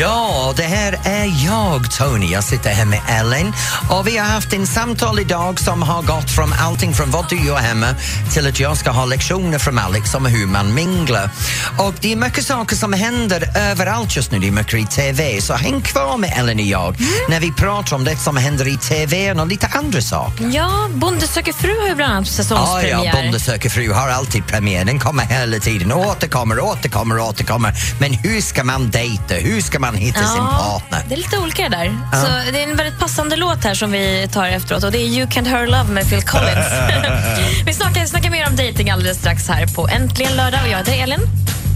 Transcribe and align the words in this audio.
Ja, 0.00 0.52
det 0.56 0.62
här 0.62 0.98
är 1.04 1.44
jag, 1.46 1.90
Tony. 1.90 2.26
Jag 2.32 2.44
sitter 2.44 2.70
här 2.70 2.84
med 2.84 3.00
Ellen 3.08 3.52
och 3.90 4.06
vi 4.06 4.16
har 4.16 4.26
haft 4.26 4.52
en 4.52 4.66
samtal 4.66 5.18
idag 5.20 5.60
som 5.60 5.82
har 5.82 6.02
gått 6.02 6.30
från 6.30 6.52
allting 6.52 6.94
från 6.94 7.10
vad 7.10 7.28
du 7.28 7.36
gör 7.46 7.56
hemma 7.56 7.86
till 8.32 8.46
att 8.46 8.60
jag 8.60 8.76
ska 8.76 8.90
ha 8.90 9.04
lektioner 9.04 9.58
från 9.58 9.78
Alex 9.78 10.14
om 10.14 10.26
hur 10.26 10.46
man 10.46 10.74
minglar. 10.74 11.30
Och 11.78 11.94
det 12.00 12.12
är 12.12 12.16
mycket 12.16 12.44
saker 12.46 12.76
som 12.76 12.92
händer 12.92 13.56
överallt 13.56 14.16
just 14.16 14.30
nu. 14.32 14.38
Det 14.38 14.46
är 14.48 14.50
mycket 14.52 14.74
i 14.74 14.86
TV, 14.86 15.40
så 15.40 15.54
häng 15.54 15.80
kvar 15.80 16.16
med 16.16 16.32
Ellen 16.38 16.58
och 16.58 16.64
jag 16.64 16.88
Mm. 17.00 17.10
när 17.28 17.40
vi 17.40 17.52
pratar 17.52 17.96
om 17.96 18.04
det 18.04 18.16
som 18.16 18.36
händer 18.36 18.68
i 18.68 18.76
TV 18.76 19.32
och 19.32 19.46
lite 19.46 19.66
andra 19.72 20.00
saker. 20.00 20.50
Ja, 20.52 20.88
Bonde 20.94 21.26
söker 21.26 21.52
fru 21.52 21.80
har 21.80 21.88
ju 21.88 21.94
bland 21.94 22.12
annat 22.12 22.26
Ja, 22.28 22.32
säsongspremiär. 22.32 23.04
ja, 23.04 23.12
Bonde 23.12 23.40
söker 23.40 23.70
fru 23.70 23.92
har 23.92 24.08
alltid 24.08 24.46
premiär. 24.46 24.84
Den 24.84 24.98
kommer 24.98 25.24
hela 25.24 25.58
tiden. 25.58 25.92
Återkommer, 25.92 26.60
återkommer, 26.60 27.18
återkommer. 27.20 27.72
Men 28.00 28.12
hur 28.14 28.40
ska 28.40 28.64
man 28.64 28.90
dejta? 28.90 29.34
Hur 29.34 29.60
ska 29.60 29.77
man 29.78 29.94
hitta 29.94 30.18
sin 30.18 30.46
partner? 30.46 31.04
Det 31.08 31.14
är 31.14 31.16
lite 31.16 31.38
olika 31.38 31.62
det 31.62 31.68
där. 31.68 31.96
Så 32.12 32.52
det 32.52 32.62
är 32.62 32.68
en 32.70 32.76
väldigt 32.76 32.98
passande 33.00 33.36
låt 33.36 33.64
här 33.64 33.74
som 33.74 33.92
vi 33.92 34.28
tar 34.32 34.46
efteråt 34.46 34.84
och 34.84 34.92
det 34.92 34.98
är 34.98 35.06
You 35.06 35.26
Can't 35.26 35.48
Hurry 35.48 35.66
Love 35.66 35.84
med 35.84 36.10
Phil 36.10 36.22
Collins. 36.22 36.66
vi 37.66 37.74
snackar, 37.74 38.06
snackar 38.06 38.30
mer 38.30 38.46
om 38.48 38.56
dating 38.56 38.90
alldeles 38.90 39.18
strax 39.18 39.48
här 39.48 39.66
på 39.66 39.88
Äntligen 39.88 40.36
lördag 40.36 40.60
och 40.64 40.68
jag 40.68 40.78
heter 40.78 41.02
Elin. 41.02 41.20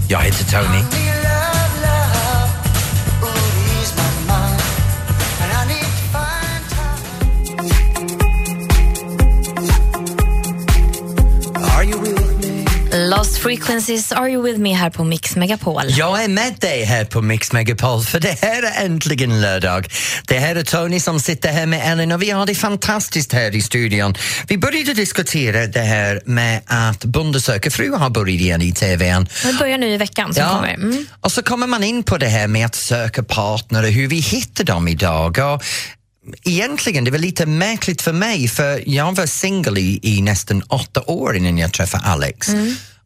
Jag 0.09 0.21
heter 0.21 0.45
Tony. 0.45 1.22
Lost 13.19 13.39
Frequencies, 13.39 14.13
Are 14.13 14.31
You 14.31 14.43
With 14.43 14.59
Me 14.59 14.73
här 14.73 14.91
på 14.91 15.05
Mix 15.05 15.37
Megapol. 15.37 15.83
Jag 15.89 16.25
är 16.25 16.29
med 16.29 16.55
dig 16.59 16.85
här 16.85 17.05
på 17.05 17.23
Mix 17.23 17.53
Megapol 17.53 18.03
för 18.03 18.21
det 18.21 18.39
här 18.43 18.63
är 18.63 18.85
äntligen 18.85 19.41
lördag. 19.41 19.93
Det 20.27 20.39
här 20.39 20.57
är 20.57 20.63
Tony 20.63 21.01
som 21.01 21.21
sitter 21.21 21.53
här 21.53 21.67
med 21.67 21.93
Ellen 21.93 22.13
och 22.13 22.23
vi 22.23 22.31
har 22.31 22.47
det 22.47 22.55
fantastiskt 22.55 23.33
här 23.33 23.55
i 23.55 23.63
studion. 23.63 24.15
Vi 24.49 24.59
började 24.59 24.95
diskutera 24.95 25.67
det 25.67 25.81
här 25.81 26.23
med 26.25 26.63
att 26.67 27.05
Bonde 27.05 27.41
söker 27.41 27.71
fru 27.71 27.93
har 27.93 28.11
börjat 28.11 28.41
igen 28.41 28.63
i 28.63 28.73
TVn. 28.73 29.29
Det 29.45 29.53
börjar 29.59 29.79
nu 29.79 29.89
i 29.89 29.97
veckan 29.97 30.35
som 30.35 30.49
kommer. 30.49 30.75
Mm. 30.75 31.07
Och 31.21 31.33
så 31.33 31.43
kommer 31.43 31.67
man 31.67 31.85
in 31.85 32.03
på 32.03 32.19
det 32.19 32.29
här 32.29 32.49
med 32.49 32.67
att 32.67 32.75
söka 32.75 33.23
partner 33.23 33.83
och 33.83 33.91
hur 33.91 34.09
vi 34.09 34.21
hittar 34.21 34.65
dem 34.65 34.89
idag. 34.89 35.39
Och 35.39 35.63
egentligen, 36.43 37.05
det 37.05 37.11
var 37.11 37.19
lite 37.19 37.47
märkligt 37.47 38.03
för 38.03 38.13
mig 38.13 38.49
för 38.49 38.83
jag 38.87 39.17
var 39.17 39.27
singel 39.27 39.79
i, 39.79 40.01
i 40.03 40.23
nästan 40.23 40.63
åtta 40.63 41.03
år 41.07 41.37
innan 41.37 41.59
jag 41.59 41.73
träffade 41.73 42.05
Alex. 42.05 42.49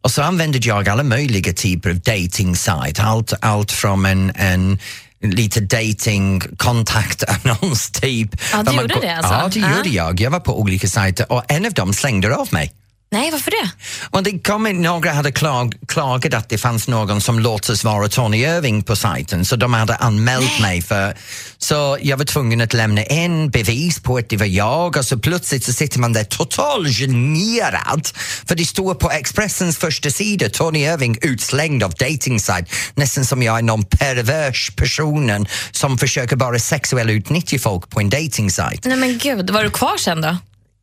Och 0.01 0.11
så 0.11 0.21
använde 0.21 0.57
jag 0.57 0.89
alla 0.89 1.03
möjliga 1.03 1.53
typer 1.53 1.89
av 1.89 1.99
dating 1.99 2.55
site. 2.55 3.03
Allt, 3.03 3.33
allt 3.41 3.71
från 3.71 4.05
en, 4.05 4.31
en 4.35 4.79
lite 5.21 5.59
dating 5.59 6.41
kontaktannons 6.57 7.89
typ. 8.01 8.29
Ja, 8.51 8.63
du 8.63 8.75
gjorde 8.75 8.99
det 9.01 9.15
alltså? 9.15 9.33
Ja, 9.33 9.67
det 9.69 9.75
gjorde 9.77 9.89
jag. 9.89 10.19
Jag 10.19 10.31
var 10.31 10.39
på 10.39 10.59
olika 10.59 10.87
sajter 10.87 11.31
och 11.31 11.51
en 11.51 11.65
av 11.65 11.73
dem 11.73 11.93
slängde 11.93 12.35
av 12.35 12.47
mig. 12.51 12.73
Nej, 13.09 13.31
varför 13.31 13.51
det? 13.51 13.71
Och 14.09 14.23
det 14.23 14.39
kom 14.39 14.63
några 14.81 15.11
hade 15.11 15.31
klag, 15.31 15.75
klagat 15.87 16.33
att 16.33 16.49
det 16.49 16.57
fanns 16.57 16.87
någon 16.87 17.21
som 17.21 17.39
låtsas 17.39 17.83
vara 17.83 18.07
Tony 18.07 18.37
Irving 18.37 18.83
på 18.83 18.95
sajten 18.95 19.45
så 19.45 19.55
de 19.55 19.73
hade 19.73 19.95
anmält 19.95 20.61
mig 20.61 20.81
för... 20.81 21.17
Så 21.57 21.97
jag 22.01 22.17
var 22.17 22.25
tvungen 22.25 22.61
att 22.61 22.73
lämna 22.73 23.03
in 23.03 23.49
bevis 23.49 23.99
på 23.99 24.17
att 24.17 24.29
det 24.29 24.37
var 24.37 24.45
jag 24.45 24.97
och 24.97 25.05
så 25.05 25.17
plötsligt 25.17 25.63
så 25.63 25.73
sitter 25.73 25.99
man 25.99 26.13
där 26.13 26.23
totalt 26.23 26.89
generad 26.89 28.07
för 28.45 28.55
det 28.55 28.65
står 28.65 28.93
på 28.93 29.11
Expressens 29.11 29.77
första 29.77 30.09
sida 30.09 30.49
Tony 30.49 30.79
Irving 30.79 31.17
utslängd 31.21 31.83
av 31.83 31.91
dating 31.91 32.39
site 32.39 32.65
nästan 32.95 33.25
som 33.25 33.43
jag 33.43 33.57
är 33.57 33.61
någon 33.61 33.83
pervers 33.83 34.71
personen 34.75 35.47
som 35.71 35.97
försöker 35.97 36.35
bara 36.35 36.59
sexuellt 36.59 37.11
utnyttja 37.11 37.59
folk 37.59 37.89
på 37.89 37.99
en 37.99 38.09
dating 38.09 38.51
site. 38.51 38.79
Nej 38.89 38.97
men 38.97 39.17
gud, 39.17 39.49
var 39.49 39.63
du 39.63 39.69
kvar 39.69 39.97
sen 39.97 40.21
då? 40.21 40.37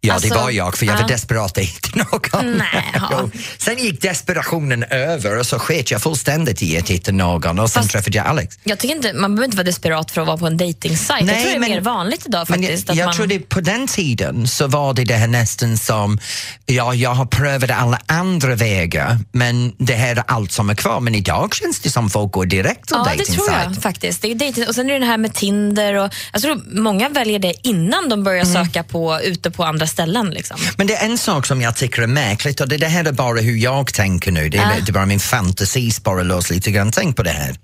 Ja, 0.06 0.14
Alltså, 0.14 0.28
det 0.28 0.34
var 0.34 0.50
jag, 0.50 0.76
för 0.76 0.86
jag 0.86 0.92
var 0.94 1.00
ja. 1.00 1.06
desperat 1.06 1.58
efter 1.58 1.96
någon. 2.12 2.52
Nej, 2.56 2.92
ja. 2.94 3.28
Sen 3.58 3.78
gick 3.78 4.02
desperationen 4.02 4.82
över 4.90 5.38
och 5.38 5.46
så 5.46 5.58
sket 5.58 5.90
jag 5.90 6.02
fullständigt 6.02 6.62
i 6.62 6.78
att 6.78 6.88
hitta 6.90 7.12
någon 7.12 7.58
och 7.58 7.70
sen 7.70 7.82
Fast- 7.82 7.92
träffade 7.92 8.16
jag 8.18 8.26
Alex. 8.26 8.58
Jag 8.64 8.78
tycker 8.78 8.94
inte, 8.96 9.12
man 9.12 9.30
behöver 9.34 9.44
inte 9.44 9.56
vara 9.56 9.64
desperat 9.64 10.10
för 10.10 10.20
att 10.20 10.26
vara 10.26 10.36
på 10.38 10.46
en 10.46 10.56
dejtingsajt. 10.56 11.26
Jag 11.28 11.40
tror 11.40 11.50
det 11.50 11.56
är 11.56 11.60
men- 11.60 11.70
mer 11.70 11.80
vanligt 11.80 12.26
idag 12.26 12.40
jag, 12.40 12.48
faktiskt. 12.48 12.90
att 12.90 12.96
jag 12.96 13.04
man... 13.06 13.14
tror 13.14 13.26
det 13.26 13.38
på 13.38 13.60
den 13.60 13.86
tiden 13.86 14.48
så 14.48 14.66
var 14.66 14.94
det 14.94 15.04
det 15.04 15.14
här 15.14 15.26
nästan 15.26 15.78
som, 15.78 16.18
ja, 16.66 16.94
jag 16.94 17.10
har 17.14 17.26
prövat 17.26 17.70
alla 17.70 17.98
andra 18.06 18.54
vägar 18.54 19.18
men 19.32 19.72
det 19.78 19.94
här 19.94 20.16
är 20.16 20.24
allt 20.26 20.52
som 20.52 20.70
är 20.70 20.74
kvar. 20.74 21.00
Men 21.00 21.14
idag 21.14 21.54
känns 21.54 21.80
det 21.80 21.90
som 21.90 22.10
folk 22.10 22.32
går 22.32 22.46
direkt 22.46 22.86
till 22.88 22.96
Ja, 22.98 23.04
det 23.04 23.18
dating 23.18 23.34
tror 23.34 23.50
jag 23.50 23.82
faktiskt. 23.82 24.22
Det 24.22 24.30
är 24.30 24.34
dating, 24.34 24.68
och 24.68 24.74
sen 24.74 24.90
är 24.90 24.92
det 24.94 24.98
det 25.00 25.06
här 25.06 25.18
med 25.18 25.34
Tinder 25.34 25.94
och 25.94 26.12
jag 26.32 26.42
tror 26.42 26.80
många 26.80 27.08
väljer 27.08 27.38
det 27.38 27.54
innan 27.62 28.08
de 28.08 28.24
börjar 28.24 28.44
Mm. 28.44 28.64
söka 28.64 28.82
på, 28.82 29.20
ute 29.22 29.50
på 29.50 29.64
andra 29.64 29.86
ställen. 29.94 30.30
Liksom. 30.30 30.56
Men 30.76 30.86
det 30.86 30.94
är 30.96 31.04
en 31.06 31.18
sak 31.18 31.46
som 31.46 31.60
jag 31.60 31.76
tycker 31.76 32.02
är 32.02 32.06
märkligt 32.06 32.60
och 32.60 32.68
det, 32.68 32.76
det 32.76 32.88
här 32.88 33.04
är 33.04 33.12
bara 33.12 33.40
hur 33.40 33.56
jag 33.56 33.94
tänker 33.94 34.32
nu. 34.32 34.48
Det 34.48 34.58
är, 34.58 34.62
Ja. 34.62 34.80
det 34.84 34.90
är 34.90 34.92
bara 34.92 35.06
min 35.06 35.20
fantasi 35.20 35.90
spårar 35.90 36.24
loss 36.24 36.50
lite 36.50 36.70
grann. 36.70 36.92
Tänk 36.92 37.16
på 37.16 37.22
det 37.22 37.30
här. 37.30 37.56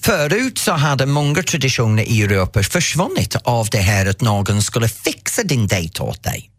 Förut 0.00 0.58
så 0.58 0.72
hade 0.72 1.06
många 1.06 1.42
traditioner 1.42 2.02
i 2.02 2.22
Europa 2.22 2.62
försvunnit 2.62 3.36
av 3.44 3.68
det 3.70 3.78
här 3.78 4.06
att 4.06 4.20
någon 4.20 4.62
skulle 4.62 4.88
fixa 4.88 5.42
din 5.42 5.66
dejt 5.66 6.02
åt 6.02 6.22
dig. 6.22 6.50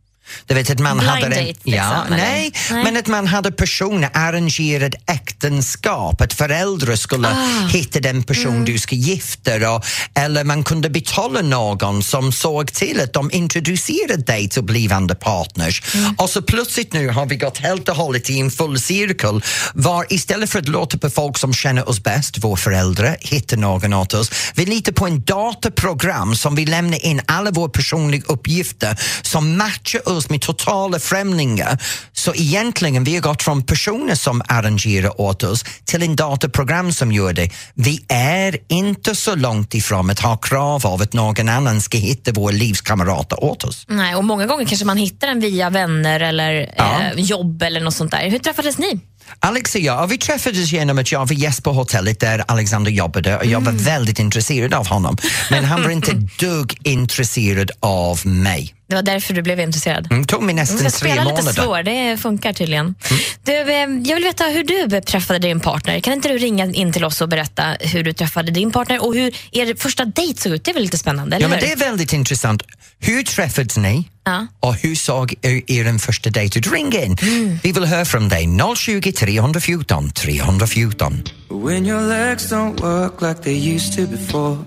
Du 0.46 0.54
vet 0.56 0.70
att 0.70 0.80
man 0.80 0.98
Blind 0.98 1.10
hade 1.12 1.26
en, 1.26 1.32
date, 1.32 1.46
liksom, 1.46 1.74
ja, 1.74 2.06
eller? 2.06 2.18
nej, 2.18 2.52
Nej. 2.72 2.84
men 2.84 2.98
att 2.98 3.08
man 3.08 3.28
hade 3.28 3.52
personer 3.52 4.10
arrangerade 4.14 4.98
äktenskap, 5.08 6.22
att 6.22 6.34
föräldrar 6.34 6.96
skulle 6.96 7.28
Ah. 7.28 7.68
hitta 7.68 8.00
den 8.00 8.24
person 8.24 8.52
Mm. 8.54 8.66
du 8.66 8.80
ska 8.80 8.96
gifta 8.96 9.60
dig 9.60 9.68
och, 9.68 9.86
eller 10.16 10.44
man 10.44 10.64
kunde 10.64 10.90
betala 10.90 11.42
någon 11.42 12.04
som 12.04 12.32
såg 12.32 12.74
till 12.74 13.02
att 13.02 13.14
de 13.14 13.32
introducerade 13.32 14.18
dig 14.24 14.50
till 14.50 14.64
blivande 14.64 15.16
partners. 15.16 15.82
Mm. 15.96 16.14
Och 16.18 16.30
så 16.30 16.42
plötsligt 16.42 16.94
nu 16.94 17.10
har 17.10 17.26
vi 17.26 17.36
gått 17.36 17.58
helt 17.58 17.90
och 17.90 17.96
hållet 17.96 18.30
i 18.30 18.40
en 18.40 18.52
full 18.52 18.80
cirkel 18.80 19.42
var 19.74 20.06
istället 20.10 20.50
för 20.50 20.60
att 20.60 20.68
låta 20.68 20.98
på 20.98 21.10
folk 21.10 21.38
som 21.38 21.54
känner 21.54 21.90
oss 21.90 22.04
bäst, 22.04 22.38
våra 22.44 22.58
föräldrar, 22.58 23.18
hitta 23.20 23.56
någon 23.56 23.94
åt 23.94 24.14
oss, 24.14 24.32
vi 24.56 24.66
litar 24.66 24.92
på 24.92 25.08
en 25.08 25.22
dataprogram 25.24 26.36
som 26.36 26.56
vi 26.56 26.66
lämnar 26.66 27.06
in 27.06 27.22
alla 27.26 27.52
våra 27.52 27.70
personliga 27.70 28.24
uppgifter 28.28 29.00
som 29.22 29.58
matchar 29.58 30.10
oss 30.10 30.19
med 30.30 30.42
totala 30.42 31.00
främlingar. 31.00 31.78
Så 32.14 32.34
egentligen 32.36 33.04
vi 33.04 33.14
har 33.16 33.22
gått 33.22 33.44
från 33.44 33.64
personer 33.64 34.16
som 34.16 34.42
arrangerar 34.48 35.22
åt 35.22 35.44
oss 35.44 35.64
till 35.86 36.04
en 36.04 36.16
dataprogram 36.16 36.92
som 36.94 37.12
gör 37.12 37.34
det. 37.34 37.50
Vi 37.74 38.06
är 38.08 38.58
inte 38.68 39.16
så 39.16 39.36
långt 39.36 39.74
ifrån 39.74 40.10
att 40.10 40.20
ha 40.20 40.38
krav 40.38 40.88
av 40.88 41.02
att 41.02 41.14
någon 41.14 41.50
annan 41.50 41.82
ska 41.82 41.98
hitta 41.98 42.32
våra 42.32 42.52
livskamrater 42.52 43.44
åt 43.44 43.64
oss. 43.64 43.86
Nej, 43.88 44.16
och 44.16 44.24
många 44.24 44.46
gånger 44.46 44.66
kanske 44.66 44.86
man 44.86 44.98
hittar 44.98 45.28
den 45.28 45.40
via 45.40 45.70
vänner 45.70 46.20
eller 46.20 46.74
Ja. 46.78 47.02
eh, 47.02 47.22
jobb 47.24 47.64
eller 47.64 47.80
något 47.82 47.96
sånt 47.96 48.12
där. 48.12 48.30
Hur 48.30 48.40
träffades 48.40 48.78
ni? 48.78 49.00
Alex 49.40 49.76
och 49.76 49.82
jag, 49.82 50.08
vi 50.08 50.18
träffades 50.18 50.72
genom 50.72 50.98
att 51.00 51.12
jag 51.12 51.20
var 51.28 51.34
gäst 51.36 51.64
på 51.64 51.72
hotellet 51.74 52.20
där 52.20 52.44
Alexander 52.48 52.92
jobbade 52.92 53.38
och 53.38 53.46
jag 53.46 53.62
var 53.62 53.72
väldigt 53.72 54.20
intresserad 54.20 54.74
av 54.74 54.88
honom. 54.88 55.18
Men 55.52 55.66
han 55.66 55.84
var 55.84 55.90
inte 55.90 56.12
dugg 56.40 56.78
intresserad 56.84 57.72
av 57.80 58.28
mig. 58.28 58.74
Det 58.90 58.96
var 58.96 59.02
därför 59.02 59.34
du 59.34 59.42
blev 59.42 59.60
intresserad. 59.60 60.08
Det 60.10 60.26
tog 60.26 60.44
mig 60.44 60.56
Du 60.56 60.62
nästan 60.62 60.78
ska 60.78 60.90
tre 60.90 61.10
spela 61.10 61.24
lite 61.24 61.36
månader. 61.36 61.64
svår, 61.64 61.84
det 61.84 62.18
funkar 62.18 62.54
tydligen. 62.54 62.96
Du, 63.44 63.54
eh, 63.54 63.78
jag 63.80 64.16
vill 64.16 64.24
veta 64.24 64.44
hur 64.44 64.64
du 64.64 65.02
träffade 65.02 65.40
din 65.40 65.60
partner. 65.60 66.00
Kan 66.00 66.14
inte 66.14 66.30
du 66.30 66.38
ringa 66.38 66.66
in 66.66 66.94
till 66.94 67.06
oss 67.06 67.22
och 67.22 67.30
berätta 67.30 67.64
hur 67.80 68.04
du 68.04 68.14
träffade 68.14 68.52
din 68.52 68.72
partner 68.72 69.06
och 69.06 69.16
hur 69.16 69.36
er 69.52 69.76
första 69.76 70.06
dejt 70.06 70.42
såg 70.42 70.52
ut? 70.52 70.64
Det 70.64 70.72
är 70.72 70.74
väl 70.74 70.84
lite 70.84 70.98
spännande, 70.98 71.36
eller 71.36 71.46
Ja, 71.46 71.50
men 71.50 71.60
det 71.60 71.72
är 71.72 71.76
väldigt 71.76 72.14
intressant. 72.14 72.64
Hur 73.00 73.24
träffades 73.24 73.78
ni? 73.78 74.10
Ja. 74.26 74.48
Och 74.60 74.76
hur 74.76 74.96
såg 74.96 75.34
er, 75.42 75.62
er 75.68 75.98
första 75.98 76.30
dejt 76.30 76.60
ut? 76.60 76.72
Ring 76.72 76.94
in! 76.96 77.18
Mm. 77.22 77.60
Vi 77.64 77.72
vill 77.72 77.86
höra 77.86 78.06
från 78.06 78.30
dig. 78.30 78.48
020 78.76 79.12
314 79.12 80.12
314. 80.12 81.24
When 81.50 81.86
your 81.86 82.02
legs 82.02 82.52
don't 82.52 82.82
work 82.82 83.22
like 83.22 83.44
they 83.44 83.76
used 83.76 83.96
to 83.96 84.12
before. 84.12 84.58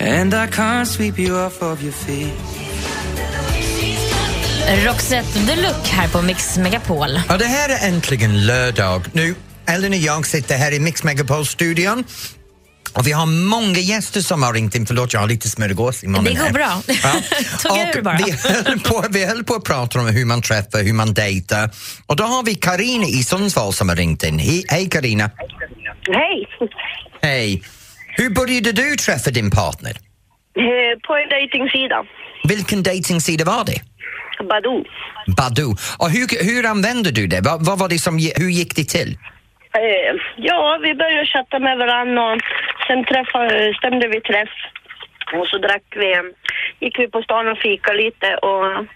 And 0.00 0.34
I 0.34 0.46
can't 0.46 0.86
sweep 0.86 1.18
you 1.18 1.46
off 1.46 1.62
of 1.62 1.82
your 1.82 1.92
feet. 1.92 2.32
Roxette 4.86 5.38
Deluxe 5.38 5.92
här 5.92 6.08
på 6.08 6.22
Mix 6.22 6.56
Megapol. 6.58 7.20
Ja, 7.28 7.36
det 7.36 7.44
här 7.44 7.68
är 7.68 7.88
äntligen 7.88 8.46
lördag. 8.46 9.02
Nu, 9.12 9.34
Ellen 9.68 9.92
och 9.92 9.98
jag 9.98 10.26
sitter 10.26 10.56
här 10.56 10.72
i 10.72 10.80
Mix 10.80 11.02
Megapol-studion 11.04 12.04
och 12.92 13.06
vi 13.06 13.12
har 13.12 13.26
många 13.26 13.78
gäster 13.78 14.20
som 14.20 14.42
har 14.42 14.52
ringt 14.52 14.74
in. 14.74 14.86
Förlåt, 14.86 15.12
jag 15.12 15.20
har 15.20 15.28
lite 15.28 15.48
smörgås 15.50 16.04
i 16.04 16.06
munnen 16.06 16.24
Det 16.24 16.30
går 16.34 16.44
här. 16.44 16.52
bra. 16.52 16.82
Ja. 17.02 17.12
Tugga 17.62 17.92
ur 17.98 18.02
bara. 18.02 18.18
Vi 18.26 18.32
höll, 18.64 18.80
på, 18.80 19.04
vi 19.10 19.24
höll 19.24 19.44
på 19.44 19.54
att 19.54 19.64
prata 19.64 20.00
om 20.00 20.06
hur 20.06 20.24
man 20.24 20.42
träffar, 20.42 20.82
hur 20.82 20.92
man 20.92 21.14
dejtar. 21.14 21.70
Och 22.06 22.16
då 22.16 22.24
har 22.24 22.42
vi 22.42 22.54
Karina 22.54 23.06
i 23.06 23.24
Sundsvall 23.24 23.72
som 23.72 23.88
har 23.88 23.96
ringt 23.96 24.22
in. 24.22 24.38
He, 24.38 24.62
hej 24.68 24.88
Karina. 24.90 25.30
Hej! 26.12 26.46
Hej. 27.22 27.62
Hur 28.20 28.30
började 28.30 28.72
du 28.72 28.96
träffa 28.96 29.30
din 29.30 29.50
partner? 29.50 29.94
Eh, 30.56 30.98
På 31.06 31.12
en 31.16 31.28
dejtingsida. 31.28 31.98
Vilken 32.48 32.82
dejtingsida 32.82 33.44
var 33.44 33.64
det? 33.64 33.80
Badoo. 34.50 34.84
Badoo. 35.38 35.70
Och 36.02 36.10
hur, 36.14 36.26
hur 36.54 36.66
använder 36.66 37.12
du 37.12 37.26
det? 37.26 37.40
Vad, 37.48 37.66
vad 37.66 37.78
var 37.78 37.88
det 37.88 37.98
som, 37.98 38.14
hur 38.42 38.50
gick 38.60 38.76
det 38.76 38.84
till? 38.96 39.10
Eh, 39.80 40.12
ja, 40.36 40.78
vi 40.82 40.94
började 40.94 41.26
chatta 41.26 41.58
med 41.58 41.78
varandra 41.78 42.22
och 42.32 42.40
sen 42.86 43.04
träffade, 43.04 43.74
stämde 43.78 44.08
vi 44.08 44.20
träff. 44.20 44.54
Och 45.32 45.46
så 45.46 45.58
drack 45.58 45.82
vi, 45.96 46.14
gick 46.80 46.98
vi 46.98 47.08
på 47.08 47.22
stan 47.22 47.48
och 47.48 47.58
fika 47.58 47.92
lite 47.92 48.34
och 48.34 48.86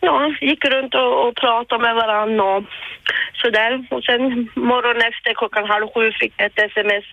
ja, 0.00 0.34
gick 0.40 0.64
runt 0.64 0.94
och, 0.94 1.28
och 1.28 1.36
pratade 1.36 1.82
med 1.82 1.94
varandra 1.94 2.44
och 2.44 2.64
sådär. 3.42 3.86
Och 3.90 4.04
sen 4.04 4.22
morgonen 4.54 5.02
efter 5.10 5.34
klockan 5.34 5.64
halv 5.64 5.86
sju 5.94 6.12
fick 6.20 6.32
jag 6.36 6.46
ett 6.46 6.58
sms 6.58 7.04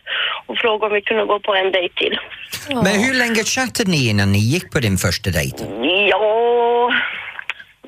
och 0.46 0.58
frågade 0.58 0.86
om 0.86 0.96
vi 0.96 1.02
kunde 1.02 1.26
gå 1.26 1.40
på 1.40 1.56
en 1.56 1.72
dejt 1.72 1.96
till. 1.96 2.20
Men 2.68 2.96
hur 3.06 3.14
länge 3.14 3.44
chattade 3.44 3.92
ni 3.92 4.10
innan 4.10 4.32
ni 4.32 4.40
gick 4.40 4.72
på 4.72 4.80
din 4.80 4.98
första 4.98 5.30
dejt? 5.30 5.58
Ja, 6.10 6.92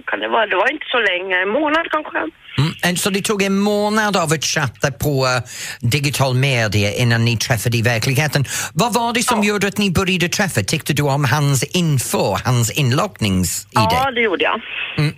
kan 0.05 0.19
det 0.19 0.27
vara? 0.27 0.45
Det 0.45 0.55
var 0.55 0.71
inte 0.71 0.85
så 0.89 0.99
länge, 0.99 1.41
en 1.41 1.49
månad 1.49 1.87
kanske. 1.91 2.19
Mm. 2.57 2.73
en- 2.81 2.97
Så 2.97 3.09
det 3.09 3.21
tog 3.21 3.41
en 3.43 3.59
månad 3.59 4.17
av 4.17 4.33
att 4.33 4.43
chatta 4.45 4.91
på 4.91 5.25
uh, 5.25 5.31
digital 5.79 6.33
media 6.35 6.93
innan 6.93 7.25
ni 7.25 7.37
träffade 7.37 7.77
i 7.77 7.81
verkligheten. 7.81 8.45
Vad 8.73 8.93
var 8.93 9.13
det 9.13 9.23
som 9.23 9.43
gjorde 9.43 9.67
att 9.67 9.77
ni 9.77 9.91
började 9.91 10.29
träffa? 10.29 10.63
Tyckte 10.63 10.93
du 10.93 11.03
om 11.03 11.25
hans 11.25 11.63
info, 11.63 12.37
hans 12.45 12.71
inloggningsid? 12.71 13.67
Ja, 13.71 14.11
det 14.15 14.21
gjorde 14.21 14.43
jag. 14.43 14.55
Uh, 14.55 14.61
Hur 14.97 15.13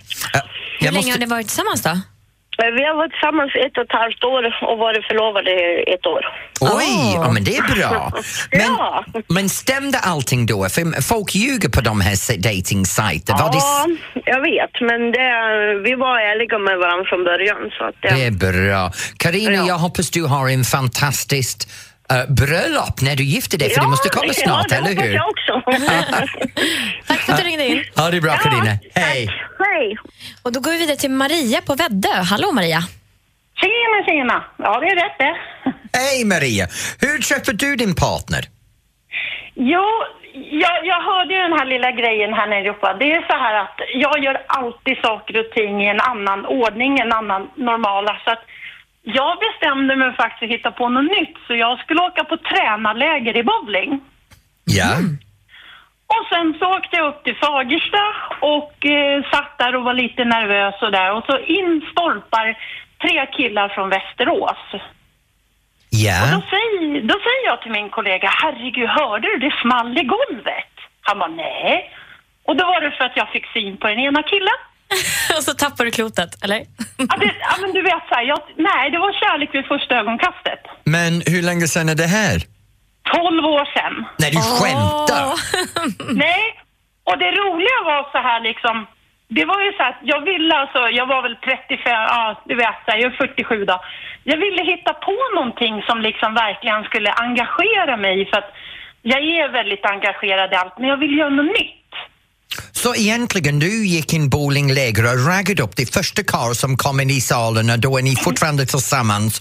jag 0.80 0.84
länge 0.92 0.96
måste- 0.96 1.10
har 1.10 1.18
ni 1.18 1.26
varit 1.26 1.46
tillsammans 1.46 1.82
då? 1.82 2.00
Eh, 2.62 2.70
Vi 2.78 2.84
har 2.84 2.94
varit 2.96 3.12
tillsammans 3.12 3.52
ett 3.66 3.76
och 3.78 3.84
ett 3.84 3.92
halvt 4.02 4.24
år 4.24 4.42
och 4.70 4.78
varit 4.78 5.04
förlovade 5.06 5.50
ett 5.94 6.06
år. 6.06 6.22
Oj, 6.60 7.12
ja, 7.14 7.30
men 7.32 7.44
det 7.44 7.56
är 7.56 7.74
bra. 7.76 8.12
Men, 8.50 8.60
Ja. 8.60 9.04
men 9.28 9.48
stämde 9.48 9.98
allting 9.98 10.46
då? 10.46 10.68
För 10.68 11.02
folk 11.02 11.34
ljuger 11.34 11.68
på 11.68 11.80
de 11.80 12.00
här 12.00 12.16
dating-sajterna. 12.48 13.38
Var 13.38 13.50
Ja, 13.54 13.86
det, 14.14 14.20
jag 14.34 14.40
vet, 14.40 14.80
men 14.80 15.00
det, 15.12 15.28
vi 15.84 15.94
var 15.94 16.18
ärliga 16.20 16.58
med 16.58 16.78
varandra 16.78 17.04
från 17.04 17.24
början. 17.24 17.70
Så 17.78 17.84
att 17.84 17.94
det, 18.02 18.08
det 18.14 18.24
är 18.26 18.30
bra. 18.30 18.92
Karina, 19.16 19.52
Ja. 19.52 19.66
jag 19.66 19.78
hoppas 19.78 20.10
du 20.10 20.22
har 20.24 20.48
en 20.48 20.64
fantastiskt 20.64 21.68
uh, 22.12 22.34
bröllop 22.34 23.00
när 23.02 23.16
du 23.16 23.24
gifter 23.24 23.58
dig, 23.58 23.70
för 23.70 23.80
det 23.80 23.86
måste 23.86 24.08
komma 24.08 24.32
snart, 24.32 24.66
ja, 24.70 24.80
det 24.80 24.90
eller 24.90 24.90
hoppas 24.90 25.04
hur? 25.04 25.14
jag 25.14 25.28
också. 25.28 25.52
Tack 27.06 27.20
för 27.20 27.32
att 27.32 27.38
du 27.38 27.44
ringde 27.44 27.66
in. 27.66 27.84
Ha 27.96 28.10
det 28.10 28.20
bra, 28.20 28.36
Karina. 28.36 28.78
Hej! 28.94 29.28
Hej! 29.58 29.96
Och 30.42 30.52
då 30.52 30.60
går 30.60 30.70
vi 30.70 30.78
vidare 30.78 30.96
till 30.96 31.10
Maria 31.10 31.60
på 31.60 31.74
Väddö. 31.74 32.14
Hallå 32.30 32.52
Maria. 32.52 32.80
Tjena, 33.60 33.98
tjena! 34.06 34.44
Ja, 34.56 34.80
det 34.80 34.86
är 34.86 34.96
rätt 34.96 35.18
det. 35.18 35.36
Hej 35.98 36.24
Maria! 36.24 36.66
Hur 37.00 37.18
träffade 37.18 37.58
du 37.58 37.76
din 37.76 37.94
partner? 37.94 38.42
Jo, 39.54 39.86
jag, 40.34 40.86
jag 40.86 41.00
hörde 41.10 41.34
ju 41.34 41.40
den 41.40 41.58
här 41.58 41.64
lilla 41.64 41.90
grejen 41.90 42.34
här 42.34 42.46
nere 42.46 42.70
uppe. 42.70 42.96
Det 42.98 43.12
är 43.12 43.26
så 43.30 43.36
här 43.44 43.54
att 43.64 43.76
jag 43.94 44.24
gör 44.24 44.42
alltid 44.46 44.96
saker 45.02 45.40
och 45.40 45.50
ting 45.54 45.82
i 45.84 45.88
en 45.88 46.00
annan 46.00 46.46
ordning, 46.46 46.98
en 46.98 47.12
annan 47.12 47.50
normala. 47.56 48.20
Så 48.24 48.30
att 48.30 48.44
jag 49.04 49.38
bestämde 49.38 49.96
mig 49.96 50.12
faktiskt 50.16 50.42
att 50.42 50.56
hitta 50.58 50.70
på 50.70 50.88
något 50.88 51.10
nytt. 51.18 51.36
Så 51.46 51.54
jag 51.54 51.78
skulle 51.78 52.00
åka 52.00 52.24
på 52.24 52.36
tränarläger 52.36 53.36
i 53.36 53.42
bowling. 53.42 54.00
Ja. 54.64 54.90
Och 56.06 56.26
sen 56.32 56.54
så 56.58 56.66
åkte 56.76 56.96
jag 56.96 57.08
upp 57.08 57.24
till 57.24 57.36
Fagersta 57.36 58.04
och 58.40 58.86
eh, 58.86 59.22
satt 59.32 59.58
där 59.58 59.74
och 59.76 59.84
var 59.84 59.94
lite 59.94 60.24
nervös 60.24 60.82
och 60.82 60.92
där. 60.92 61.12
Och 61.12 61.24
så 61.28 61.38
in 61.38 61.82
stolpar 61.92 62.58
tre 63.02 63.26
killar 63.26 63.68
från 63.68 63.88
Västerås. 63.88 64.58
Och 64.72 64.80
Ja. 65.90 66.18
då 66.34 66.40
säger, 66.50 67.02
då 67.02 67.14
säger 67.26 67.44
jag 67.46 67.62
till 67.62 67.70
min 67.72 67.90
kollega, 67.90 68.28
herregud, 68.42 68.88
hörde 68.88 69.28
du? 69.28 69.38
Det 69.38 69.54
small 69.62 69.98
i 69.98 70.02
golvet. 70.04 70.72
Han 71.00 71.18
bara, 71.18 71.28
nej. 71.30 71.90
Och 72.44 72.56
då 72.56 72.64
var 72.64 72.80
det 72.80 72.90
för 72.90 73.04
att 73.04 73.16
jag 73.16 73.28
fick 73.32 73.46
syn 73.52 73.76
på 73.76 73.86
den 73.88 73.98
ena 73.98 74.22
killen. 74.22 74.58
Och 75.36 75.42
så 75.42 75.52
tappar 75.54 75.84
du 75.84 75.90
klotet, 75.90 76.44
eller? 76.44 76.60
Ja, 77.10 77.16
det, 77.20 77.34
ja 77.40 77.54
men 77.60 77.72
du 77.72 77.82
vet 77.82 78.02
så 78.08 78.14
här, 78.14 78.22
jag, 78.22 78.40
nej, 78.56 78.90
det 78.90 78.98
var 78.98 79.12
kärlek 79.12 79.50
vid 79.54 79.66
första 79.66 79.94
ögonkastet. 79.96 80.62
Men 80.84 81.12
hur 81.26 81.42
länge 81.42 81.66
sedan 81.66 81.88
är 81.88 81.94
det 81.94 82.10
här? 82.20 82.36
12 83.12 83.44
år 83.44 83.64
sedan. 83.74 83.94
Nej, 84.18 84.30
du 84.30 84.40
skämtar! 84.56 85.24
Nej, 86.24 86.44
och 87.08 87.18
det 87.18 87.30
roliga 87.30 87.78
var 87.90 88.02
så 88.12 88.18
här 88.18 88.40
liksom, 88.40 88.86
det 89.28 89.44
var 89.44 89.60
ju 89.66 89.72
så 89.72 89.82
att 89.82 90.00
jag 90.02 90.20
ville 90.30 90.54
alltså, 90.54 90.80
jag 90.98 91.06
var 91.06 91.22
väl 91.22 91.36
35, 91.36 91.78
ja 91.86 92.42
du 92.44 92.54
vet, 92.54 92.76
så 92.84 92.90
här, 92.90 92.98
jag 92.98 93.12
är 93.12 93.16
47 93.16 93.64
då. 93.64 93.80
Jag 94.24 94.36
ville 94.36 94.62
hitta 94.72 94.92
på 94.92 95.16
någonting 95.34 95.82
som 95.88 96.00
liksom 96.00 96.34
verkligen 96.34 96.84
skulle 96.84 97.10
engagera 97.12 97.96
mig 97.96 98.16
för 98.30 98.38
att 98.38 98.50
jag 99.02 99.20
är 99.20 99.48
väldigt 99.48 99.84
engagerad 99.84 100.52
i 100.52 100.56
allt, 100.56 100.78
men 100.78 100.88
jag 100.88 100.96
vill 100.96 101.18
göra 101.18 101.30
något 101.30 101.56
nytt. 101.60 101.83
Så 102.84 102.90
egentligen, 102.94 103.54
du 103.66 103.72
gick 103.96 104.10
in 104.18 104.26
bowlingläger 104.34 105.04
och 105.10 105.18
raggade 105.30 105.62
upp 105.66 105.76
det 105.80 105.88
första 105.98 106.22
karl 106.34 106.52
som 106.62 106.70
kom 106.84 106.96
in 107.02 107.10
i 107.18 107.20
salen 107.32 107.66
och 107.74 107.80
då 107.86 107.90
är 107.98 108.02
ni 108.08 108.14
fortfarande 108.26 108.64
tillsammans 108.74 109.32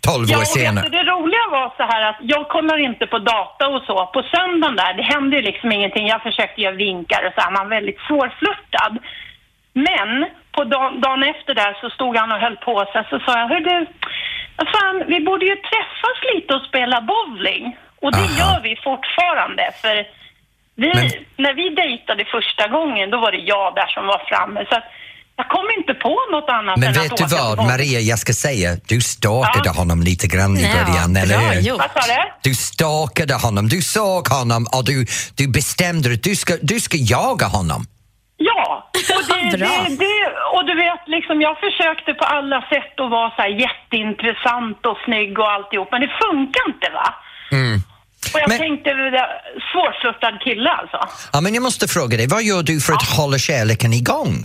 12 0.00 0.26
Ja, 0.28 0.36
år 0.36 0.40
vet 0.40 0.56
senare. 0.60 0.84
du, 0.88 0.90
det 0.98 1.06
roliga 1.14 1.44
var 1.56 1.68
så 1.78 1.84
här 1.92 2.02
att 2.10 2.20
jag 2.34 2.44
kollar 2.54 2.78
inte 2.88 3.04
på 3.14 3.18
data 3.34 3.64
och 3.74 3.82
så. 3.88 3.96
På 4.14 4.20
söndagen 4.34 4.76
där, 4.82 4.92
det 4.98 5.06
hände 5.14 5.32
ju 5.38 5.42
liksom 5.50 5.68
ingenting. 5.76 6.04
Jag 6.14 6.22
försökte 6.28 6.60
göra 6.64 6.82
vinkar 6.88 7.22
och 7.26 7.32
så 7.34 7.40
här, 7.42 7.50
man 7.56 7.64
var 7.66 7.76
väldigt 7.78 8.00
svårflörtad. 8.08 8.92
Men 9.88 10.10
på 10.56 10.62
dagen, 10.74 10.92
dagen 11.06 11.22
efter 11.32 11.52
där 11.62 11.72
så 11.80 11.86
stod 11.96 12.12
han 12.20 12.32
och 12.34 12.40
höll 12.44 12.58
på 12.68 12.76
sig 12.92 13.02
så 13.10 13.16
sa 13.24 13.32
jag, 13.40 13.48
hör 13.52 13.62
du, 13.70 13.76
fan, 14.74 14.96
vi 15.12 15.18
borde 15.28 15.44
ju 15.52 15.56
träffas 15.70 16.18
lite 16.30 16.50
och 16.56 16.64
spela 16.70 16.98
bowling. 17.12 17.64
Och 18.02 18.12
det 18.18 18.26
Aha. 18.28 18.38
gör 18.40 18.58
vi 18.68 18.72
fortfarande 18.88 19.64
för 19.82 19.96
vi, 20.82 20.88
Men- 20.94 21.10
när 21.44 21.54
vi 21.60 21.66
dejtade 21.82 22.22
första 22.36 22.64
gången 22.76 23.04
då 23.12 23.16
var 23.24 23.30
det 23.36 23.42
jag 23.54 23.74
där 23.74 23.86
som 23.96 24.04
var 24.12 24.20
framme. 24.30 24.60
Så 24.70 24.74
att 24.78 24.84
jag 25.40 25.48
kom 25.48 25.66
inte 25.78 25.94
på 25.94 26.14
något 26.34 26.48
annat 26.58 26.76
Men 26.78 26.88
än 26.88 26.94
vet 26.94 27.12
att 27.12 27.18
du 27.18 27.24
på 27.24 27.30
vad, 27.36 27.56
bowling. 27.56 27.66
Maria, 27.72 28.00
jag 28.12 28.18
ska 28.24 28.32
säga, 28.32 28.68
du 28.92 29.00
stalkade 29.00 29.68
Ja. 29.74 29.80
honom 29.80 29.98
lite 30.10 30.26
grann 30.34 30.54
i 30.58 30.66
början, 30.78 31.10
ja, 31.14 31.20
eller 31.22 31.38
hur? 31.38 31.78
Vad 31.84 31.90
sa 31.96 32.02
du? 32.14 32.22
Du 32.50 32.54
stalkade 32.54 33.34
honom, 33.34 33.68
du 33.68 33.80
såg 33.82 34.24
honom 34.38 34.62
och 34.76 34.84
du, 34.90 34.96
du 35.38 35.44
bestämde 35.58 36.06
att 36.14 36.22
du 36.22 36.34
ska, 36.36 36.52
du 36.72 36.80
ska 36.80 36.96
jaga 37.16 37.46
honom. 37.46 37.80
Ja, 38.36 38.90
och, 39.16 39.22
det, 39.28 39.56
det, 39.56 39.96
det, 40.04 40.18
och 40.54 40.64
du 40.68 40.74
vet, 40.84 41.02
liksom, 41.16 41.40
jag 41.40 41.56
försökte 41.66 42.10
på 42.20 42.24
alla 42.24 42.60
sätt 42.72 42.92
att 43.00 43.10
vara 43.10 43.30
så 43.36 43.42
här 43.42 43.48
jätteintressant 43.66 44.86
och 44.86 44.98
snygg 45.04 45.38
och 45.38 45.50
alltihop, 45.56 45.88
men 45.92 46.00
det 46.00 46.10
funkar 46.24 46.62
inte 46.72 46.88
va? 46.98 47.08
Och 48.34 48.40
jag 48.40 48.48
Men- 48.48 48.58
tänkte, 48.58 48.90
svårflörtad 49.72 50.40
kille 50.44 50.70
alltså. 50.70 51.08
Ja, 51.32 51.40
men 51.40 51.54
jag 51.54 51.62
måste 51.62 51.88
fråga 51.88 52.16
dig, 52.16 52.26
vad 52.26 52.42
gör 52.42 52.62
du 52.62 52.80
för 52.80 52.92
att 52.92 53.08
hålla 53.08 53.38
kärleken 53.38 53.92
igång? 53.92 54.44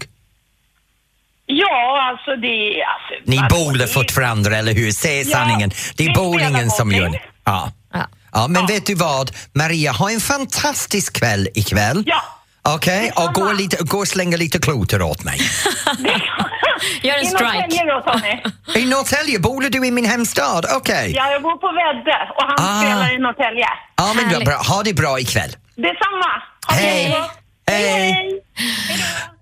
Ja, 1.46 2.10
alltså 2.10 2.36
det. 2.36 2.84
Alltså, 2.84 3.30
Ni 3.32 3.38
vadå, 3.38 3.56
bowlar 3.56 3.86
det- 3.86 3.88
fortfarande, 3.94 4.58
eller 4.58 4.74
hur? 4.74 4.92
Säg 4.92 5.18
Ja, 5.30 5.38
sanningen. 5.38 5.72
Det 5.96 6.06
är 6.06 6.14
bowlingen 6.14 6.70
som 6.70 6.92
gör 6.92 7.10
det. 7.10 7.22
Ja. 7.44 7.72
Ja. 7.94 8.08
Ja, 8.34 8.48
men 8.48 8.66
vet 8.68 8.86
du 8.86 8.96
vad? 8.96 9.32
Maria, 9.54 9.92
ha 9.92 10.12
en 10.12 10.20
fantastisk 10.22 11.14
kväll 11.20 11.48
ikväll. 11.54 12.04
Ja. 12.06 12.22
Okej, 12.68 13.12
och 13.16 13.34
gå, 13.34 13.52
lite, 13.54 13.78
gå 13.84 13.98
och 13.98 14.08
slänga 14.08 14.38
lite 14.38 14.60
kloter 14.60 15.02
åt 15.02 15.24
mig. 15.24 15.40
Gör 17.02 17.16
en 17.18 17.24
I 17.24 17.28
strike. 17.28 17.44
Norrtälje 17.44 17.86
då, 17.86 18.02
Tony. 18.12 18.84
I 18.84 18.86
Norrtälje, 18.86 19.40
bor 19.40 19.62
du 19.62 19.88
i 19.88 19.92
min 19.92 20.06
hemstad? 20.06 20.66
Okej. 20.76 21.14
Ja, 21.16 21.32
jag 21.32 21.42
bor 21.42 21.58
på 21.58 21.68
Väddö 21.68 22.18
och 22.38 22.44
han 22.48 22.56
Ah. 22.60 22.82
spelar 22.82 23.16
i 23.16 23.18
Norrtälje. 23.20 23.68
Ja, 23.98 24.14
men 24.16 24.26
Härligt. 24.26 24.46
bra. 24.48 24.56
Ha 24.58 24.84
det 24.84 24.94
bra 24.94 25.20
ikväll. 25.20 25.50
Detsamma. 25.76 26.42
Hej. 26.68 27.16
Hej. 27.68 28.42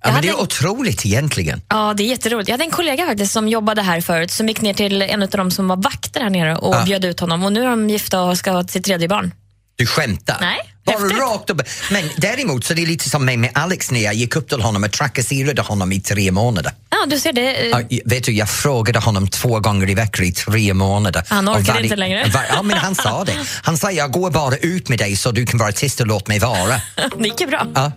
Ja, 0.04 0.12
men 0.12 0.22
det 0.22 0.30
är 0.30 0.42
otroligt 0.42 1.06
egentligen. 1.06 1.62
Ja, 1.70 1.94
det 1.98 2.04
är 2.04 2.08
jätteroligt. 2.08 2.50
Jag 2.50 2.54
hade 2.54 2.64
en 2.64 2.72
kollega 2.72 3.06
faktiskt 3.06 3.34
som 3.34 3.48
jobbade 3.48 3.82
här 3.82 4.02
förut 4.02 4.32
som 4.32 4.48
gick 4.48 4.62
ner 4.62 4.74
till 4.74 5.02
en 5.02 5.24
av 5.24 5.30
dem 5.30 5.52
som 5.52 5.68
var 5.68 5.76
vakter 5.76 6.22
här 6.22 6.30
nere 6.30 6.56
och 6.56 6.76
Ah. 6.76 6.84
bjöd 6.84 7.06
ut 7.06 7.20
honom. 7.20 7.44
Och 7.44 7.54
nu 7.54 7.64
är 7.64 7.68
de 7.70 7.90
gifta 7.90 8.22
och 8.22 8.38
ska 8.38 8.52
ha 8.52 8.64
sitt 8.64 8.86
tredje 8.86 9.08
barn. 9.08 9.32
Du 9.76 9.86
skämtar? 9.86 10.38
Nej, 10.42 10.58
Bara 10.86 10.98
häftigt. 11.00 11.20
rakt 11.20 11.50
upp. 11.50 11.62
Men 11.92 12.04
däremot 12.18 12.66
så 12.66 12.74
är 12.74 12.76
det 12.76 12.86
lite 12.86 13.10
som 13.10 13.26
mig 13.26 13.38
med 13.38 13.50
Alex 13.54 13.92
när 13.92 14.00
jag 14.04 14.14
gick 14.14 14.36
upp 14.36 14.50
till 14.50 14.62
honom 14.62 14.84
och 14.84 14.92
trakasserade 14.92 15.62
honom 15.62 15.92
i 15.92 16.00
tre 16.02 16.32
månader. 16.32 16.72
Ja, 16.90 16.98
du 17.08 17.20
ser 17.20 17.34
det. 17.34 17.68
Ja, 17.68 17.82
vet 18.06 18.24
du, 18.24 18.32
jag 18.32 18.50
frågade 18.50 19.00
honom 19.00 19.28
två 19.28 19.60
gånger 19.60 19.90
i 19.90 19.94
veckan 19.96 20.26
i 20.26 20.32
tre 20.32 20.74
månader. 20.74 21.24
Han 21.30 21.50
orkar 21.50 21.62
varje- 21.62 21.84
inte 21.84 21.96
längre. 21.96 22.30
var- 22.34 22.46
ja, 22.50 22.62
men 22.62 22.78
han 22.78 22.96
sa 22.96 23.24
det. 23.24 23.34
Han 23.64 23.78
sa, 23.78 23.92
jag 23.92 24.12
går 24.12 24.32
bara 24.32 24.56
ut 24.58 24.90
med 24.90 24.98
dig 25.00 25.16
så 25.16 25.32
du 25.32 25.46
kan 25.46 25.60
vara 25.60 25.72
tyst 25.72 26.00
och 26.02 26.08
låt 26.08 26.28
mig 26.28 26.40
vara. 26.40 26.82
Det 27.18 27.24
gick 27.28 27.42
ju 27.42 27.48
bra. 27.48 27.68
Ja. 27.76 27.92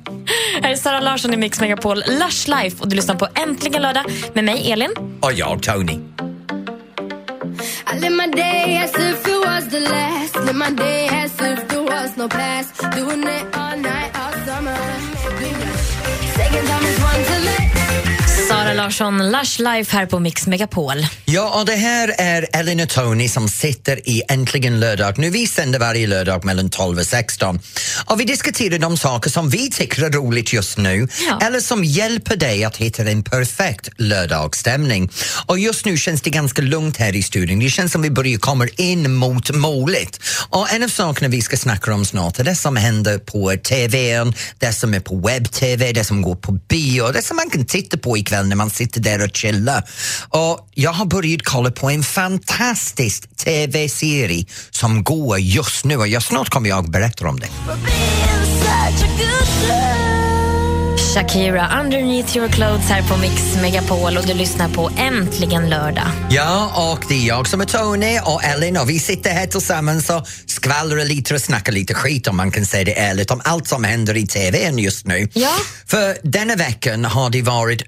Här 0.63 0.71
är 0.71 0.77
Sara 0.77 1.01
Larsson 1.01 1.35
i 1.35 1.37
Mix 1.37 1.61
Megapol, 1.61 1.97
Lush 2.09 2.49
Life 2.63 2.77
och 2.81 2.89
du 2.89 2.97
lyssnar 2.97 3.15
på 3.15 3.29
Äntligen 3.35 3.83
lördag 3.83 4.05
med 4.35 4.45
mig 4.45 4.73
Elin. 4.73 4.91
Och 5.21 5.33
jag, 5.33 5.63
Tony. 5.63 5.99
I 7.89 7.99
live 7.99 8.13
my 8.15 8.27
day 8.29 8.79
as 8.79 8.93
if 8.95 9.27
it 9.29 9.41
was 9.47 9.69
the 9.69 9.81
last. 9.81 10.35
Live 10.37 10.57
my 10.57 10.73
day 10.73 11.07
as 11.09 11.33
if 11.41 11.69
there 11.69 11.83
was 11.85 12.17
no 12.17 12.29
past. 12.29 12.75
Doing 12.97 13.23
it 13.23 13.57
all 13.57 13.77
night, 13.77 14.11
all 14.19 14.33
summer. 14.45 14.77
Second 16.35 16.67
time 16.67 16.85
is 16.85 16.99
one. 17.01 17.36
Sara 18.67 18.75
Larsson, 18.75 19.31
Lush 19.31 19.61
Life 19.63 19.97
här 19.97 20.07
på 20.07 20.19
Mix 20.21 20.47
Megapol. 20.47 21.07
Ja, 21.25 21.61
och 21.61 21.67
det 21.67 21.77
här 21.77 22.15
är 22.19 22.47
Ellen 22.53 22.81
och 22.81 22.89
Tony 22.89 23.29
som 23.29 23.49
sitter 23.49 24.09
i 24.09 24.23
Äntligen 24.29 24.81
lördag. 24.81 25.19
Nu 25.19 25.31
vi 25.31 25.47
sänder 25.47 25.79
varje 25.79 26.07
lördag 26.07 26.45
mellan 26.45 26.71
12 26.71 26.99
och 26.99 27.07
16. 27.07 27.61
Och 28.05 28.21
vi 28.21 28.25
diskuterar 28.25 28.79
de 28.79 28.97
saker 28.97 29.31
som 29.31 29.51
vi 29.51 29.71
tycker 29.71 30.03
är 30.03 30.11
roligt 30.11 30.53
just 30.53 30.79
nu 30.79 31.09
Ja. 31.29 31.39
eller 31.47 31.61
som 31.61 31.85
hjälper 31.85 32.37
dig 32.37 32.65
att 32.65 32.77
hitta 32.77 33.03
en 33.03 33.23
perfekt 33.23 33.89
lördagsstämning. 33.97 35.11
Och 35.47 35.59
just 35.59 35.85
nu 35.85 35.97
känns 35.97 36.23
det 36.23 36.31
ganska 36.31 36.63
lugnt 36.63 36.97
här 36.97 37.17
i 37.17 37.23
studion. 37.23 37.59
Det 37.59 37.71
känns 37.71 37.93
som 37.93 38.03
vi 38.03 38.11
börjar 38.11 38.39
komma 38.39 38.67
in 38.77 39.15
mot 39.15 39.51
målet. 39.55 40.21
Och 40.51 40.73
en 40.73 40.83
av 40.83 40.89
sakerna 40.89 41.29
vi 41.29 41.43
ska 41.43 41.57
snacka 41.57 41.95
om 41.95 42.05
snart 42.05 42.39
är 42.39 42.45
det 42.45 42.55
som 42.57 42.77
händer 42.77 43.19
på 43.19 43.55
TVn, 43.65 44.35
det 44.59 44.73
som 44.73 44.95
är 44.95 45.01
på 45.01 45.17
webb-TV, 45.17 45.93
det 45.93 46.05
som 46.05 46.23
går 46.23 46.37
på 46.37 46.53
bio, 46.53 47.13
det 47.13 47.23
som 47.23 47.37
man 47.37 47.51
kan 47.51 47.65
titta 47.67 47.97
på 47.99 48.17
ikväll 48.19 48.47
när 48.57 48.65
man 48.65 48.71
sitter 48.71 49.01
där 49.01 49.25
och 49.25 49.37
chillar. 49.37 49.83
Och 50.29 50.69
jag 50.75 50.93
har 50.93 51.07
börjat 51.07 51.41
kolla 51.45 51.71
på 51.71 51.91
en 51.91 52.03
fantastisk 52.03 53.37
TV-serie 53.37 54.45
som 54.71 55.05
går 55.05 55.39
just 55.39 55.85
nu 55.85 55.97
och 55.97 56.09
jag, 56.09 56.23
snart 56.23 56.49
kommer 56.49 56.69
jag 56.69 56.91
berätta 56.91 57.29
om 57.29 57.41
det. 57.41 57.49
Shakira, 61.15 61.81
Underneath 61.81 62.37
your 62.37 62.49
clothes 62.49 62.89
här 62.89 63.03
på 63.03 63.17
Mix 63.17 63.57
Megapol 63.63 64.17
och 64.17 64.27
du 64.27 64.35
lyssnar 64.35 64.69
på 64.69 64.91
Äntligen 64.97 65.71
lördag. 65.71 66.09
Ja, 66.31 66.93
och 66.93 67.05
det 67.09 67.15
är 67.15 67.27
jag 67.27 67.49
som 67.49 67.61
är 67.61 67.65
Tony 67.65 68.19
och 68.25 68.45
Ellen 68.45 68.77
och 68.77 68.91
vi 68.91 68.99
sitter 68.99 69.31
här 69.31 69.47
tillsammans 69.47 70.11
och 70.11 70.27
skvallrar 70.47 71.05
lite 71.05 71.35
och 71.35 71.41
snackar 71.41 71.73
lite 71.73 71.95
skit 71.95 72.29
om 72.29 72.37
man 72.37 72.51
kan 72.51 72.67
säga 72.67 72.85
det 72.85 72.99
ärligt 72.99 73.31
om 73.31 73.41
allt 73.45 73.69
som 73.69 73.85
händer 73.85 74.17
i 74.17 74.27
TVn 74.27 74.79
just 74.79 75.07
nu. 75.07 75.29
Ja. 75.33 75.57
För 75.87 76.17
denna 76.23 76.57
veckan 76.57 77.05
har 77.05 77.31
det 77.31 77.43
varit 77.43 77.83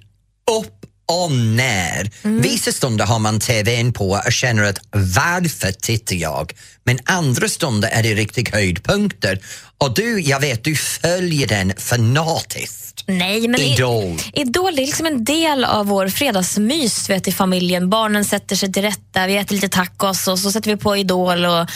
upp 0.49 0.75
och 1.09 1.33
ner. 1.33 2.11
Vissa 2.23 2.73
stunder 2.73 3.07
har 3.07 3.19
man 3.19 3.41
TVn 3.41 3.93
på 3.93 4.11
och 4.27 4.33
känner 4.33 4.63
att 4.63 4.79
varför 4.91 5.73
tittar 5.73 6.17
jag? 6.17 6.53
Men 6.85 6.99
andra 7.05 7.49
stunder 7.49 7.89
är 7.89 8.03
det 8.03 8.15
riktigt 8.15 8.55
höjdpunkter. 8.55 9.41
Och 9.79 9.95
du, 9.95 10.21
jag 10.21 10.41
vet, 10.41 10.65
du 10.65 10.77
följer 10.77 11.47
den 11.47 11.73
fanatiskt. 11.77 12.88
Nej, 13.09 13.49
men 13.49 13.61
Idol. 13.61 14.19
Idol 14.33 14.77
det 14.77 14.83
är 14.83 14.87
liksom 14.87 15.07
en 15.07 15.25
del 15.25 15.65
av 15.65 15.87
vår 15.87 16.09
fredagsmys 16.09 17.11
vet, 17.11 17.29
i 17.29 17.33
familjen. 17.33 17.91
Barnen 17.91 18.25
sätter 18.25 18.57
sig 18.57 18.73
till 18.73 18.83
rätta, 18.83 19.27
vi 19.27 19.37
äter 19.37 19.55
lite 19.55 19.69
tacos 19.69 20.29
och 20.29 20.39
så 20.39 20.53
sätter 20.53 20.71
vi 20.71 20.77
på 20.77 20.97
Idol 20.97 21.45
och 21.45 21.67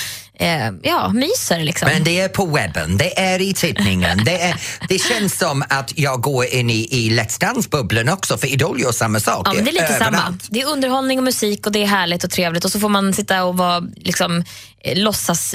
eh, 0.43 0.73
ja, 0.83 1.09
myser. 1.09 1.65
Liksom. 1.65 1.89
Men 1.89 2.05
det 2.05 2.21
är 2.21 2.29
på 2.29 2.47
webben, 2.47 2.97
det 2.97 3.21
är 3.21 3.41
i 3.41 3.55
tidningen. 3.55 4.25
Det, 4.25 4.43
är, 4.43 4.61
det 4.89 4.99
känns 4.99 5.39
som 5.39 5.65
att 5.69 5.99
jag 5.99 6.21
går 6.21 6.45
in 6.47 6.71
i, 6.71 6.89
i 6.91 7.11
Let's 7.11 7.41
Dance-bubblan 7.41 8.09
också 8.09 8.39
för 8.39 8.47
Idol 8.47 8.81
gör 8.81 8.93
samma 8.93 9.21
sak. 9.21 9.49
Ja, 9.49 9.53
men 9.55 9.65
det 9.65 9.71
är 9.71 9.73
lite 9.73 9.85
överallt. 9.85 10.17
samma. 10.17 10.39
Det 10.49 10.61
är 10.61 10.67
underhållning 10.67 11.19
och 11.19 11.25
musik 11.25 11.67
och 11.67 11.73
det 11.73 11.83
är 11.83 11.87
härligt 11.87 12.25
och 12.25 12.31
trevligt 12.31 12.65
och 12.65 12.73
så 12.73 12.81
får 12.81 12.89
man 12.89 13.13
sitta 13.13 13.45
och 13.45 13.57
vara 13.57 13.83
liksom, 13.97 14.45
eh, 14.85 14.99
låtsas 14.99 15.55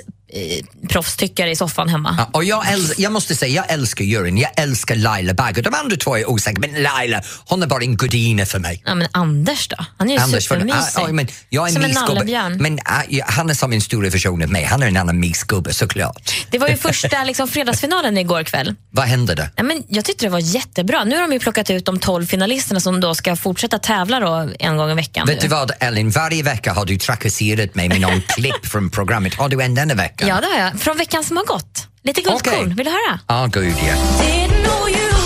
proffstyckare 0.90 1.52
i 1.52 1.56
soffan 1.56 1.90
hemma. 1.90 2.16
Ja, 2.18 2.30
och 2.34 2.44
jag, 2.44 2.64
äl- 2.66 2.94
jag 2.98 3.12
måste 3.12 3.36
säga, 3.36 3.54
jag 3.56 3.72
älskar 3.74 4.06
juryn, 4.06 4.38
jag 4.38 4.52
älskar 4.56 4.96
Laila 4.96 5.34
Bagge. 5.34 5.62
De 5.62 5.74
andra 5.74 5.96
två 5.98 6.18
är 6.18 6.30
osäkra, 6.30 6.60
men 6.72 6.84
Laila, 6.84 7.22
hon 7.46 7.64
är 7.64 7.68
bara 7.68 7.84
en 7.84 7.98
gudinna 7.98 8.46
för 8.46 8.60
mig. 8.60 8.82
Ja, 8.86 8.96
men 8.96 9.08
Anders 9.12 9.68
då? 9.68 9.76
Han 9.98 10.10
är 10.10 10.14
ju 10.14 10.20
Anders, 10.20 10.44
supermysig. 10.44 11.02
ah, 11.02 11.08
men 11.08 11.28
jag 11.50 11.68
är 11.70 11.74
Som 11.74 11.84
en 11.84 11.92
nallebjörn. 11.92 12.58
Men 12.58 12.80
ja, 13.10 13.26
han 13.28 13.50
är 13.50 13.54
som 13.54 13.74
en 13.74 13.82
stor 13.82 14.04
version 14.04 14.44
av 14.44 14.50
mig, 14.50 14.64
han 14.64 14.84
är 14.84 14.88
en 14.88 14.98
annan 14.98 15.20
mysgubbe 15.20 15.74
såklart. 15.74 16.32
Det 16.52 16.58
var 16.58 16.68
ju 16.68 16.78
första 16.88 17.24
liksom, 17.24 17.48
fredagsfinalen 17.48 18.18
igår 18.18 18.44
kväll. 18.44 18.76
Vad 18.92 19.06
hände 19.06 19.36
där? 19.36 19.50
Ja, 19.56 19.64
men 19.64 19.84
jag 19.90 20.06
tyckte 20.06 20.26
det 20.26 20.30
var 20.30 20.40
jättebra. 20.40 21.04
Nu 21.04 21.16
har 21.16 21.22
de 21.22 21.34
ju 21.34 21.40
plockat 21.40 21.70
ut 21.70 21.86
de 21.86 22.00
12 22.00 22.26
finalisterna 22.26 22.80
som 22.80 23.00
då 23.00 23.16
ska 23.16 23.36
fortsätta 23.36 23.80
tävla 23.80 24.20
då 24.20 24.50
en 24.60 24.78
gång 24.78 24.92
i 24.92 24.94
veckan. 24.94 25.28
Vet 25.28 25.36
nu. 25.36 25.42
du 25.42 25.48
vad 25.48 25.72
Ellen, 25.80 26.10
varje 26.10 26.44
vecka 26.44 26.74
har 26.74 26.86
du 26.86 26.98
trakasserat 26.98 27.76
mig 27.76 27.90
med 27.90 28.02
någon 28.02 28.22
klipp 28.28 28.66
från 28.66 28.90
programmet. 28.90 29.34
Har 29.34 29.50
du 29.50 29.62
en 29.62 29.76
denna 29.76 29.94
vecka? 29.94 30.17
Ja, 30.26 30.42
det 30.42 30.48
har 30.48 30.60
jag. 30.60 30.80
Från 30.80 30.98
veckan 30.98 31.24
som 31.24 31.38
har 31.38 31.46
gått. 31.46 31.88
Lite 32.04 32.22
guldkorn. 32.22 32.54
Okej. 32.62 32.74
Vill 32.76 32.86
du 32.86 32.92
höra? 32.92 33.20
Ja, 33.28 33.44
ah, 33.44 33.48
gud 33.48 33.76
ja. 33.88 33.96
From 33.96 35.17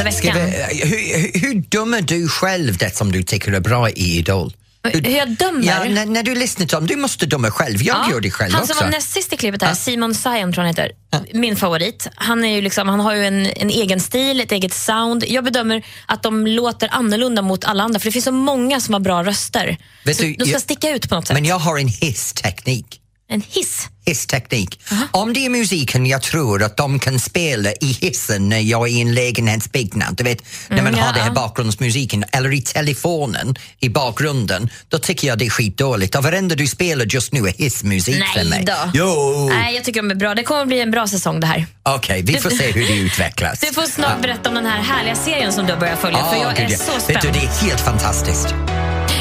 under 0.00 0.12
veckan. 0.12 0.36
vi, 0.70 0.84
hur, 0.84 1.18
hur, 1.18 1.40
hur 1.40 1.54
dömer 1.54 2.02
du 2.02 2.28
själv 2.28 2.76
det 2.76 2.96
som 2.96 3.12
du 3.12 3.22
tycker 3.22 3.52
är 3.52 3.60
bra 3.60 3.90
i 3.90 3.92
Idol? 4.18 4.52
Hur 4.84 5.08
jag 5.08 5.28
dömer? 5.30 5.66
Ja, 5.66 5.84
när, 5.84 6.06
när 6.06 6.22
du 6.22 6.34
lyssnar 6.34 6.66
till 6.66 6.74
dem, 6.74 6.86
du 6.86 6.96
måste 6.96 7.26
döma 7.26 7.50
själv. 7.50 7.82
Jag 7.82 7.96
Ja, 7.96 8.10
gör 8.12 8.20
det 8.20 8.30
själv 8.30 8.52
han 8.52 8.62
också. 8.62 8.74
som 8.74 8.84
var 8.84 8.90
näst 8.90 9.12
sist 9.12 9.32
i 9.32 9.36
klippet 9.36 9.62
här, 9.62 9.74
Simon 9.74 10.14
Sion 10.14 10.52
tror 10.52 10.56
han 10.64 10.66
heter. 10.66 10.92
Min 11.34 11.56
favorit. 11.56 12.08
Han, 12.14 12.44
är 12.44 12.54
ju 12.54 12.60
liksom, 12.62 12.88
han 12.88 13.00
har 13.00 13.14
ju 13.14 13.24
en, 13.24 13.46
en 13.46 13.70
egen 13.70 14.00
stil, 14.00 14.40
ett 14.40 14.52
eget 14.52 14.74
sound. 14.74 15.24
Jag 15.28 15.44
bedömer 15.44 15.82
att 16.06 16.22
de 16.22 16.46
låter 16.46 16.88
annorlunda 16.92 17.42
mot 17.42 17.64
alla 17.64 17.82
andra 17.82 18.00
för 18.00 18.04
det 18.06 18.12
finns 18.12 18.24
så 18.24 18.32
många 18.32 18.80
som 18.80 18.94
har 18.94 19.00
bra 19.00 19.24
röster. 19.24 19.76
Vet 20.04 20.16
så 20.16 20.22
du, 20.22 20.32
de 20.34 20.44
ska 20.44 20.52
jag- 20.52 20.62
sticka 20.62 20.90
ut 20.90 21.08
på 21.08 21.14
något 21.14 21.26
sätt. 21.26 21.34
Men 21.34 21.44
jag 21.44 21.58
har 21.58 21.78
en 21.78 21.88
hissteknik. 21.88 22.99
En 23.32 23.42
hiss. 23.48 23.88
Hissteknik. 24.06 24.80
Om 25.10 25.32
det 25.32 25.46
är 25.46 25.50
musiken 25.50 26.06
jag 26.06 26.22
tror 26.22 26.62
att 26.62 26.76
de 26.76 26.98
kan 26.98 27.20
spela 27.20 27.70
i 27.72 27.96
hissen 28.00 28.48
när 28.48 28.58
jag 28.58 28.88
är 28.88 28.92
i 28.92 29.00
en 29.00 29.14
lägenhetsbyggnad, 29.14 30.16
du 30.16 30.24
vet 30.24 30.42
när 30.68 30.76
man 30.76 30.86
Mm, 30.86 31.00
har 31.00 31.06
ja. 31.06 31.12
det 31.12 31.20
här 31.20 31.30
bakgrundsmusiken, 31.30 32.24
eller 32.32 32.52
i 32.54 32.60
telefonen 32.62 33.54
i 33.80 33.88
bakgrunden, 33.88 34.70
då 34.88 34.98
tycker 34.98 35.28
jag 35.28 35.38
det 35.38 35.46
är 35.46 35.50
skitdåligt. 35.50 36.14
Och 36.14 36.22
varenda 36.24 36.54
du 36.54 36.66
spelar 36.66 37.06
just 37.06 37.32
nu 37.32 37.40
är 37.48 37.52
hissmusik 37.52 38.24
för 38.34 38.40
Nej 38.40 38.48
mig. 38.50 38.64
då. 38.64 38.90
Jo! 38.94 39.48
Nej, 39.52 39.74
jag 39.74 39.84
tycker 39.84 40.02
de 40.02 40.10
är 40.10 40.14
bra. 40.14 40.34
Det 40.34 40.42
kommer 40.42 40.66
bli 40.66 40.80
en 40.80 40.90
bra 40.90 41.06
säsong 41.08 41.40
det 41.40 41.46
här. 41.46 41.66
Okej, 41.82 42.22
vi 42.22 42.36
får 42.38 42.50
se 42.50 42.70
hur 42.70 42.86
det 42.86 42.92
utvecklas. 43.06 43.60
Du 43.60 43.66
får 43.74 43.82
snart 43.82 44.22
berätta 44.22 44.48
om 44.48 44.54
den 44.54 44.66
här 44.66 44.82
härliga 44.82 45.14
serien 45.14 45.52
som 45.52 45.66
du 45.66 45.72
har 45.72 45.80
börjat 45.80 46.00
följa 46.00 46.18
för 46.18 46.36
Ah, 46.36 46.42
jag 46.42 46.56
gud, 46.56 46.66
är 46.66 46.70
ja. 46.70 46.78
så 46.78 46.92
Vet 46.92 47.02
spänd. 47.02 47.18
du, 47.22 47.30
det 47.40 47.46
är 47.46 47.66
helt 47.68 47.80
fantastiskt. 47.80 48.46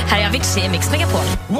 Här 0.09 0.21
är 0.21 0.27
Avicii 0.29 0.63
i 0.65 0.69
Mix 0.69 0.89
Megapol. 0.91 1.21
Well, 1.47 1.59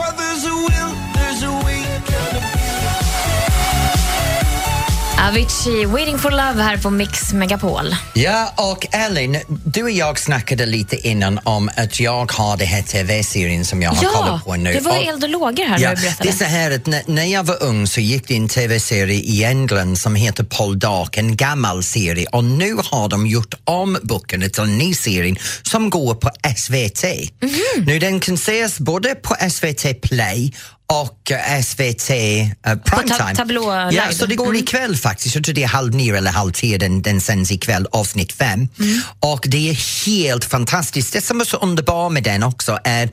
Avicii, 5.28 5.86
Waiting 5.86 6.18
for 6.20 6.32
Love 6.32 6.64
här 6.64 6.78
på 6.78 6.90
Mix 6.90 7.34
Megapol. 7.34 7.96
Ja, 8.14 8.54
och 8.58 8.88
Ellen, 8.96 9.38
du 9.66 9.84
och 9.84 9.92
jag 9.92 10.20
snackade 10.20 10.66
lite 10.66 11.08
innan 11.08 11.40
om 11.44 11.70
att 11.78 12.00
jag 12.00 12.32
har 12.32 12.58
den 12.58 12.68
här 12.68 12.82
TV-serien 12.82 13.66
som 13.66 13.82
jag 13.82 13.92
har 13.92 14.04
Ja, 14.04 14.10
kollat 14.10 14.46
på 14.46 14.56
nu. 14.56 14.74
det 14.74 14.80
var 14.80 14.98
Och- 14.98 15.08
eld 15.08 15.24
och 15.24 15.30
lågor 15.30 15.66
här 15.66 15.80
Ja, 15.80 15.90
när 15.90 15.96
du 15.96 16.02
det 16.02 16.08
är 16.08 16.12
berättade. 16.18 16.32
så 16.34 16.44
här 16.44 16.72
att 16.72 16.86
när, 16.86 17.04
när 17.08 17.26
jag 17.26 17.44
var 17.44 17.64
ung 17.64 17.88
så 17.88 18.02
gick 18.02 18.28
det 18.28 18.36
en 18.36 18.48
TV-serie 18.50 19.20
i 19.20 19.44
England 19.44 19.98
som 20.00 20.16
heter 20.16 20.44
Paul 20.44 20.80
Dark, 20.80 21.18
en 21.18 21.36
gammal 21.36 21.84
serie 21.84 22.28
och 22.32 22.44
nu 22.44 22.76
har 22.92 23.10
de 23.10 23.28
gjort 23.28 23.54
om 23.64 23.98
boken 24.04 24.50
till 24.52 24.64
en 24.64 24.78
ny 24.78 24.94
serie 24.94 25.36
som 25.64 25.90
går 25.90 26.16
på 26.16 26.30
SVT. 26.58 27.04
Mhm. 27.42 27.86
Nu 27.86 28.00
den 28.00 28.20
kan 28.20 28.36
ses 28.36 28.80
både 28.80 29.16
på 29.16 29.36
SVT 29.50 29.94
Play 30.02 30.52
och 30.90 31.32
eh, 31.32 31.62
SVT 31.62 32.10
uh, 32.10 32.76
Primetime. 32.86 33.36
tablå 33.36 33.74
ja, 33.74 33.90
live. 33.90 34.14
så 34.14 34.26
det 34.26 34.36
går 34.36 34.56
ikväll 34.56 34.98
faktiskt. 34.98 35.36
Jag 35.36 35.44
tror 35.44 35.56
det 35.56 35.64
är 35.64 35.68
halv 35.68 35.96
nio 35.96 36.18
eller 36.18 36.32
halv 36.32 36.52
tio 36.52 36.78
den, 36.78 37.02
den 37.02 37.22
sänds 37.22 37.52
ikväll, 37.52 37.88
avsnitt 37.92 38.32
fem. 38.32 38.68
Mm. 38.80 39.02
Och 39.20 39.46
det 39.48 39.70
är 39.70 40.06
helt 40.06 40.46
fantastiskt. 40.46 41.14
Det 41.14 41.22
som 41.22 41.42
är 41.42 41.46
så 41.46 41.58
underbart 41.58 42.12
med 42.12 42.24
den 42.24 42.44
också 42.44 42.80
är 42.84 43.10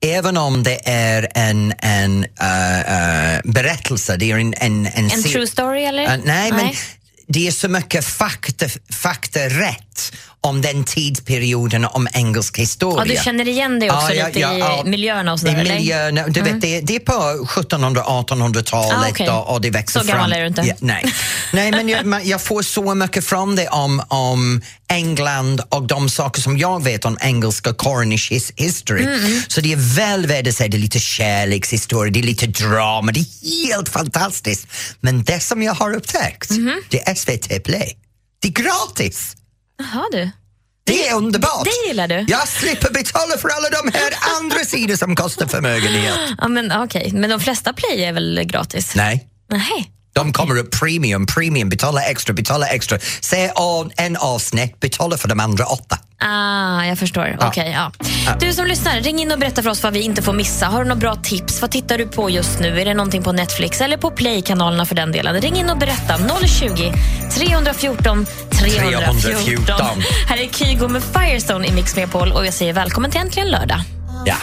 Även 0.00 0.36
om 0.36 0.62
det 0.62 0.88
är 0.88 1.28
en, 1.34 1.72
en 1.78 2.24
uh, 2.24 2.24
uh, 2.24 3.52
berättelse, 3.52 4.16
det 4.16 4.30
är 4.30 4.36
en... 4.38 4.54
En, 4.56 4.86
en, 4.86 5.10
En 5.10 5.22
true 5.22 5.46
story 5.46 5.84
eller? 5.84 6.02
Uh, 6.02 6.24
nej, 6.24 6.50
men 6.52 6.64
Nej. 6.64 6.78
det 7.26 7.46
är 7.46 7.50
så 7.50 7.68
mycket 7.68 8.04
fakta, 8.04 8.66
fakta 8.92 9.40
rätt 9.40 10.12
om 10.46 10.60
den 10.62 10.84
tidsperioden 10.84 11.84
om 11.84 12.08
engelsk 12.14 12.58
historia. 12.58 13.04
Ja, 13.06 13.14
du 13.18 13.24
känner 13.24 13.48
igen 13.48 13.80
det 13.80 13.90
också 13.90 14.14
Ja, 14.14 14.26
lite 14.26 14.40
ja, 14.40 14.52
ja, 14.58 14.82
i 14.86 14.88
miljöerna 14.88 15.32
och 15.32 15.40
sådär, 15.40 15.52
I? 15.56 15.60
Mm. 15.60 15.74
miljöerna, 15.76 16.28
du 16.28 16.40
vet, 16.42 16.60
det, 16.60 16.80
det 16.80 16.96
är 16.96 17.00
på 17.00 17.46
1700-1800-talet 17.46 18.92
Ah, 18.96 19.08
okej. 19.10 19.28
och, 19.30 19.52
och 19.54 19.60
det 19.60 19.70
växer 19.70 20.00
Så 20.00 20.06
fram. 20.06 20.16
gammal 20.16 20.32
är 20.32 20.40
du 20.40 20.46
inte. 20.46 20.76
Nej. 20.80 21.04
nej, 21.52 21.70
men 21.70 21.88
jag, 21.88 22.24
jag 22.26 22.40
får 22.42 22.62
så 22.62 22.94
mycket 22.94 23.24
från 23.24 23.56
det 23.56 23.68
om, 23.68 24.02
om 24.08 24.62
England 24.88 25.60
och 25.68 25.86
de 25.86 26.08
saker 26.10 26.40
som 26.42 26.58
jag 26.58 26.82
vet 26.84 27.04
om 27.04 27.18
engelska 27.20 27.72
Cornish 27.74 28.30
his, 28.32 28.52
history. 28.56 29.02
Mm, 29.04 29.40
Så 29.48 29.60
det 29.60 29.72
är 29.72 29.96
väl 29.96 30.26
värt 30.26 30.46
att 30.46 30.54
säga, 30.54 30.68
det 30.68 30.76
är 30.76 30.78
lite 30.78 31.00
kärlekshistoria, 31.00 32.12
det 32.12 32.18
är 32.20 32.22
lite 32.22 32.46
drama, 32.46 33.12
det 33.12 33.20
är 33.20 33.66
helt 33.66 33.88
fantastiskt. 33.88 34.66
Men 35.00 35.24
det 35.24 35.40
som 35.40 35.62
jag 35.62 35.74
har 35.74 35.94
upptäckt, 35.94 36.50
Mhm. 36.50 36.82
det 36.88 37.08
är 37.08 37.14
SVT 37.14 37.64
Play. 37.64 37.96
Det 38.42 38.48
är 38.48 38.52
gratis! 38.52 39.36
Jaha 39.78 40.04
du. 40.12 40.30
Det 40.84 41.08
är 41.08 41.14
underbart! 41.14 41.64
det 41.64 41.88
gillar 41.88 42.08
du. 42.08 42.24
Jag 42.28 42.48
slipper 42.48 42.92
betala 42.92 43.38
för 43.38 43.48
alla 43.48 43.68
de 43.70 43.98
här 43.98 44.12
andra 44.40 44.64
sidor 44.64 44.96
som 44.96 45.16
kostar 45.16 45.46
förmögenhet. 45.46 46.14
Ja, 46.38 46.48
men 46.48 46.72
okej. 46.82 47.10
Men 47.14 47.30
de 47.30 47.40
flesta 47.40 47.72
play 47.72 48.04
är 48.04 48.12
väl 48.12 48.44
gratis? 48.44 48.92
Nej. 48.94 49.28
Nej. 49.50 49.92
De 50.14 50.32
kommer 50.32 50.58
upp 50.58 50.70
premium, 50.80 51.26
premium, 51.26 51.68
betala 51.68 52.02
extra, 52.02 52.34
betala 52.34 52.66
extra. 52.66 52.98
Se 53.20 53.52
en 53.96 54.16
avsnitt, 54.16 54.80
betala 54.80 55.16
för 55.16 55.28
de 55.28 55.40
andra 55.40 55.66
åtta. 55.66 55.98
Ah, 56.18 56.84
jag 56.84 56.98
förstår. 56.98 57.36
Okej, 57.40 57.70
ja. 57.78 57.92
Du 58.40 58.52
som 58.52 58.66
lyssnar, 58.66 59.00
ring 59.00 59.18
in 59.18 59.32
och 59.32 59.38
berätta 59.38 59.62
för 59.62 59.70
oss 59.70 59.82
vad 59.82 59.92
vi 59.92 60.00
inte 60.00 60.22
får 60.22 60.32
missa. 60.32 60.66
Har 60.66 60.78
du 60.78 60.84
några 60.84 61.00
bra 61.00 61.14
tips? 61.14 61.60
Vad 61.60 61.70
tittar 61.70 61.98
du 61.98 62.06
på 62.06 62.30
just 62.30 62.60
nu? 62.60 62.80
Är 62.80 62.84
det 62.84 62.94
någonting 62.94 63.22
på 63.22 63.32
Netflix 63.32 63.80
eller 63.80 63.96
på 63.96 64.10
Play-kanalerna 64.10 64.86
för 64.86 64.94
den 64.94 65.12
delen? 65.12 65.40
Ring 65.40 65.56
in 65.56 65.70
och 65.70 65.78
berätta. 65.78 66.18
020 66.46 66.92
314 67.34 68.26
314. 68.50 69.20
314. 69.20 69.74
Här 70.28 70.36
är 70.36 70.48
Kygo 70.48 70.88
med 70.88 71.02
Firestone 71.02 71.66
i 71.66 71.72
Mix 71.72 71.96
Megapol 71.96 72.32
och 72.32 72.46
jag 72.46 72.54
säger 72.54 72.72
välkommen 72.72 73.10
till 73.10 73.20
Äntligen 73.20 73.48
lördag. 73.48 73.80
Ja. 74.24 74.36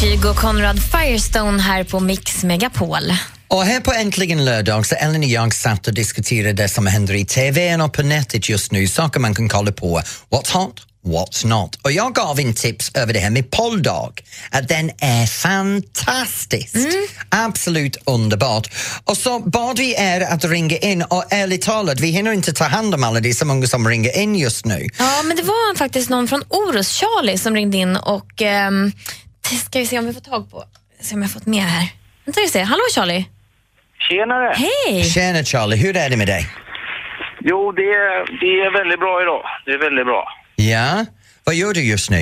Kygo 0.00 0.34
Konrad 0.34 0.80
Firestone 0.82 1.62
här 1.62 1.84
på 1.84 2.00
Mix 2.00 2.44
Megapol. 2.44 3.02
Och 3.48 3.62
här 3.62 3.80
på 3.80 3.92
Äntligen 3.92 4.44
lördag 4.44 4.86
så 4.86 4.94
Ellen 4.94 5.20
och 5.22 5.28
jag 5.28 5.54
satt 5.54 5.86
och 5.86 5.94
diskuterade 5.94 6.52
det 6.52 6.68
som 6.68 6.86
händer 6.86 7.14
i 7.14 7.24
TV 7.24 7.76
och 7.76 7.92
på 7.92 8.02
nätet 8.02 8.48
just 8.48 8.72
nu, 8.72 8.88
saker 8.88 9.20
man 9.20 9.34
kan 9.34 9.48
kolla 9.48 9.72
på. 9.72 10.00
What's 10.30 10.52
hot? 10.52 10.86
What's 11.04 11.46
not? 11.46 11.78
Och 11.82 11.92
jag 11.92 12.14
gav 12.14 12.40
en 12.40 12.54
tips 12.54 12.90
över 12.94 13.12
det 13.12 13.18
här 13.18 13.30
med 13.30 13.50
polldag, 13.50 14.12
att 14.50 14.68
den 14.68 14.90
är 14.98 15.26
fantastisk. 15.26 16.76
Absolut 17.28 17.96
underbart. 18.04 18.70
Och 19.04 19.16
så 19.16 19.38
bad 19.38 19.78
vi 19.78 19.94
er 19.98 20.20
att 20.20 20.44
ringa 20.44 20.76
in 20.76 21.02
och 21.02 21.24
ärligt 21.32 21.62
talat, 21.62 22.00
vi 22.00 22.06
hinner 22.06 22.32
inte 22.32 22.52
ta 22.52 22.64
hand 22.64 22.94
om 22.94 23.04
alla, 23.04 23.20
det 23.20 23.28
är 23.28 23.32
så 23.32 23.46
många 23.46 23.66
som 23.66 23.88
ringer 23.88 24.18
in 24.18 24.36
just 24.36 24.64
nu. 24.64 24.88
Ja, 24.98 25.22
men 25.24 25.36
det 25.36 25.42
var 25.42 25.76
faktiskt 25.76 26.10
någon 26.10 26.28
från 26.28 26.42
Orust, 26.48 26.92
Charlie, 26.92 27.38
som 27.38 27.54
ringde 27.54 27.76
in 27.76 27.96
och 27.96 28.42
ehm, 28.42 28.92
det 29.50 29.56
ska 29.56 29.78
vi 29.78 29.86
se 29.86 29.98
om 29.98 30.06
vi 30.06 30.12
får 30.12 30.20
tag 30.20 30.50
på. 30.50 30.64
Se 31.00 31.14
om 31.14 31.22
jag 31.22 31.28
har 31.28 31.32
fått 31.34 31.46
med 31.46 31.62
här. 31.62 31.88
Vänta 32.24 32.40
vi 32.40 32.48
se. 32.48 32.60
Hallå 32.62 32.82
Charlie. 32.94 33.24
Tjenare! 34.08 34.54
Hej! 34.56 35.04
Tjena 35.04 35.44
Charlie, 35.44 35.76
hur 35.76 35.96
är 35.96 36.10
det 36.10 36.16
med 36.16 36.26
dig? 36.26 36.46
Jo, 37.40 37.72
det 37.72 37.82
är, 37.82 38.40
det 38.40 38.46
är 38.66 38.70
väldigt 38.78 39.00
bra 39.00 39.22
idag. 39.22 39.42
Det 39.64 39.70
är 39.72 39.78
väldigt 39.78 40.06
bra. 40.06 40.28
Ja, 40.56 41.06
vad 41.44 41.54
gör 41.54 41.74
du 41.74 41.80
just 41.90 42.10
nu? 42.10 42.20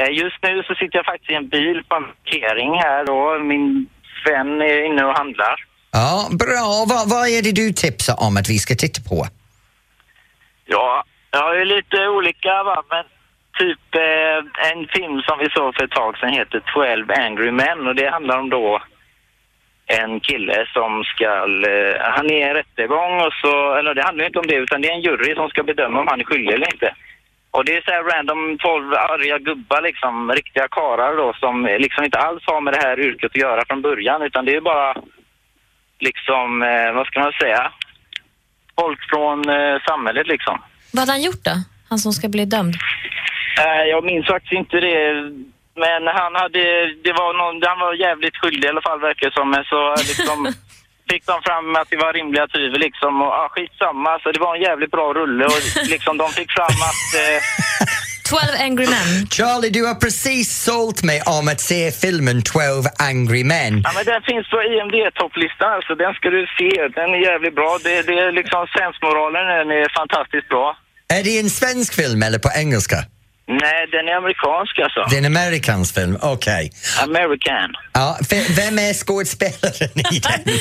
Eh, 0.00 0.10
Just 0.22 0.36
nu 0.42 0.62
så 0.62 0.74
sitter 0.74 0.96
jag 0.98 1.04
faktiskt 1.04 1.30
i 1.30 1.34
en 1.34 1.48
bil 1.48 1.82
på 1.88 1.94
en 1.96 2.02
parkering 2.04 2.72
här 2.84 3.04
då. 3.06 3.44
Min 3.44 3.86
vän 4.26 4.60
är 4.60 4.86
inne 4.86 5.04
och 5.04 5.14
handlar. 5.16 5.54
Ja, 5.92 6.28
bra. 6.30 6.84
Vad, 6.88 7.08
vad 7.10 7.28
är 7.28 7.42
det 7.42 7.52
du 7.52 7.72
tipsar 7.72 8.16
om 8.26 8.36
att 8.36 8.48
vi 8.48 8.58
ska 8.58 8.74
titta 8.74 9.00
på? 9.08 9.26
Ja, 10.66 11.04
jag 11.30 11.42
har 11.42 11.54
ju 11.54 11.64
lite 11.64 11.96
olika 12.08 12.62
va, 12.68 12.82
men 12.90 13.04
typ 13.60 13.84
eh, 13.94 14.70
en 14.70 14.80
film 14.96 15.16
som 15.26 15.36
vi 15.42 15.48
såg 15.50 15.74
för 15.74 15.84
ett 15.84 15.98
tag 16.00 16.18
sedan 16.18 16.32
heter 16.40 16.60
12 16.74 17.10
Angry 17.10 17.50
Men 17.50 17.86
och 17.86 17.94
det 17.94 18.10
handlar 18.10 18.38
om 18.38 18.50
då 18.50 18.82
en 19.86 20.20
kille 20.20 20.66
som 20.76 21.04
ska, 21.04 21.30
eh, 21.72 21.94
han 22.16 22.26
är 22.30 22.38
i 22.38 22.42
en 22.42 22.54
rättegång 22.54 23.14
och 23.26 23.32
så, 23.42 23.74
eller 23.78 23.94
det 23.94 24.02
handlar 24.02 24.24
inte 24.26 24.38
om 24.38 24.46
det 24.46 24.54
utan 24.54 24.80
det 24.80 24.88
är 24.88 24.94
en 24.94 25.06
jury 25.06 25.34
som 25.34 25.48
ska 25.48 25.62
bedöma 25.62 26.00
om 26.00 26.08
han 26.10 26.20
är 26.20 26.24
skyldig 26.24 26.54
eller 26.54 26.74
inte. 26.74 26.94
Och 27.50 27.64
det 27.64 27.76
är 27.76 27.82
så 27.82 27.90
här 27.90 28.02
random 28.02 28.58
12 28.58 28.94
arga 28.94 29.38
gubbar 29.38 29.82
liksom, 29.82 30.32
riktiga 30.32 30.68
karar 30.68 31.16
då 31.16 31.32
som 31.32 31.66
liksom 31.84 32.04
inte 32.04 32.18
alls 32.18 32.42
har 32.46 32.60
med 32.60 32.74
det 32.74 32.82
här 32.86 33.00
yrket 33.00 33.30
att 33.30 33.36
göra 33.36 33.64
från 33.66 33.82
början 33.82 34.22
utan 34.22 34.44
det 34.44 34.56
är 34.56 34.60
bara 34.60 34.94
liksom, 35.98 36.62
eh, 36.62 36.92
vad 36.92 37.06
ska 37.06 37.20
man 37.20 37.32
säga, 37.32 37.72
folk 38.80 39.00
från 39.10 39.48
eh, 39.48 39.76
samhället 39.88 40.26
liksom. 40.26 40.62
Vad 40.92 41.00
hade 41.00 41.12
han 41.12 41.22
gjort 41.22 41.44
då? 41.44 41.56
Han 41.88 41.98
som 41.98 42.12
ska 42.12 42.28
bli 42.28 42.44
dömd? 42.44 42.74
Eh, 43.58 43.84
jag 43.92 44.04
minns 44.04 44.26
faktiskt 44.26 44.52
inte 44.62 44.76
det. 44.80 45.00
Men 45.84 46.02
han 46.20 46.34
hade, 46.42 46.62
det 47.06 47.12
var 47.20 47.30
någon, 47.40 47.56
han 47.70 47.80
var 47.84 47.94
jävligt 47.94 48.36
skyldig 48.36 48.66
i 48.66 48.72
alla 48.72 48.86
fall 48.88 49.00
verkar 49.00 49.26
det 49.26 49.34
som. 49.34 49.64
Så 49.72 49.80
liksom 50.10 50.38
fick 51.10 51.26
de 51.26 51.36
fram 51.48 51.76
att 51.76 51.90
det 51.90 51.96
var 51.96 52.12
rimliga 52.12 52.46
tvivel 52.46 52.80
liksom. 52.80 53.12
Och 53.22 53.32
ah, 53.40 53.48
skitsamma, 53.54 54.18
så 54.22 54.32
det 54.32 54.40
var 54.40 54.56
en 54.56 54.62
jävligt 54.62 54.90
bra 54.90 55.06
rulle 55.20 55.44
och 55.44 55.60
liksom 55.94 56.14
de 56.22 56.28
fick 56.38 56.50
fram 56.58 56.76
att 56.90 57.06
eh, 57.22 57.38
12 58.30 58.40
Angry 58.66 58.86
Men. 58.86 59.26
Charlie, 59.36 59.70
du 59.70 59.82
har 59.86 59.94
precis 59.94 60.48
sålt 60.64 61.02
mig 61.02 61.22
om 61.38 61.48
att 61.52 61.60
se 61.60 61.90
filmen 61.90 62.42
12 62.42 62.84
Angry 63.10 63.44
Men. 63.44 63.72
ja 63.86 63.90
men 63.96 64.04
den 64.12 64.22
finns 64.30 64.46
på 64.52 64.58
IMD-topplistan 64.72 65.70
alltså. 65.76 65.94
Den 65.94 66.12
ska 66.14 66.26
du 66.30 66.46
se. 66.58 66.70
Den 66.98 67.08
är 67.16 67.20
jävligt 67.30 67.54
bra. 67.54 67.78
Det, 67.84 68.02
det 68.08 68.18
är 68.24 68.32
liksom 68.32 68.66
sensmoralen 68.78 69.44
den 69.46 69.70
är 69.70 69.88
fantastiskt 70.00 70.48
bra. 70.48 70.76
Är 71.18 71.22
det 71.24 71.38
en 71.38 71.50
svensk 71.50 71.94
film 71.94 72.22
eller 72.22 72.38
på 72.38 72.50
engelska? 72.62 72.96
Nej, 73.48 73.86
den 73.92 74.08
är 74.08 74.16
amerikansk 74.16 74.78
alltså. 74.78 75.06
Det 75.10 75.16
är 75.16 75.18
en 75.26 75.36
amerikansk 75.36 75.94
film, 75.94 76.18
okej. 76.22 76.72
American. 77.02 77.70
Ja, 77.92 78.18
vem 78.56 78.78
är 78.78 78.94
skådespelaren 78.94 80.14
i 80.14 80.18
den? 80.18 80.40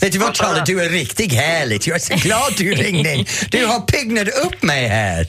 Vet 0.00 0.12
du 0.12 0.18
vad 0.18 0.36
Charlie, 0.36 0.62
du 0.66 0.82
är 0.84 0.88
riktigt 0.88 1.32
härligt. 1.34 1.86
Jag 1.86 1.94
är 1.94 2.00
så 2.00 2.14
glad 2.14 2.52
du 2.56 2.74
ringde 2.74 3.12
in. 3.14 3.26
Du 3.50 3.66
har 3.66 3.80
piggnat 3.80 4.28
upp 4.28 4.62
mig 4.62 4.88
här. 4.88 5.26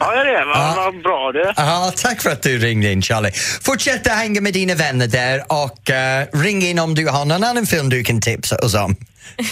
Ja, 0.00 0.10
det 0.14 0.20
är 0.20 0.24
det. 0.38 0.44
Vad 0.44 0.56
Ja. 0.56 0.74
vad 0.76 1.02
bra 1.02 1.32
du. 1.32 1.52
Ja, 1.56 1.92
tack 1.96 2.22
för 2.22 2.30
att 2.30 2.42
du 2.42 2.58
ringde 2.58 2.92
in 2.92 3.02
Charlie. 3.02 3.30
Fortsätt 3.62 4.06
att 4.06 4.12
hänga 4.16 4.40
med 4.40 4.52
dina 4.52 4.74
vänner 4.74 5.06
där 5.06 5.44
och 5.52 5.90
eh, 5.90 6.26
ring 6.32 6.62
in 6.62 6.78
om 6.78 6.94
du 6.94 7.08
har 7.08 7.24
någon 7.24 7.44
annan 7.44 7.66
film 7.66 7.88
du 7.88 8.04
kan 8.04 8.20
tipsa 8.20 8.56
oss 8.56 8.74
om. 8.74 8.96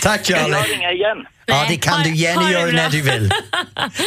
Tack 0.02 0.30
Jag 0.30 0.38
Charlie. 0.40 0.74
ringer 0.74 0.92
igen. 0.92 1.26
Ja, 1.46 1.64
det 1.68 1.76
kan 1.76 1.94
ha- 1.94 2.04
du 2.04 2.14
gärna 2.14 2.50
göra 2.50 2.72
när 2.72 2.90
du 2.90 3.00
vill. 3.00 3.30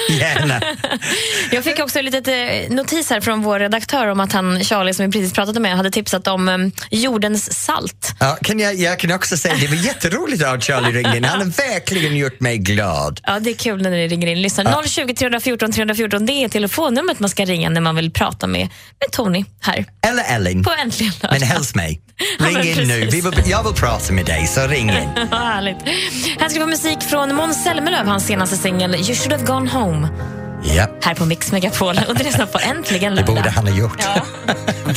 Gärna. 0.10 0.62
Jag 1.52 1.63
fick 1.63 1.80
också 1.80 2.02
lite 2.02 2.34
eh, 2.34 2.69
notis 2.71 3.10
här 3.10 3.21
från 3.21 3.41
vår 3.41 3.60
redaktör 3.60 4.08
om 4.08 4.19
att 4.19 4.34
han, 4.34 4.63
Charlie, 4.63 4.93
som 4.93 5.06
vi 5.06 5.12
precis 5.12 5.34
pratade 5.34 5.60
med, 5.60 5.78
hade 5.78 5.91
tipsat 5.91 6.28
om 6.28 6.50
um, 6.50 6.71
jordens 6.91 7.63
salt. 7.63 8.13
Ja, 8.19 8.38
kan 8.41 8.60
jag, 8.60 8.76
jag 8.76 9.00
kan 9.00 9.12
också 9.12 9.38
säga 9.38 9.56
det 9.62 9.67
var 9.67 9.76
jätteroligt 9.76 10.43
att 10.43 10.63
Charlie 10.63 10.91
ringde 10.91 11.17
in. 11.17 11.23
Han 11.23 11.39
har 11.39 11.45
verkligen 11.73 12.17
gjort 12.17 12.39
mig 12.39 12.58
glad. 12.58 13.19
Ja, 13.23 13.39
det 13.39 13.50
är 13.50 13.54
kul 13.54 13.82
när 13.82 13.89
ni 13.89 14.08
ringer 14.08 14.28
in. 14.28 14.41
Lyssna. 14.41 14.84
020 14.88 15.13
314 15.13 15.71
314, 15.71 16.26
det 16.26 16.34
är 16.34 16.50
telefonnumret 16.50 17.19
man 17.19 17.30
ska 17.30 17.45
ringa 17.45 17.69
när 17.69 17.82
man 17.82 17.95
vill 17.95 18.12
prata 18.12 18.47
med, 18.47 18.62
med 19.00 19.12
Tony 19.12 19.45
här 19.62 19.86
Eller 20.08 20.23
Ellen. 20.36 20.63
på 20.63 20.71
Äntligen. 20.71 21.13
Men 21.32 21.41
helst 21.41 21.76
mig. 21.76 22.02
Ja, 22.39 22.45
Ring 22.45 22.54
men 22.58 22.67
in 22.67 22.88
nu. 22.88 23.06
vill, 23.06 23.23
jag 23.45 23.63
vill 23.63 23.73
prata 23.73 24.13
med 24.13 24.26
dig, 24.26 24.47
så 24.47 24.67
ring 24.67 24.89
in. 24.89 25.10
Ja, 25.32 25.38
härligt. 25.38 25.78
Här 26.39 26.50
ska 26.50 26.60
vi 26.60 26.65
få 26.65 26.65
musik 26.69 27.02
från 27.10 27.27
Måns 27.36 27.63
Zelmerlöw, 27.63 28.08
hans 28.08 28.26
senaste 28.26 28.56
singel 28.58 28.96
You 28.96 29.16
should 29.16 29.32
have 29.32 29.46
gone 29.46 29.70
home. 29.70 30.08
Ja, 30.63 30.88
Här 31.02 31.16
på 31.16 31.26
Mix 31.26 31.52
Megapol. 31.52 32.00
Och 32.08 32.16
det 32.16 32.24
lyssnar 32.24 32.46
på 32.46 32.60
Äntligen 32.60 33.16
det 33.16 33.22
lördag. 33.22 33.36
borde 33.36 33.50
han 33.50 33.68
ha 33.68 33.74
gjort. 33.74 34.08
I'm 34.86 34.96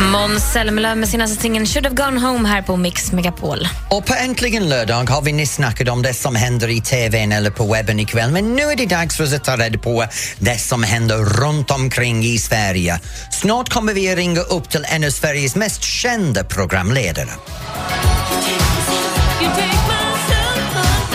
Måns 0.00 0.52
Zelmerlöw 0.52 0.94
med 0.94 1.08
senaste 1.08 1.42
singeln 1.42 1.66
Should 1.66 1.86
have 1.86 1.96
gone 1.96 2.20
home 2.20 2.48
här 2.48 2.62
på 2.62 2.76
Mix 2.76 3.12
Megapol. 3.12 3.68
Och 3.90 4.06
på 4.06 4.14
Äntligen 4.14 4.68
lördag 4.68 5.10
har 5.10 5.22
vi 5.22 5.32
nyss 5.32 5.54
snackat 5.54 5.88
om 5.88 6.02
det 6.02 6.14
som 6.14 6.36
händer 6.36 6.68
i 6.68 6.80
TVn 6.80 7.32
eller 7.32 7.50
på 7.50 7.72
webben 7.72 8.00
ikväll. 8.00 8.30
Men 8.30 8.54
nu 8.54 8.62
är 8.62 8.76
det 8.76 8.86
dags 8.86 9.16
för 9.16 9.24
oss 9.24 9.34
att 9.34 9.44
ta 9.44 9.56
reda 9.56 9.78
på 9.78 10.06
det 10.38 10.58
som 10.58 10.82
händer 10.82 11.16
runt 11.16 11.70
omkring 11.70 12.24
i 12.24 12.38
Sverige. 12.38 13.00
Snart 13.30 13.68
kommer 13.68 13.94
vi 13.94 14.10
att 14.10 14.16
ringa 14.16 14.40
upp 14.40 14.70
till 14.70 14.86
en 14.88 15.04
av 15.04 15.10
Sveriges 15.10 15.56
mest 15.56 15.82
kända 15.82 16.44
programledare. 16.44 17.30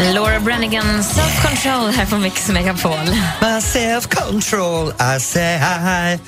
Laura 0.04 0.40
Brannigan, 0.40 1.04
Self 1.04 1.42
Control 1.42 1.92
här 1.92 2.06
på 2.06 2.18
Mix 2.18 2.50
Megapol. 2.50 3.06
My 3.42 3.62
self-control, 3.62 4.94
I 5.18 5.20
say 5.20 5.58
hi. 5.58 6.20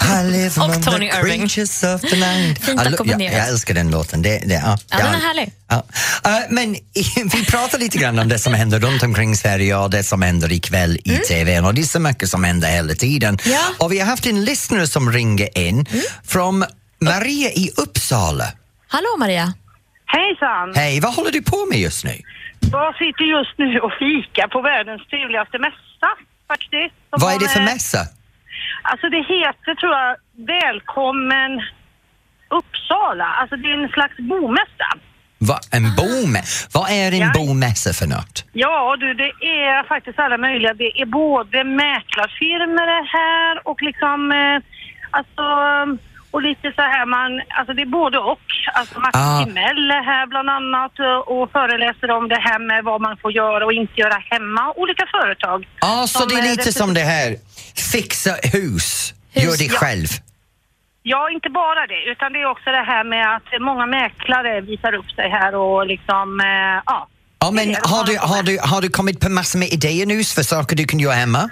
I 0.00 0.30
live 0.30 0.50
among 0.62 0.82
Tony 0.82 1.10
the 1.10 1.18
Irving. 1.18 1.40
creatures 1.40 1.82
of 1.82 2.00
the 2.00 2.16
night. 2.16 2.64
Fint 2.64 2.80
Ja, 3.04 3.16
jag, 3.18 3.48
älskar 3.48 3.74
den 3.74 3.90
låten. 3.90 4.22
Det, 4.22 4.38
det, 4.46 4.54
ja, 4.54 4.78
Ja, 4.90 4.96
den 4.98 5.06
är 5.06 5.18
härlig. 5.18 5.52
Ja. 5.68 5.84
Eh, 6.24 6.36
men 6.50 6.76
vi 7.32 7.44
pratar 7.46 7.78
lite 7.78 7.98
grann 7.98 8.18
om 8.18 8.28
det 8.28 8.38
som 8.38 8.54
händer 8.54 8.80
runt 8.80 9.02
omkring 9.02 9.36
Sverige 9.36 9.76
och 9.76 9.90
det 9.90 10.02
som 10.02 10.22
händer 10.22 10.52
ikväll 10.52 10.98
i 11.04 11.16
TV 11.16 11.60
och 11.60 11.74
det 11.74 11.80
är 11.80 11.84
så 11.86 12.00
mycket 12.00 12.28
som 12.30 12.44
händer 12.44 12.68
hela 12.68 12.94
tiden. 12.94 13.38
Mm. 13.44 13.52
Ja. 13.56 13.60
Mm. 13.66 13.74
Och 13.78 13.92
vi 13.92 13.98
har 13.98 14.06
haft 14.06 14.26
en 14.26 14.44
lyssnare 14.44 14.86
som 14.86 15.12
ringer 15.12 15.58
in 15.58 15.86
från 16.26 16.64
Maria 17.00 17.50
i 17.50 17.70
Uppsala. 17.76 18.52
Hallå 18.88 19.16
Maria. 19.18 19.52
Hejsan! 20.06 20.72
Hej, 20.74 21.00
vad 21.00 21.14
håller 21.14 21.30
du 21.30 21.42
på 21.42 21.66
med 21.66 21.78
just 21.78 22.04
nu? 22.04 22.20
Jag 22.72 22.94
sitter 22.96 23.24
just 23.24 23.58
nu 23.58 23.78
och 23.80 23.92
fikar 23.92 24.48
på 24.48 24.60
världens 24.62 25.06
trevligaste 25.06 25.58
mässa 25.58 26.10
faktiskt. 26.48 26.94
Vad 27.10 27.34
är 27.34 27.38
det 27.38 27.48
för 27.48 27.60
med- 27.60 27.68
mässa? 27.74 27.98
Alltså 28.82 29.08
det 29.08 29.22
heter 29.34 29.74
tror 29.74 29.92
jag 29.92 30.16
Välkommen 30.46 31.62
Uppsala. 32.48 33.24
Alltså 33.24 33.56
det 33.56 33.68
är 33.72 33.82
en 33.82 33.88
slags 33.88 34.16
bomässa. 34.16 34.88
Va, 35.38 35.58
en 35.72 35.82
bome. 35.96 36.42
Vad 36.74 36.90
är 36.90 37.12
en 37.12 37.18
Ja. 37.18 37.32
bomässa 37.34 37.92
för 37.92 38.06
något? 38.06 38.44
Ja 38.52 38.96
du, 39.00 39.14
det 39.14 39.32
är 39.64 39.84
faktiskt 39.88 40.18
alla 40.18 40.38
möjliga. 40.38 40.74
Det 40.74 41.00
är 41.02 41.06
både 41.06 41.64
mäklarfirmor 41.64 42.82
är 42.98 43.04
här 43.18 43.68
och 43.68 43.82
liksom 43.82 44.32
eh, 44.32 44.58
alltså 45.10 45.44
och 46.32 46.42
lite 46.48 46.66
så 46.76 46.82
här 46.94 47.06
man, 47.16 47.30
alltså 47.58 47.72
det 47.76 47.82
är 47.82 47.92
både 48.00 48.18
och. 48.32 48.46
Alltså 48.78 48.94
Martin 49.00 49.20
Ah. 49.20 49.44
Timell 49.44 49.90
är 49.98 50.04
här 50.12 50.26
bland 50.32 50.50
annat 50.58 50.92
och- 51.26 51.50
föreläser 51.52 52.10
om 52.18 52.28
det 52.28 52.40
här 52.48 52.58
med 52.70 52.84
vad 52.84 53.00
man 53.06 53.16
får 53.22 53.32
göra 53.32 53.64
och 53.66 53.72
inte 53.72 53.96
göra 54.00 54.18
hemma. 54.30 54.72
Olika 54.82 55.04
företag. 55.16 55.58
Ja, 55.80 56.04
så 56.08 56.18
som, 56.18 56.28
det 56.28 56.34
är 56.34 56.38
eh, 56.38 56.42
lite 56.50 56.62
representerar- 56.62 56.86
som 56.86 56.94
det 56.94 57.06
här, 57.14 57.28
fixa 57.92 58.32
hus, 58.56 59.14
gör 59.44 59.56
det 59.58 59.64
ja. 59.72 59.78
själv. 59.78 60.06
Ja, 61.02 61.30
inte 61.30 61.50
bara 61.50 61.86
det, 61.86 62.00
utan 62.12 62.32
det 62.32 62.38
är 62.40 62.46
också 62.54 62.70
det 62.70 62.84
här 62.92 63.04
med 63.04 63.36
att 63.36 63.48
många 63.60 63.86
mäklare 63.86 64.60
visar 64.60 64.92
upp 64.94 65.10
sig 65.10 65.28
här 65.30 65.54
och 65.54 65.86
liksom, 65.86 66.40
eh, 66.40 66.82
ja. 66.86 67.08
Ja, 67.38 67.50
men 67.50 67.70
är 67.70 67.78
har 67.82 68.04
du, 68.04 68.16
har, 68.18 68.42
du, 68.42 68.58
har 68.62 68.80
du 68.82 68.88
kommit 68.88 69.20
på 69.20 69.28
massor 69.30 69.58
med 69.58 69.68
idéer 69.68 70.06
nu 70.06 70.24
för 70.24 70.42
saker 70.42 70.76
du 70.76 70.84
kan 70.84 71.00
göra 71.00 71.14
hemma? 71.14 71.50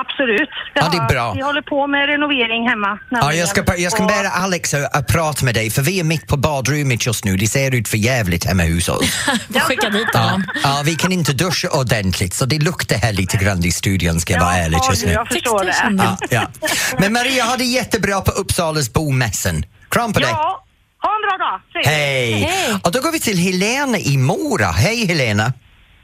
Absolut. 0.00 0.48
Ja, 0.74 0.88
det 0.90 0.96
är 0.96 1.00
har- 1.00 1.08
bra. 1.08 1.32
Vi 1.32 1.42
håller 1.42 1.62
på 1.62 1.86
med 1.86 2.06
renovering 2.06 2.68
hemma. 2.68 2.98
Ja, 3.10 3.32
jag 3.32 3.48
ska, 3.48 3.64
jag 3.78 3.92
ska 3.92 4.02
be 4.06 4.28
Alex 4.30 4.74
att 4.74 4.94
att 4.96 5.06
prata 5.06 5.44
med 5.44 5.54
dig 5.54 5.70
för 5.70 5.82
vi 5.82 6.00
är 6.00 6.04
mitt 6.04 6.26
på 6.26 6.36
badrummet 6.36 7.06
just 7.06 7.24
nu. 7.24 7.36
Det 7.36 7.46
ser 7.46 7.74
ut 7.74 7.88
för 7.88 7.96
jävligt 7.96 8.44
hemma 8.44 8.62
hos 8.62 8.88
oss. 8.96 9.14
Får 9.52 9.60
skicka 9.60 9.90
dit 9.90 10.06
Ja, 10.12 10.20
honom. 10.20 10.44
ja, 10.62 10.82
vi 10.84 10.94
kan 10.94 11.12
inte 11.12 11.32
duscha 11.32 11.68
ordentligt 11.68 12.34
så 12.34 12.44
det 12.46 12.58
luktar 12.58 12.96
här 12.96 13.12
lite 13.12 13.36
grann 13.36 13.64
i 13.64 13.72
studion 13.72 14.20
ska 14.20 14.32
jag 14.32 14.40
vara 14.40 14.54
ärlig 14.56 14.78
Ja, 14.82 14.90
just 14.90 15.04
nu. 15.06 15.12
jag 15.12 15.28
förstår 15.28 15.64
det. 15.64 15.74
Ja, 16.04 16.16
ja. 16.30 16.68
Men 16.98 17.12
Maria, 17.12 17.44
ha 17.44 17.56
det 17.56 17.64
jättebra 17.64 18.20
på 18.20 18.30
Uppsalas 18.30 18.92
bomässan. 18.92 19.64
Kram 19.90 20.12
på 20.12 20.20
dig. 20.20 20.28
Ja, 20.30 20.64
ha 21.02 21.10
en 21.16 21.38
bra 21.38 21.46
dag. 21.46 21.60
Hej! 21.92 22.32
Hej. 22.32 22.74
Och 22.84 22.92
då 22.92 23.00
går 23.00 23.12
vi 23.12 23.20
till 23.20 23.38
Helena 23.38 23.98
i 23.98 24.16
Mora. 24.16 24.66
Hej 24.66 25.06
Helena! 25.06 25.52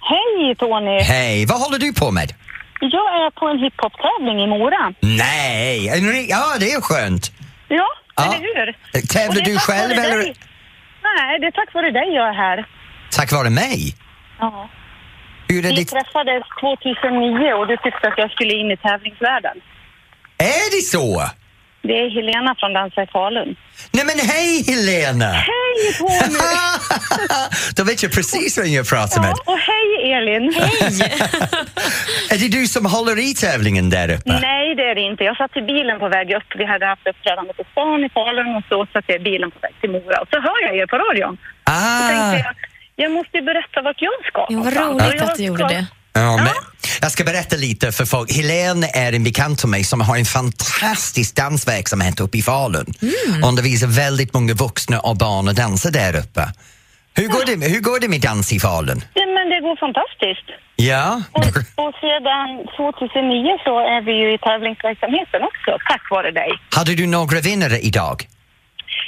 Hej 0.00 0.56
Tony! 0.58 1.00
Hej! 1.02 1.46
Vad 1.46 1.60
håller 1.60 1.78
du 1.78 1.92
på 1.92 2.10
med? 2.10 2.32
Jag 2.80 3.08
är 3.26 3.30
på 3.30 3.46
en 3.48 3.58
hiphop-tävling 3.58 4.42
i 4.44 4.46
Mora. 4.46 4.92
Nej! 5.00 5.86
Ja, 6.30 6.44
det 6.60 6.72
är 6.72 6.80
skönt. 6.80 7.32
Ja, 7.68 7.86
Ja. 8.16 8.24
eller 8.24 8.38
hur? 8.54 8.66
Tävlar 9.06 9.42
du 9.44 9.58
själv 9.58 9.92
eller 9.92 10.18
dig. 10.18 10.34
Nej, 11.02 11.38
det 11.40 11.46
är 11.46 11.50
tack 11.50 11.74
vare 11.74 11.90
dig 11.90 12.08
jag 12.14 12.28
är 12.28 12.32
här. 12.34 12.66
tack 13.10 13.32
vare 13.32 13.50
mig? 13.50 13.94
Ja. 14.40 14.68
Hur 15.48 15.58
är 15.66 15.68
Vi 15.68 15.74
det? 15.76 15.84
träffades 15.84 16.42
2009 16.60 17.52
och 17.52 17.66
du 17.66 17.76
tyckte 17.76 18.08
att 18.08 18.18
jag 18.18 18.30
skulle 18.30 18.54
in 18.54 18.70
i 18.70 18.76
tävlingsvärlden. 18.76 19.56
Är 20.38 20.70
det 20.76 20.82
så? 20.82 21.22
Det 21.82 21.92
är 21.92 22.10
Helena 22.10 22.54
från 22.58 22.72
Dansa 22.72 23.02
i 23.02 23.06
Falun. 23.06 23.56
Nej 23.92 24.04
men 24.04 24.18
hej 24.18 24.64
Helena! 24.68 25.30
Hej 25.32 25.92
Tony! 25.98 26.38
Då 27.76 27.84
vet 27.84 28.02
jag 28.02 28.12
precis 28.12 28.58
vem 28.58 28.66
jag 28.72 28.88
pratar 28.88 29.20
med. 29.20 29.30
Ja, 29.46 29.52
och 29.52 29.58
hej 29.58 30.12
Elin! 30.12 30.54
Hej! 30.56 31.12
Är 32.30 32.38
det 32.38 32.48
du 32.58 32.66
som 32.66 32.86
håller 32.86 33.18
i 33.30 33.34
tävlingen 33.34 33.90
där 33.90 34.08
uppe? 34.14 34.38
Nej, 34.40 34.74
det 34.74 34.82
är 34.90 34.94
det 34.94 35.00
inte. 35.00 35.24
Jag 35.24 35.36
satt 35.36 35.56
i 35.56 35.62
bilen 35.62 35.98
på 35.98 36.08
väg 36.08 36.30
upp. 36.38 36.48
Vi 36.58 36.64
hade 36.64 36.86
haft 36.86 37.06
uppträdande 37.06 37.52
på 37.52 37.64
stan 37.72 38.04
i 38.04 38.08
Falun 38.08 38.56
och 38.56 38.62
så 38.68 38.86
satt 38.92 39.04
jag 39.06 39.16
i 39.20 39.24
bilen 39.24 39.50
på 39.50 39.58
väg 39.62 39.74
till 39.80 39.90
Mora. 39.90 40.20
Och 40.22 40.28
så 40.32 40.40
hör 40.40 40.58
jag 40.66 40.76
er 40.76 40.86
på 40.86 40.96
radion. 40.98 41.34
Då 41.36 41.72
tänkte 42.08 42.24
Ah, 42.24 42.34
jag, 42.34 42.54
jag 42.96 43.10
måste 43.12 43.36
ju 43.38 43.42
berätta 43.44 43.82
vart 43.82 44.00
jag 44.08 44.18
ska 44.30 44.46
Jo, 44.50 44.62
vad 44.62 44.76
roligt 44.76 45.14
jag 45.20 45.22
att 45.30 45.36
du 45.36 45.44
gjorde 45.44 45.58
ska- 45.64 45.68
det. 45.74 45.86
ja, 46.12 46.36
men 46.36 46.54
jag 47.00 47.12
ska 47.12 47.24
berätta 47.24 47.56
lite 47.56 47.92
för 47.92 48.04
folk. 48.04 48.32
Helene 48.32 48.90
är 48.94 49.12
en 49.12 49.24
bekant 49.24 49.58
till 49.58 49.68
mig 49.68 49.84
som 49.84 50.00
har 50.00 50.16
en 50.16 50.24
fantastisk 50.24 51.36
dansverksamhet 51.36 52.20
uppe 52.20 52.38
i 52.38 52.42
Falun. 52.42 52.86
Mm. 53.02 53.44
Och 53.44 53.56
det 53.56 53.62
visar 53.62 53.86
väldigt 53.86 54.34
många 54.34 54.54
vuxna 54.54 55.00
och 55.00 55.16
barn 55.16 55.48
och 55.48 55.54
dansa 55.54 55.90
där 55.90 56.16
uppe. 56.16 56.42
Hur 57.14 57.28
går, 57.28 57.42
det, 57.46 57.68
hur 57.74 57.80
går 57.80 58.00
det 58.00 58.08
med 58.08 58.20
dans 58.20 58.52
i 58.52 58.60
Falun? 58.60 59.00
Ja, 59.14 59.26
men 59.26 59.48
det 59.52 59.60
går 59.60 59.76
fantastiskt. 59.86 60.48
Ja? 60.76 61.22
Och, 61.32 61.56
och 61.84 61.94
sedan 62.04 62.48
2009 62.76 63.58
så 63.64 63.74
är 63.94 64.00
vi 64.06 64.12
ju 64.22 64.34
i 64.34 64.38
tävlingsverksamheten 64.38 65.40
också, 65.42 65.70
tack 65.90 66.04
vare 66.10 66.30
dig. 66.30 66.50
Hade 66.78 66.94
du 66.94 67.06
några 67.06 67.40
vinnare 67.40 67.78
idag? 67.78 68.16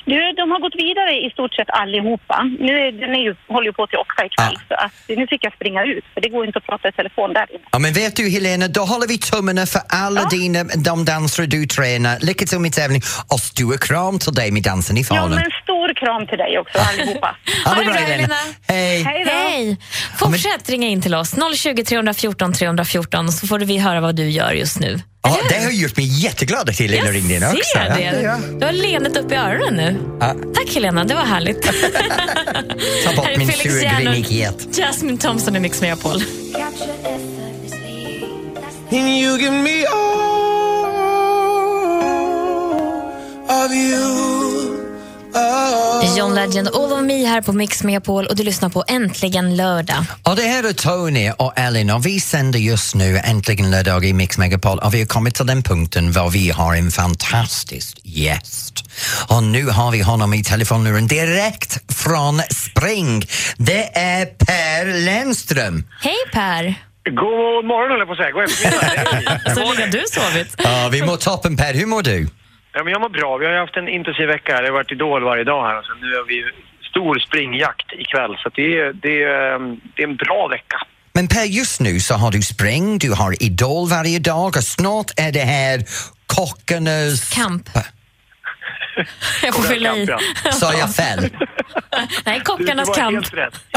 Du, 0.04 0.32
de 0.40 0.50
har 0.50 0.60
gått 0.60 0.74
vidare 0.86 1.12
i 1.26 1.30
stort 1.30 1.54
sett 1.54 1.70
allihopa. 1.70 2.36
Nu 2.66 2.72
är, 2.78 2.92
den 2.92 3.10
är 3.18 3.22
ju, 3.28 3.34
håller 3.48 3.66
ju 3.66 3.72
på 3.72 3.86
till 3.86 3.98
åtta 3.98 4.24
ikväll, 4.26 4.56
Ah. 4.56 4.68
så 4.68 4.74
att, 4.84 4.92
nu 5.18 5.26
fick 5.26 5.44
jag 5.44 5.52
springa 5.54 5.84
ut, 5.84 6.04
för 6.14 6.20
det 6.20 6.28
går 6.28 6.46
inte 6.46 6.58
att 6.58 6.66
prata 6.66 6.88
i 6.88 6.92
telefon 6.92 7.32
där 7.32 7.46
inne. 7.54 7.64
Ja, 7.72 7.78
men 7.78 7.92
vet 7.92 8.16
du 8.16 8.28
Helena, 8.30 8.68
då 8.68 8.80
håller 8.80 9.06
vi 9.08 9.18
tummarna 9.18 9.66
för 9.66 9.82
alla 9.88 10.24
dina, 10.24 10.64
de 10.64 11.04
dansare 11.04 11.46
du 11.46 11.66
tränar. 11.66 12.18
Lycka 12.20 12.46
till 12.46 12.58
med 12.58 12.72
tävling 12.72 13.02
och 13.32 13.40
stor 13.40 13.76
kram 13.76 14.18
till 14.18 14.32
dig 14.32 14.50
med 14.50 14.62
dansen 14.62 14.96
i 14.96 15.00
Ja, 15.00 15.06
Falun. 15.06 15.30
men 15.30 15.50
stor 15.62 15.94
kram 15.94 16.26
till 16.26 16.38
dig 16.38 16.58
också, 16.58 16.78
allihopa. 16.78 17.36
Ha 17.64 17.74
det 17.74 17.84
bra, 17.84 17.94
Helena. 17.94 18.34
Hej! 18.68 19.02
Hej! 19.02 19.24
Hej! 19.26 19.76
Fortsätt 20.18 20.70
ringa 20.70 20.88
in 20.88 21.02
till 21.02 21.14
oss. 21.14 21.34
020 21.56 21.84
314 21.84 22.52
314 22.52 23.32
så 23.32 23.46
får 23.46 23.58
vi 23.58 23.78
höra 23.78 24.00
vad 24.00 24.16
du 24.16 24.30
gör 24.30 24.52
just 24.52 24.80
nu. 24.80 24.98
Ja, 25.22 25.38
det 25.48 25.64
har 25.64 25.70
gjort 25.70 25.96
mig 25.96 26.22
jätteglad 26.22 26.68
att 26.68 26.78
Helena 26.78 27.06
Jag 27.06 27.14
ringde 27.14 27.34
in 27.34 27.42
också. 27.44 27.56
ser 27.74 27.94
det. 27.94 28.20
Ja. 28.22 28.38
Du 28.58 28.66
har 28.66 28.72
leendet 28.72 29.16
upp 29.16 29.32
i 29.32 29.34
öronen 29.34 29.74
nu. 29.74 29.96
Ja. 30.20 30.34
Tack 30.54 30.74
Helena, 30.74 31.04
det 31.04 31.14
var 31.14 31.24
härligt. 31.24 31.62
Ta 33.04 33.16
bort 33.16 33.26
är 33.28 33.38
min 33.38 33.52
surgrinighet. 33.52 34.76
Jasmine 34.78 35.18
Thompson 35.18 35.56
i 35.56 35.60
Mix 35.60 35.80
Megapol. 35.80 36.22
John 46.16 46.34
Legend, 46.34 46.68
All 46.68 46.92
of 46.92 47.00
Me 47.02 47.24
här 47.24 47.40
på 47.42 47.52
Mix 47.52 47.84
Megapol 47.84 48.26
och 48.26 48.36
du 48.36 48.42
lyssnar 48.42 48.68
på 48.68 48.84
Äntligen 48.88 49.56
lördag. 49.56 50.04
Och 50.22 50.36
det 50.36 50.42
här 50.42 50.68
är 50.68 50.72
Tony 50.72 51.30
och 51.38 51.52
Ellen 51.56 51.90
och 51.90 52.06
vi 52.06 52.20
sänder 52.20 52.58
just 52.58 52.94
nu 52.94 53.18
Äntligen 53.24 53.70
lördag 53.70 54.04
i 54.04 54.12
Mix 54.12 54.38
Megapol 54.38 54.78
och 54.78 54.94
vi 54.94 54.98
har 54.98 55.06
kommit 55.06 55.34
till 55.34 55.46
den 55.46 55.62
punkten 55.62 56.12
var 56.12 56.30
vi 56.30 56.50
har 56.50 56.74
en 56.74 56.90
fantastisk 56.90 58.00
gäst. 58.02 58.84
Och 59.28 59.42
nu 59.42 59.66
har 59.66 59.90
vi 59.90 60.02
honom 60.02 60.34
i 60.34 60.44
telefonluren 60.44 61.06
direkt 61.06 61.92
från 61.94 62.38
Spring. 62.38 63.22
Det 63.56 63.98
är 63.98 64.26
Per 64.26 65.04
Lennström. 65.04 65.84
Hej 66.00 66.16
Per! 66.32 66.74
God 67.04 67.64
morgon 67.66 67.90
höll 67.90 67.98
jag 67.98 68.08
på 68.08 68.12
att 68.12 68.18
säga. 68.18 68.30
God 68.30 68.44
eftermiddag. 68.44 69.40
Så 69.54 69.72
länge 69.74 69.90
du 69.90 70.04
sovit? 70.10 70.54
Ja, 70.58 70.88
vi 70.92 71.02
mår 71.02 71.16
toppen 71.16 71.56
Per, 71.56 71.74
hur 71.74 71.86
mår 71.86 72.02
du? 72.02 72.28
Ja, 72.72 72.84
men 72.84 72.92
jag 72.92 73.00
mår 73.00 73.08
bra. 73.08 73.36
Vi 73.36 73.46
har 73.46 73.52
haft 73.52 73.76
en 73.76 73.88
intensiv 73.88 74.26
vecka 74.26 74.54
här. 74.54 74.62
Det 74.62 74.68
har 74.68 74.72
varit 74.72 74.92
Idol 74.92 75.24
varje 75.24 75.44
dag 75.44 75.62
här 75.68 75.78
och 75.78 75.84
sen 75.84 75.96
nu 76.00 76.16
har 76.16 76.24
vi 76.24 76.44
stor 76.90 77.18
springjakt 77.18 77.92
ikväll. 77.92 78.36
Så 78.42 78.48
det, 78.54 78.78
är, 78.78 78.92
det, 78.92 79.22
är, 79.22 79.54
ehm, 79.54 79.80
det 79.96 80.02
är 80.02 80.08
en 80.08 80.16
bra 80.16 80.48
vecka. 80.48 80.76
Men 81.12 81.28
Per, 81.28 81.44
just 81.44 81.80
nu 81.80 82.00
så 82.00 82.14
har 82.14 82.30
du 82.30 82.42
Spring, 82.42 82.98
du 82.98 83.12
har 83.12 83.42
Idol 83.42 83.88
varje 83.88 84.18
dag 84.18 84.56
och 84.56 84.64
snart 84.64 85.10
är 85.16 85.32
det 85.32 85.40
här 85.40 85.84
kockarnas... 86.26 87.30
Kamp. 87.34 87.68
Jag 89.42 89.54
får 89.54 89.62
fylla 89.62 89.96
i. 89.96 90.06
Sa 90.52 90.72
jag 90.74 90.94
fel? 90.94 91.28
Nej, 92.24 92.40
kockarnas 92.44 92.96
kamp. 92.96 93.26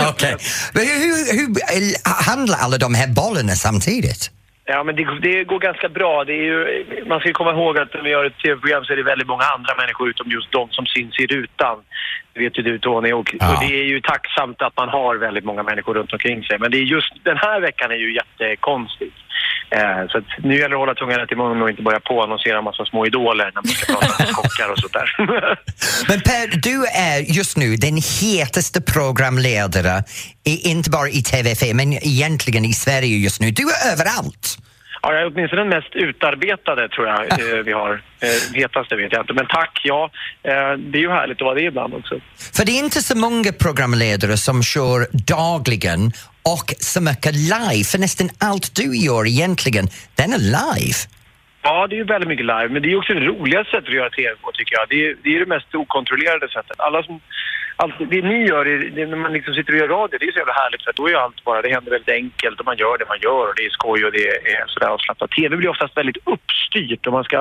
Okej. 0.10 0.36
Men 0.73 0.88
hur, 0.88 1.34
hur, 1.34 1.47
hur 1.47 2.23
handlar 2.23 2.58
alla 2.58 2.77
de 2.77 2.93
här 2.93 3.08
bollarna 3.08 3.56
samtidigt? 3.56 4.32
Ja, 4.65 4.84
men 4.84 4.95
det, 4.95 5.19
det 5.21 5.43
går 5.43 5.60
ganska 5.60 5.89
bra. 5.89 6.23
Det 6.23 6.34
är 6.34 6.43
ju, 6.43 7.04
man 7.06 7.19
ska 7.19 7.34
komma 7.34 7.52
ihåg 7.52 7.78
att 7.78 7.93
när 7.93 8.02
vi 8.02 8.10
gör 8.10 8.26
ett 8.26 8.38
tv-program 8.38 8.86
så 8.86 8.93
är 8.93 8.97
det 8.97 9.04
väldigt 9.04 9.28
många 9.28 9.43
andra 9.43 9.76
människor 9.78 10.10
utom 10.10 10.32
just 10.32 10.52
de 10.52 10.69
som 10.71 10.86
syns 10.86 11.19
i 11.19 11.26
rutan. 11.28 11.78
Det 12.34 12.39
vet 12.39 12.58
ju 12.60 12.63
du 12.63 12.80
Tony. 12.80 13.13
Och, 13.13 13.36
Ja. 13.39 13.54
och 13.54 13.60
det 13.67 13.76
är 13.82 13.84
ju 13.84 14.02
tacksamt 14.02 14.62
att 14.62 14.78
man 14.78 14.89
har 14.89 15.15
väldigt 15.15 15.43
många 15.43 15.63
människor 15.63 15.93
runt 15.93 16.13
omkring 16.13 16.43
sig. 16.43 16.60
Men 16.60 16.71
det 16.71 16.78
är 16.78 16.82
just 16.82 17.13
den 17.23 17.38
här 17.38 17.60
veckan 17.60 17.91
är 17.91 17.95
ju 17.95 18.13
jättekonstigt. 18.13 19.15
Eh, 19.75 20.07
så 20.09 20.21
nu 20.47 20.53
gäller 20.55 20.69
det 20.69 20.75
att 20.75 20.79
hålla 20.79 20.95
tungan 20.95 21.19
rätt 21.19 21.31
i 21.31 21.36
munnen 21.36 21.62
och 21.62 21.69
inte 21.69 21.81
börja 21.81 21.99
påannonsera 21.99 22.57
en 22.57 22.63
massa 22.63 22.86
små 22.86 23.05
idoler 23.05 23.45
när 23.45 23.62
man 23.62 23.67
ska 23.67 23.93
prata 23.93 24.23
om 24.23 24.33
kockar 24.41 24.71
och 24.71 24.79
sånt 24.79 24.93
där. 24.93 25.09
Men 26.09 26.21
Per, 26.21 26.45
du 26.67 26.86
är 26.86 27.19
just 27.38 27.57
nu 27.57 27.75
den 27.75 27.97
hetaste 28.21 28.81
programledare, 28.81 30.03
i, 30.43 30.69
inte 30.71 30.89
bara 30.89 31.09
i 31.09 31.21
TV4 31.31 31.73
men 31.73 31.93
egentligen 31.93 32.65
i 32.65 32.73
Sverige 32.73 33.17
just 33.17 33.41
nu. 33.41 33.51
Du 33.51 33.63
är 33.63 33.91
överallt! 33.91 34.57
Ja, 35.01 35.13
jag 35.13 35.21
är 35.21 35.27
åtminstone 35.27 35.62
den 35.62 35.69
mest 35.69 35.95
utarbetade 35.95 36.89
tror 36.89 37.07
jag 37.07 37.31
eh, 37.31 37.63
vi 37.65 37.71
har. 37.71 38.01
Eh, 38.19 38.29
hetaste 38.53 38.95
vet 38.95 39.12
jag 39.12 39.21
inte, 39.21 39.33
men 39.33 39.47
tack, 39.47 39.81
ja. 39.83 40.09
Eh, 40.43 40.71
det 40.77 40.97
är 40.97 41.01
ju 41.01 41.09
härligt 41.09 41.38
att 41.38 41.45
vara 41.45 41.55
det 41.55 41.62
ibland 41.62 41.93
också. 41.93 42.15
För 42.55 42.65
det 42.65 42.71
är 42.71 42.79
inte 42.79 43.01
så 43.01 43.17
många 43.17 43.51
programledare 43.51 44.38
som 44.38 44.63
kör 44.63 45.07
dagligen 45.12 46.12
och 46.43 46.67
så 46.79 47.01
mycket 47.01 47.36
live, 47.36 47.84
för 47.91 47.99
nästan 47.99 48.29
allt 48.39 48.75
du 48.75 48.97
gör 48.97 49.27
egentligen, 49.27 49.86
den 50.15 50.34
är 50.34 50.38
live. 50.38 50.99
Ja, 51.65 51.88
det 51.88 51.95
är 51.95 51.97
ju 51.97 52.03
väldigt 52.03 52.27
mycket 52.34 52.45
live, 52.45 52.69
men 52.69 52.82
det 52.82 52.89
är 52.91 52.97
också 52.97 53.13
det 53.13 53.25
roligaste 53.32 53.71
sättet 53.71 53.89
att 53.89 53.99
göra 54.01 54.10
TV 54.10 54.36
på 54.41 54.51
tycker 54.51 54.73
jag. 54.77 54.86
Det 54.89 54.99
är, 55.06 55.15
det 55.23 55.29
är 55.36 55.39
det 55.39 55.45
mest 55.56 55.75
okontrollerade 55.75 56.47
sättet. 56.58 56.79
Alla 56.79 57.03
som, 57.03 57.19
allt, 57.75 57.95
det 57.99 58.21
ni 58.21 58.38
gör, 58.51 58.65
är, 58.73 58.77
det, 58.95 59.06
när 59.06 59.17
man 59.25 59.34
liksom 59.34 59.53
sitter 59.53 59.73
och 59.73 59.79
gör 59.79 59.88
radio, 59.88 60.17
det 60.19 60.25
är 60.25 60.32
så 60.32 60.41
jävla 60.43 60.53
härligt 60.53 60.84
för 60.84 60.93
då 60.99 61.03
är 61.10 61.15
allt 61.23 61.43
bara, 61.43 61.62
det 61.62 61.73
händer 61.75 61.91
väldigt 61.91 62.15
enkelt 62.21 62.60
och 62.60 62.65
man 62.65 62.77
gör 62.77 62.97
det 62.97 63.06
man 63.13 63.21
gör 63.27 63.45
och 63.49 63.56
det 63.58 63.65
är 63.65 63.73
skoj 63.79 64.06
och 64.06 64.12
det 64.17 64.25
är 64.56 64.63
sådär 64.67 64.88
avslappnat. 64.95 65.32
TV 65.32 65.51
blir 65.58 65.69
oftast 65.69 65.97
väldigt 65.97 66.19
uppstyrt 66.34 67.08
och 67.08 67.13
man 67.13 67.23
ska 67.23 67.39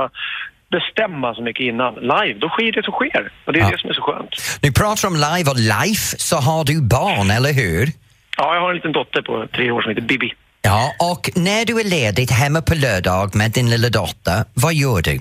bestämma 0.77 1.35
så 1.35 1.43
mycket 1.43 1.65
innan. 1.71 1.95
Live, 1.95 2.37
då 2.45 2.49
sker 2.49 2.73
det 2.73 2.85
som 2.89 2.95
sker 2.99 3.23
och 3.45 3.53
det 3.53 3.61
är 3.61 3.71
det 3.71 3.79
som 3.79 3.91
är 3.91 3.95
så 3.95 4.03
skönt. 4.03 4.33
Nu 4.65 4.69
pratar 4.81 5.05
om 5.11 5.17
live 5.29 5.47
och 5.53 5.61
life, 5.75 6.05
så 6.29 6.37
har 6.37 6.63
du 6.71 6.75
barn, 6.99 7.29
eller 7.37 7.53
hur? 7.63 8.02
Ja, 8.37 8.55
jag 8.55 8.61
har 8.61 8.69
en 8.71 8.77
liten 8.77 8.93
dotter 8.93 9.23
på 9.23 9.47
tre 9.47 9.71
år 9.71 9.83
som 9.83 9.89
heter 9.91 10.03
Bibi. 10.03 10.35
Ja, 10.63 10.95
och 11.13 11.31
när 11.37 11.65
du 11.65 11.81
är 11.81 11.85
ledig 11.85 12.27
hemma 12.27 12.63
på 12.63 12.75
lördag 12.75 13.35
med 13.35 13.51
din 13.51 13.71
lilla 13.71 13.89
dotter, 13.89 14.45
vad 14.55 14.75
gör 14.75 15.03
du? 15.03 15.21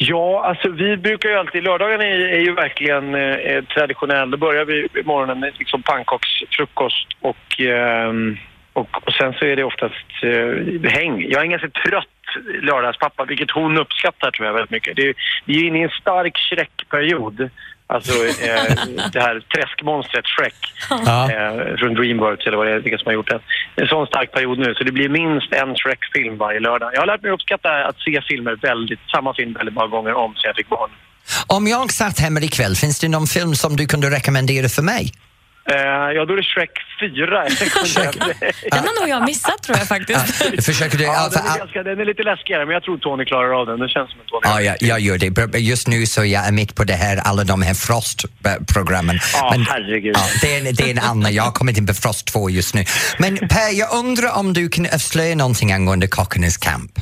Ja, 0.00 0.44
alltså 0.44 0.68
vi 0.68 0.96
brukar 0.96 1.28
ju 1.28 1.34
alltid, 1.34 1.64
lördagen 1.64 2.00
är, 2.00 2.20
är 2.28 2.40
ju 2.40 2.54
verkligen 2.54 3.14
eh, 3.14 3.64
traditionell. 3.64 4.30
Då 4.30 4.36
börjar 4.36 4.64
vi 4.64 4.88
i 5.00 5.02
morgonen 5.04 5.40
med 5.40 5.52
liksom 5.58 5.82
pannkaksfrukost 5.82 7.08
och, 7.20 7.60
ehm, 7.60 8.36
och, 8.72 9.06
och 9.06 9.12
sen 9.12 9.32
så 9.32 9.44
är 9.44 9.56
det 9.56 9.64
oftast 9.64 10.06
eh, 10.22 10.90
häng. 10.90 11.26
Jag 11.28 11.40
är 11.40 11.44
en 11.44 11.50
ganska 11.50 11.70
trött 11.70 12.04
lördagspappa, 12.62 13.24
vilket 13.24 13.50
hon 13.50 13.78
uppskattar 13.78 14.30
tror 14.30 14.46
jag 14.46 14.54
väldigt 14.54 14.70
mycket. 14.70 14.96
Det 14.96 15.08
är, 15.08 15.14
vi 15.44 15.58
är 15.58 15.68
inne 15.68 15.78
i 15.78 15.82
en 15.82 16.00
stark 16.00 16.38
Shrek-period. 16.38 17.50
Alltså 17.94 18.12
eh, 18.26 18.64
det 19.12 19.20
här 19.20 19.40
träskmonstret 19.54 20.24
Shrek 20.26 20.54
Ja. 21.06 21.30
eh, 21.32 21.76
från 21.78 21.94
Dreamworks 21.94 22.46
eller 22.46 22.56
vad 22.56 22.66
det 22.66 22.72
är, 22.72 22.78
vilka 22.80 22.98
som 22.98 23.06
har 23.06 23.12
gjort 23.12 23.30
den. 23.30 23.40
En 23.76 23.86
sån 23.86 24.06
stark 24.06 24.32
period 24.32 24.58
nu 24.58 24.74
så 24.74 24.84
det 24.84 24.92
blir 24.92 25.08
minst 25.08 25.52
en 25.52 25.76
Shrek-film 25.76 26.38
varje 26.38 26.60
lördag. 26.60 26.90
Jag 26.94 27.00
har 27.00 27.06
lärt 27.06 27.22
mig 27.22 27.30
uppskatta 27.32 27.68
att 27.88 27.98
se 28.00 28.22
filmer 28.28 28.56
väldigt, 28.62 29.00
samma 29.14 29.34
film 29.34 29.52
väldigt 29.52 29.74
många 29.74 29.86
gånger 29.86 30.14
om 30.14 30.34
sen 30.34 30.42
jag 30.44 30.56
fick 30.56 30.68
barn. 30.68 30.90
Om 31.46 31.66
jag 31.66 31.92
satt 31.92 32.18
hemma 32.18 32.40
ikväll, 32.40 32.76
finns 32.76 33.00
det 33.00 33.08
någon 33.08 33.26
film 33.26 33.54
som 33.54 33.76
du 33.76 33.86
kunde 33.86 34.10
rekommendera 34.10 34.68
för 34.68 34.82
mig? 34.82 35.12
Eh, 35.72 36.12
ja, 36.16 36.24
då 36.24 36.32
är 36.32 36.36
det 36.36 36.42
Shrek 36.42 36.70
4. 37.00 37.10
Den 38.70 38.84
har 38.88 39.00
nog 39.00 39.08
jag 39.08 39.24
missat 39.24 39.62
tror 39.62 39.78
jag 39.78 39.88
faktiskt. 39.88 40.64
Försöker 40.66 40.98
du... 40.98 41.04
Ja, 41.04 41.28
den, 41.32 41.46
är 41.46 41.58
ganska, 41.58 41.82
den 41.82 42.00
är 42.00 42.04
lite 42.04 42.22
läskigare, 42.22 42.64
men 42.66 42.72
jag 42.74 42.82
tror 42.82 42.98
Tony 42.98 43.24
klarar 43.24 43.60
av 43.60 43.66
den. 43.66 43.78
Den 43.78 43.88
känns 43.88 44.10
som 44.10 44.20
en 44.20 44.26
Tony. 44.26 44.40
Ja, 44.44 44.60
jag, 44.60 44.76
jag 44.80 45.00
gör 45.00 45.18
det. 45.18 45.58
Just 45.58 45.88
nu 45.88 46.06
så 46.06 46.24
jag 46.24 46.46
är 46.48 46.52
mitt 46.52 46.74
på 46.74 46.84
det 46.84 46.92
här, 46.92 47.16
alla 47.16 47.44
de 47.44 47.62
här 47.62 47.74
Frost-programmen. 47.74 49.18
Ja, 49.34 49.54
herregud. 49.68 50.16
Ja, 50.16 50.22
det, 50.42 50.56
är, 50.56 50.58
en- 50.58 50.74
det 50.74 50.82
är 50.82 50.90
en 50.90 50.98
annan. 51.10 51.34
Jag 51.34 51.42
har 51.42 51.52
kommit 51.52 51.78
in 51.78 51.86
på 51.86 51.94
Frost 51.94 52.26
2 52.32 52.50
just 52.50 52.74
nu. 52.74 52.84
Men 53.18 53.36
Per, 53.38 53.78
jag 53.78 53.88
undrar 53.94 54.38
om 54.38 54.52
du 54.52 54.68
kan 54.68 54.86
avslöja 54.94 55.34
någonting 55.36 55.72
angående 55.72 56.06
Kockarnas 56.08 56.56
kamp? 56.56 56.92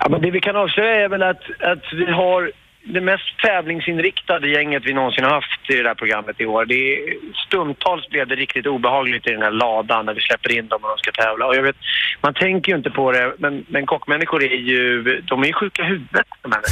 Ja, 0.00 0.08
men 0.08 0.20
det 0.22 0.30
vi 0.30 0.40
kan 0.40 0.56
avslöja 0.56 1.04
är 1.04 1.08
väl 1.08 1.22
att, 1.22 1.42
att 1.72 1.84
vi 1.92 2.04
har 2.12 2.50
det 2.84 3.00
mest 3.00 3.38
tävlingsinriktade 3.42 4.48
gänget 4.48 4.82
vi 4.86 4.92
någonsin 4.92 5.24
har 5.24 5.30
haft 5.30 5.70
i 5.70 5.74
det 5.74 5.88
här 5.88 5.94
programmet 5.94 6.40
i 6.40 6.46
år. 6.46 6.64
Det 6.64 6.74
är, 6.74 7.16
stundtals 7.46 8.08
blev 8.08 8.28
det 8.28 8.34
riktigt 8.34 8.66
obehagligt 8.66 9.26
i 9.26 9.30
den 9.30 9.42
här 9.42 9.50
ladan 9.50 10.06
när 10.06 10.14
vi 10.14 10.20
släpper 10.20 10.52
in 10.52 10.68
dem 10.68 10.84
och 10.84 10.88
de 10.88 10.98
ska 10.98 11.12
tävla. 11.12 11.46
Och 11.46 11.56
jag 11.56 11.62
vet, 11.62 11.76
man 12.20 12.34
tänker 12.34 12.72
ju 12.72 12.78
inte 12.78 12.90
på 12.90 13.12
det, 13.12 13.34
men, 13.38 13.64
men 13.68 13.86
kockmänniskor 13.86 14.42
är 14.42 14.56
ju, 14.56 15.02
de 15.20 15.42
är 15.42 15.46
ju 15.46 15.52
sjuka 15.52 15.82
i 15.82 15.86
huvudet. 15.86 16.26
De, 16.42 16.52
här. 16.52 16.62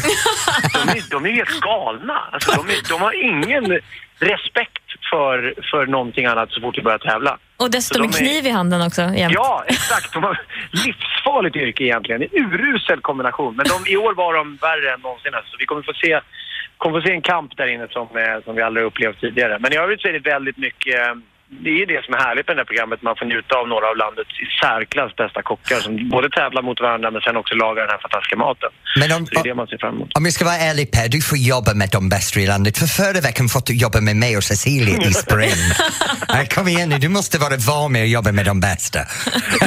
de, 0.73 0.99
är, 0.99 1.11
de 1.11 1.27
är 1.27 1.31
helt 1.31 1.61
galna. 1.61 2.21
Alltså, 2.33 2.63
de, 2.63 2.73
är, 2.73 2.89
de 2.89 3.01
har 3.01 3.25
ingen 3.25 3.81
respekt 4.19 4.82
för, 5.11 5.55
för 5.71 5.87
någonting 5.87 6.27
annat 6.27 6.51
så 6.53 6.61
fort 6.61 6.79
vi 6.79 6.83
börjar 6.83 6.99
tävla. 6.99 7.39
Och 7.57 7.71
dessutom 7.71 8.05
en 8.05 8.11
de 8.11 8.17
är- 8.17 8.21
kniv 8.21 8.47
i 8.47 8.51
handen 8.51 8.83
också 8.83 9.03
jämt. 9.03 9.35
Ja, 9.35 9.65
exakt. 9.67 10.13
De 10.13 10.23
har 10.23 10.41
livsfarligt 10.71 11.57
yrke 11.57 11.85
egentligen. 11.85 12.23
En 12.23 12.29
urusel 12.33 13.01
kombination. 13.01 13.57
Men 13.57 13.67
de, 13.69 13.91
i 13.93 13.97
år 13.97 14.15
var 14.15 14.35
de 14.35 14.57
värre 14.57 14.95
än 14.95 15.01
någonsin. 15.01 15.33
Så 15.51 15.57
vi 15.59 15.67
kommer 15.67 15.83
få 15.83 15.93
se, 15.93 16.21
kommer 16.79 17.01
få 17.01 17.07
se 17.07 17.13
en 17.13 17.23
kamp 17.23 17.57
där 17.57 17.67
inne 17.67 17.89
som, 17.91 18.09
eh, 18.17 18.45
som 18.45 18.55
vi 18.57 18.63
aldrig 18.63 18.87
upplevt 18.87 19.21
tidigare. 19.21 19.59
Men 19.61 19.73
i 19.73 19.77
övrigt 19.77 20.01
så 20.01 20.09
är 20.09 20.13
det 20.13 20.31
väldigt 20.31 20.57
mycket... 20.57 21.01
Det 21.61 21.71
är 21.83 21.87
det 21.87 22.05
som 22.05 22.15
är 22.15 22.19
härligt 22.19 22.47
med 22.49 22.57
det 22.57 22.61
här 22.61 22.65
programmet. 22.65 23.03
Man 23.03 23.17
får 23.19 23.27
njuta 23.27 23.55
av 23.61 23.69
några 23.69 23.87
av 23.91 23.97
landets 23.97 24.31
i 24.45 24.47
särklass 24.63 25.17
bästa 25.17 25.43
kockar 25.43 25.77
som 25.77 26.09
både 26.09 26.31
tävlar 26.31 26.63
mot 26.63 26.81
varandra 26.81 27.11
men 27.11 27.21
sen 27.21 27.37
också 27.37 27.55
lagar 27.55 27.83
den 27.83 27.91
här 27.91 27.99
fantastiska 27.99 28.37
maten. 28.37 28.71
Men 29.01 29.13
om, 29.13 29.27
Så 29.27 29.33
det 29.35 29.41
är 29.41 29.45
det 29.45 29.55
man 29.55 29.67
ser 29.67 29.79
fram 29.79 29.95
emot. 29.95 30.11
om 30.19 30.25
jag 30.25 30.35
ska 30.35 30.45
vara 30.45 30.57
ärlig 30.71 30.87
Per, 30.93 31.09
du 31.09 31.21
får 31.23 31.39
jobba 31.39 31.75
med 31.75 31.89
de 31.93 32.09
bästa 32.09 32.41
i 32.41 32.47
landet. 32.47 32.79
För 32.79 32.87
förra 32.87 33.21
veckan 33.21 33.49
fått 33.49 33.67
du 33.67 33.75
jobba 33.85 34.01
med 34.01 34.17
mig 34.17 34.37
och 34.37 34.45
Cecilia 34.45 34.97
i 35.11 35.13
Spring. 35.25 35.61
Kom 36.55 36.69
igen 36.69 36.89
nu, 36.89 36.99
du 36.99 37.09
måste 37.09 37.39
vara 37.39 37.57
van 37.69 37.93
med 37.93 38.03
att 38.03 38.09
jobba 38.09 38.33
med 38.33 38.45
de 38.47 38.61
bästa. 38.61 38.99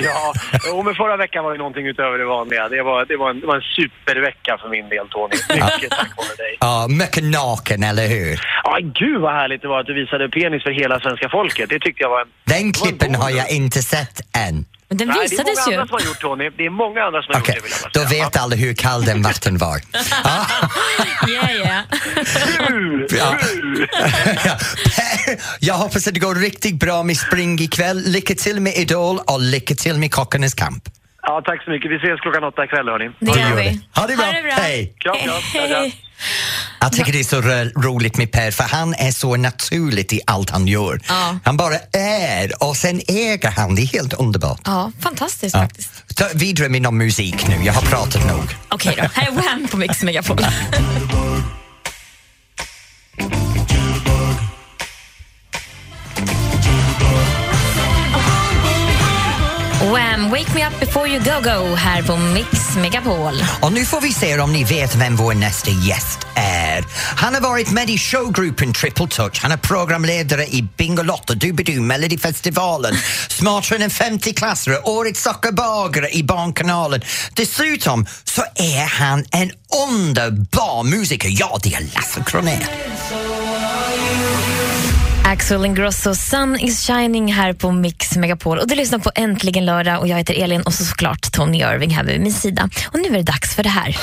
Ja, 0.04 0.34
och 0.74 0.86
men 0.86 0.96
förra 0.96 1.18
veckan 1.18 1.44
var 1.44 1.52
ju 1.52 1.58
någonting 1.58 1.88
utöver 1.88 2.18
det 2.18 2.26
vanliga. 2.26 2.70
Det 2.70 2.82
var, 2.84 3.06
det 3.06 3.18
var, 3.18 3.30
en, 3.30 3.40
det 3.40 3.48
var 3.48 3.56
en 3.56 3.62
supervecka 3.80 4.58
för 4.62 4.70
min 4.70 4.90
del, 4.90 5.08
Tony. 5.10 5.36
Mycket 5.50 5.90
tack 5.92 6.12
vare 6.18 6.36
dig. 6.38 6.58
Ja, 6.60 6.88
mycket 6.90 7.24
naken, 7.24 7.84
eller 7.84 8.08
hur? 8.08 8.40
Ja, 8.64 8.78
gud 8.82 9.22
vad 9.22 9.34
härligt 9.34 9.62
det 9.62 9.68
var 9.68 9.80
att 9.80 9.86
du 9.86 9.94
visade 9.94 10.30
penis 10.30 10.64
för 10.64 10.72
hela 10.72 11.00
svenska 11.00 11.30
folket. 11.30 11.72
Det 11.76 11.80
tyckte 11.80 12.04
jag 12.04 12.10
var 12.10 12.22
en... 12.22 12.28
Den 12.46 12.74
klippen 12.74 13.16
har 13.16 13.30
jag 13.30 13.50
inte 13.52 13.84
sett 13.84 14.22
än. 14.38 14.66
Men 14.88 14.98
den 14.98 15.08
Nej, 15.08 15.18
det 15.18 15.26
är 15.26 15.30
visades 15.30 15.60
många 15.66 15.72
ju. 15.76 15.82
andra 15.82 15.88
som 15.88 15.94
har 16.00 16.06
gjort 16.08 16.20
Tony. 16.22 16.50
Det 16.58 16.66
är 16.66 16.70
många 16.70 17.04
andra 17.04 17.22
som 17.24 17.34
har 17.34 17.42
Okej, 17.42 17.56
gjort 17.56 17.64
det 17.64 18.00
vill 18.00 18.18
jag 18.18 18.24
då 18.24 18.26
vet 18.26 18.38
alla 18.44 18.56
hur 18.56 18.74
kall 18.74 19.06
den 19.06 19.22
vatten 19.22 19.58
var. 19.58 19.82
Yeah, 21.30 21.56
yeah. 21.56 21.84
Kul! 22.68 23.08
Ja. 23.18 23.38
Kul! 23.42 23.88
Ja, 24.46 24.58
Per, 24.96 25.38
jag 25.60 25.74
hoppas 25.74 26.08
att 26.08 26.14
det 26.14 26.20
går 26.20 26.36
riktigt 26.36 26.80
bra 26.80 27.04
med 27.04 27.18
spring 27.18 27.60
ikväll. 27.60 28.04
Lycka 28.06 28.34
till 28.36 28.60
med 28.62 28.74
Idol 28.76 29.20
och 29.28 29.40
lycka 29.42 29.76
till 29.76 29.98
med 29.98 30.12
Kockarnas 30.12 30.54
kamp. 30.54 30.84
Ja, 31.22 31.42
tack 31.46 31.64
så 31.64 31.70
mycket. 31.72 31.92
Vi 31.92 31.96
ses 31.96 32.20
klockan 32.22 32.44
åtta 32.44 32.64
ikväll 32.64 32.88
hörni. 32.90 33.10
Det 33.20 33.40
gör 33.40 33.56
vi. 33.56 33.82
Ha 33.96 34.08
det 34.08 34.16
bra. 34.16 34.26
Ha 34.26 34.32
det 34.34 34.42
bra. 34.44 34.52
Hej. 34.52 34.96
Kram, 35.00 35.16
kram. 35.16 35.42
Hej. 35.54 35.96
Jag 36.86 36.94
tycker 36.94 37.12
det 37.14 37.20
är 37.20 37.24
så 37.24 37.42
ro- 37.42 37.82
roligt 37.82 38.18
med 38.18 38.32
Per 38.32 38.52
för 38.52 38.64
han 38.64 38.94
är 38.94 39.12
så 39.12 39.36
naturligt 39.36 40.14
i 40.14 40.22
allt 40.28 40.50
han 40.50 40.68
gör. 40.68 41.02
Ja. 41.08 41.40
Han 41.44 41.58
bara 41.58 41.76
är 41.94 42.64
och 42.64 42.78
sen 42.78 43.02
äger 43.08 43.50
han. 43.50 43.76
Det 43.76 43.82
är 43.82 43.86
helt 43.88 44.14
underbart. 44.14 44.62
Ja, 44.66 44.92
fantastiskt 45.00 45.56
Ja. 45.56 45.62
faktiskt. 45.62 45.90
Ta 46.16 46.26
vidare 46.34 46.70
med 46.70 46.82
någon 46.82 46.98
musik 46.98 47.48
nu, 47.48 47.56
jag 47.66 47.74
har 47.74 47.82
pratat 47.82 48.28
nog. 48.28 48.56
Okej 48.70 48.94
då, 48.98 49.10
här 49.14 49.28
är 49.28 49.32
Wham 49.32 49.68
på 49.72 49.78
Mix 49.78 50.04
Megapol. 50.04 50.38
Wake 60.32 60.56
me 60.56 60.68
up 60.68 60.80
before 60.80 61.08
you 61.08 61.20
go 61.20 61.42
go 61.42 61.76
här 61.76 62.04
på 62.04 62.18
Mix 62.18 62.76
Megapol. 62.76 63.34
Och 63.62 63.74
nu 63.74 63.86
får 63.86 64.02
vi 64.02 64.14
se 64.14 64.40
om 64.40 64.54
ni 64.54 64.64
vet 64.64 64.96
vem 64.96 65.16
vår 65.16 65.34
nästa 65.34 65.72
gäst 65.72 66.20
är. 66.36 66.86
Han 67.16 67.34
har 67.34 67.42
varit 67.42 67.72
med 67.72 67.90
i 67.90 67.98
showgruppen 67.98 68.74
Triple 68.74 69.08
Touch, 69.08 69.40
han 69.42 69.52
är 69.52 69.58
programledare 69.58 70.46
i 70.46 70.68
Bingolotto, 70.78 71.34
Doobidoo, 71.34 71.82
Melodifestivalen, 71.82 72.96
Smartare 73.30 73.76
än 73.76 73.84
en 73.84 73.90
50-klassare, 73.90 74.78
Årets 74.84 75.24
sockerbagare 75.24 76.10
i 76.10 76.24
Barnkanalen. 76.24 77.02
Dessutom 77.34 78.06
så 78.24 78.42
är 78.56 78.86
han 78.86 79.26
en 79.32 79.52
underbar 79.90 80.84
musiker. 80.84 81.30
Ja, 81.32 81.60
det 81.64 81.74
är 81.74 81.82
Lasse 81.96 82.24
Kronér. 82.26 82.70
Axel 85.28 85.66
Ingrosso, 85.66 86.16
Sun 86.16 86.56
is 86.60 86.88
shining 86.88 87.34
här 87.34 87.54
på 87.54 87.72
Mix 87.72 88.18
Megapol. 88.18 88.60
Och 88.60 88.68
du 88.68 88.76
lyssnar 88.76 89.00
på 89.00 89.12
Äntligen 89.16 89.66
lördag 89.66 90.00
och 90.00 90.08
jag 90.08 90.18
heter 90.18 90.44
Elin 90.44 90.62
och 90.62 90.74
så 90.74 90.86
såklart 90.86 91.32
Tony 91.32 91.58
Irving 91.58 91.90
här 91.90 92.04
vid 92.04 92.22
min 92.22 92.34
sida. 92.34 92.70
Och 92.88 93.00
nu 93.00 93.08
är 93.08 93.12
det 93.12 93.24
dags 93.24 93.56
för 93.56 93.64
det 93.64 93.70
här. 93.70 93.98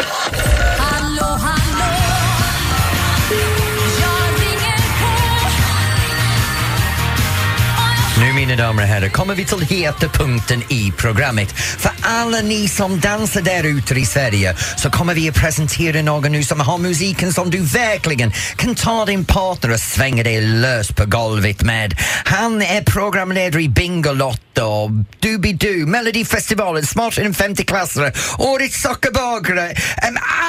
Mina 8.53 8.67
damer 8.67 8.83
och 8.83 8.89
herrar 8.89 9.09
kommer 9.09 9.35
vi 9.35 9.45
till 9.45 9.61
heta 9.61 10.09
punkten 10.09 10.63
i 10.69 10.93
programmet. 10.97 11.53
För 11.53 11.91
alla 12.01 12.41
ni 12.41 12.69
som 12.69 13.01
dansar 13.01 13.41
där 13.41 13.65
ute 13.65 13.95
i 13.95 14.07
Sverige 14.07 14.57
så 14.77 14.91
kommer 14.91 15.15
vi 15.15 15.29
att 15.29 15.35
presentera 15.35 16.03
någon 16.03 16.33
nu 16.33 16.43
som 16.43 16.61
har 16.61 16.79
musiken 16.79 17.33
som 17.33 17.51
du 17.51 17.59
verkligen 17.59 18.33
kan 18.57 18.75
ta 18.75 19.05
din 19.05 19.25
partner 19.25 19.73
och 19.73 19.81
svänga 19.81 20.23
dig 20.23 20.41
lös 20.41 20.89
på 20.89 21.05
golvet 21.07 21.63
med. 21.63 21.95
Han 22.25 22.63
är 22.63 22.83
programledare 22.83 23.63
i 23.63 23.69
Bingolotto, 23.69 24.91
Doobidoo, 25.21 25.87
Melodifestivalen, 25.87 26.87
Smartare 26.87 27.25
än 27.25 27.35
50-klassare, 27.35 28.13
Årets 28.39 28.83
sockerbagare, 28.83 29.75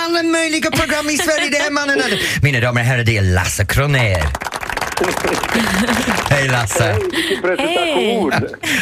alla 0.03 0.23
möjliga 0.23 0.71
program 0.71 1.09
i 1.09 1.17
Sverige. 1.17 1.49
Det 1.49 1.57
är 1.57 1.71
mannen. 1.71 1.99
Mina 2.41 2.59
damer 2.59 2.81
och 2.81 2.87
herrar, 2.87 3.03
det 3.03 3.17
är 3.17 3.21
Lasse 3.21 3.65
Kronér. 3.65 4.52
Hej 6.29 6.47
Lasse! 6.47 6.83
Hej, 6.83 6.99
vilken 7.11 7.41
presentation! 7.41 8.31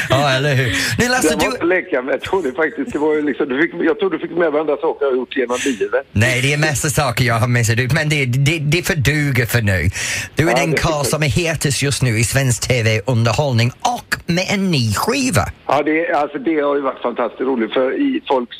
Ja, 0.10 0.32
eller 0.32 0.56
hur? 0.56 0.78
Nej, 0.98 1.10
Lasse, 1.10 1.30
den 1.30 1.38
var 1.40 1.46
du... 1.46 1.52
inte 1.52 1.66
leka 1.66 2.02
med. 2.02 2.14
Jag 2.14 2.22
trodde 2.22 2.52
faktiskt 2.52 2.94
det 2.94 3.00
var 3.00 3.22
liksom, 3.22 3.50
du 3.50 3.62
fick, 3.62 3.72
jag 3.82 4.00
trodde 4.00 4.18
du 4.18 4.28
fick 4.28 4.38
med 4.38 4.52
varandra 4.52 4.76
saker 4.78 5.06
jag 5.06 5.12
har 5.12 5.18
gjort 5.18 5.38
genom 5.38 5.58
livet. 5.66 6.08
Nej, 6.12 6.42
det 6.42 6.54
är 6.54 6.58
massa 6.58 6.90
saker 6.90 7.26
jag 7.26 7.36
har 7.36 7.48
missat 7.48 7.80
ut, 7.80 7.94
men 7.94 8.10
det, 8.10 8.26
det, 8.26 8.60
det 8.60 8.88
får 8.88 8.96
duga 8.96 9.46
för 9.46 9.62
nu. 9.62 9.90
Du 10.36 10.44
är 10.48 10.52
Ja, 10.52 10.58
den 10.58 10.72
det- 10.72 10.78
karl 10.78 11.04
som 11.06 11.24
är 11.24 11.28
hetast 11.28 11.82
just 11.82 12.02
nu 12.02 12.20
i 12.20 12.24
svensk 12.24 12.68
TV-underhållning 12.68 13.72
och 13.82 14.16
med 14.26 14.46
en 14.50 14.72
ny 14.72 14.94
skiva. 14.94 15.46
Ja, 15.68 15.84
det, 15.84 16.14
alltså, 16.14 16.38
det 16.38 16.62
har 16.62 16.76
ju 16.76 16.82
varit 16.82 17.02
fantastiskt 17.02 17.42
roligt 17.42 17.74
för 17.74 17.92
i 18.02 18.22
folks, 18.28 18.58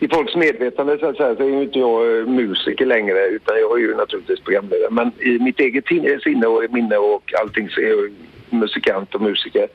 i 0.00 0.08
folks 0.08 0.36
medvetande 0.36 0.98
så, 0.98 1.06
att 1.06 1.16
säga, 1.16 1.36
så 1.36 1.42
är 1.42 1.46
ju 1.48 1.62
inte 1.62 1.78
jag 1.78 2.18
eh, 2.18 2.26
musiker 2.26 2.86
längre 2.86 3.26
utan 3.26 3.58
jag 3.60 3.78
är 3.78 3.82
ju 3.82 3.94
naturligtvis 3.94 4.40
programledare. 4.40 4.90
Men 4.90 5.12
i 5.20 5.38
mitt 5.38 5.60
eget 5.60 5.84
eh, 5.92 6.18
sinne 6.18 6.46
och 6.46 6.62
minne 6.70 6.96
och 6.96 7.32
allting 7.40 7.68
så 7.68 7.80
är 7.80 7.88
jag 7.88 8.10
musikant 8.50 9.14
och 9.14 9.20
musiker. 9.20 9.68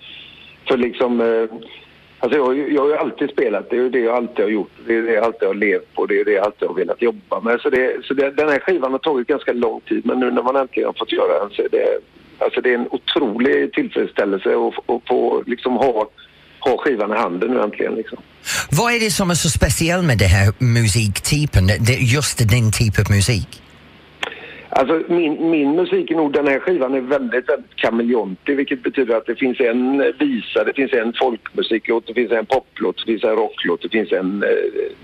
För 0.68 0.78
liksom, 0.78 1.22
eh, 1.22 1.58
alltså 2.20 2.38
jag, 2.40 2.46
har 2.46 2.54
ju- 2.54 2.74
jag 2.74 2.82
har 2.82 2.90
ju 2.90 2.96
alltid 2.96 3.30
spelat, 3.30 3.70
det 3.70 3.76
är 3.76 3.82
ju 3.82 3.90
det 3.90 4.00
jag 4.00 4.16
alltid 4.16 4.46
har 4.46 4.52
gjort. 4.52 4.72
Det 4.88 4.96
är 4.96 5.02
det 5.02 5.14
jag 5.14 5.24
alltid 5.24 5.48
har 5.48 5.56
levt 5.56 5.94
på, 5.96 6.06
det 6.06 6.20
är 6.20 6.26
det 6.26 6.32
jag 6.32 6.46
alltid 6.46 6.68
har 6.68 6.76
velat 6.76 7.02
jobba 7.02 7.40
med. 7.42 7.62
Så, 7.62 7.70
det, 7.70 8.06
så 8.06 8.14
det, 8.14 8.32
den 8.32 8.50
här 8.50 8.60
skivan 8.60 8.92
har 8.92 9.00
tagit 9.00 9.28
ganska 9.28 9.54
lång 9.54 9.82
tid 9.82 10.06
men 10.06 10.20
nu 10.20 10.32
när 10.32 10.44
man 10.44 10.56
äntligen 10.56 10.88
har 10.88 10.94
fått 10.94 11.12
göra 11.12 11.40
den 11.40 11.50
så 11.50 11.62
är 11.62 11.70
det, 11.70 11.88
alltså 12.38 12.62
det 12.62 12.70
är 12.70 12.76
en 12.76 12.88
otrolig 12.92 13.74
tillfredsställelse 13.74 14.50
att, 14.56 14.90
att 14.90 15.08
få 15.08 15.44
liksom 15.46 15.74
ha, 15.74 16.08
ha 16.65 16.78
skivan 16.78 17.12
i 17.12 17.15
handen 17.15 17.49
nu 17.49 17.62
äntligen 17.62 17.95
liksom. 17.95 18.17
Vad 18.71 18.93
är 18.93 18.99
det 18.99 19.12
som 19.12 19.32
är 19.32 19.36
så 19.36 19.49
speciellt 19.49 20.06
med 20.06 20.17
den 20.17 20.30
här 20.30 20.54
musiktypen, 20.60 21.71
just 21.99 22.38
den 22.38 22.71
typen 22.71 23.06
av 23.06 23.12
musik? 23.12 23.62
Alltså 24.78 25.02
min, 25.08 25.50
min 25.50 25.76
musik 25.76 26.12
är 26.12 26.16
nog, 26.16 26.34
den 26.34 26.48
här 26.48 26.60
skivan 26.60 26.94
är 26.94 27.02
väldigt, 27.02 27.50
väldigt 27.50 27.76
kameleontig 27.76 28.58
vilket 28.58 28.84
betyder 28.84 29.16
att 29.16 29.26
det 29.26 29.36
finns 29.36 29.60
en 29.60 30.02
eh, 30.02 30.08
visa, 30.20 30.64
det 30.64 30.74
finns 30.74 30.94
en 30.94 31.14
folkmusiklåt, 31.14 32.08
det 32.08 32.14
finns 32.14 32.32
en 32.32 32.46
poplåt, 32.46 32.98
det 32.98 33.12
finns 33.12 33.24
en 33.24 33.36
rocklåt, 33.36 33.82
det 33.82 33.90
finns 33.90 34.12
en 34.12 34.44
eh, 34.44 34.50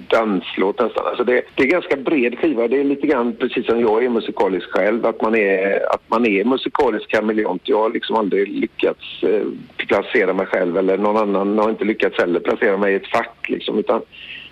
danslåt 0.08 0.80
nästan. 0.80 1.06
Alltså 1.06 1.24
det, 1.24 1.42
det 1.56 1.64
är 1.64 1.68
ganska 1.68 1.96
bred 1.96 2.40
skiva, 2.40 2.68
det 2.68 2.80
är 2.80 2.84
lite 2.84 3.08
grann 3.08 3.36
precis 3.36 3.66
som 3.66 3.80
jag 3.80 4.04
är 4.06 4.10
musikalisk 4.10 4.68
själv, 4.70 5.06
att 5.06 5.22
man 5.22 5.36
är, 5.36 5.94
att 5.94 6.04
man 6.08 6.26
är 6.26 6.44
musikalisk 6.44 7.08
kameleont. 7.08 7.62
Jag 7.66 7.78
har 7.78 7.90
liksom 7.90 8.16
aldrig 8.16 8.48
lyckats 8.48 9.24
eh, 9.24 9.46
placera 9.78 10.34
mig 10.34 10.46
själv 10.46 10.78
eller 10.78 10.98
någon 10.98 11.18
annan 11.18 11.60
har 11.60 11.70
inte 11.70 11.86
lyckats 11.86 12.18
heller 12.18 12.40
placera 12.40 12.78
mig 12.78 12.94
i 12.94 12.96
ett 12.96 13.08
fack 13.08 13.50
liksom, 13.50 13.80
utan 13.80 14.02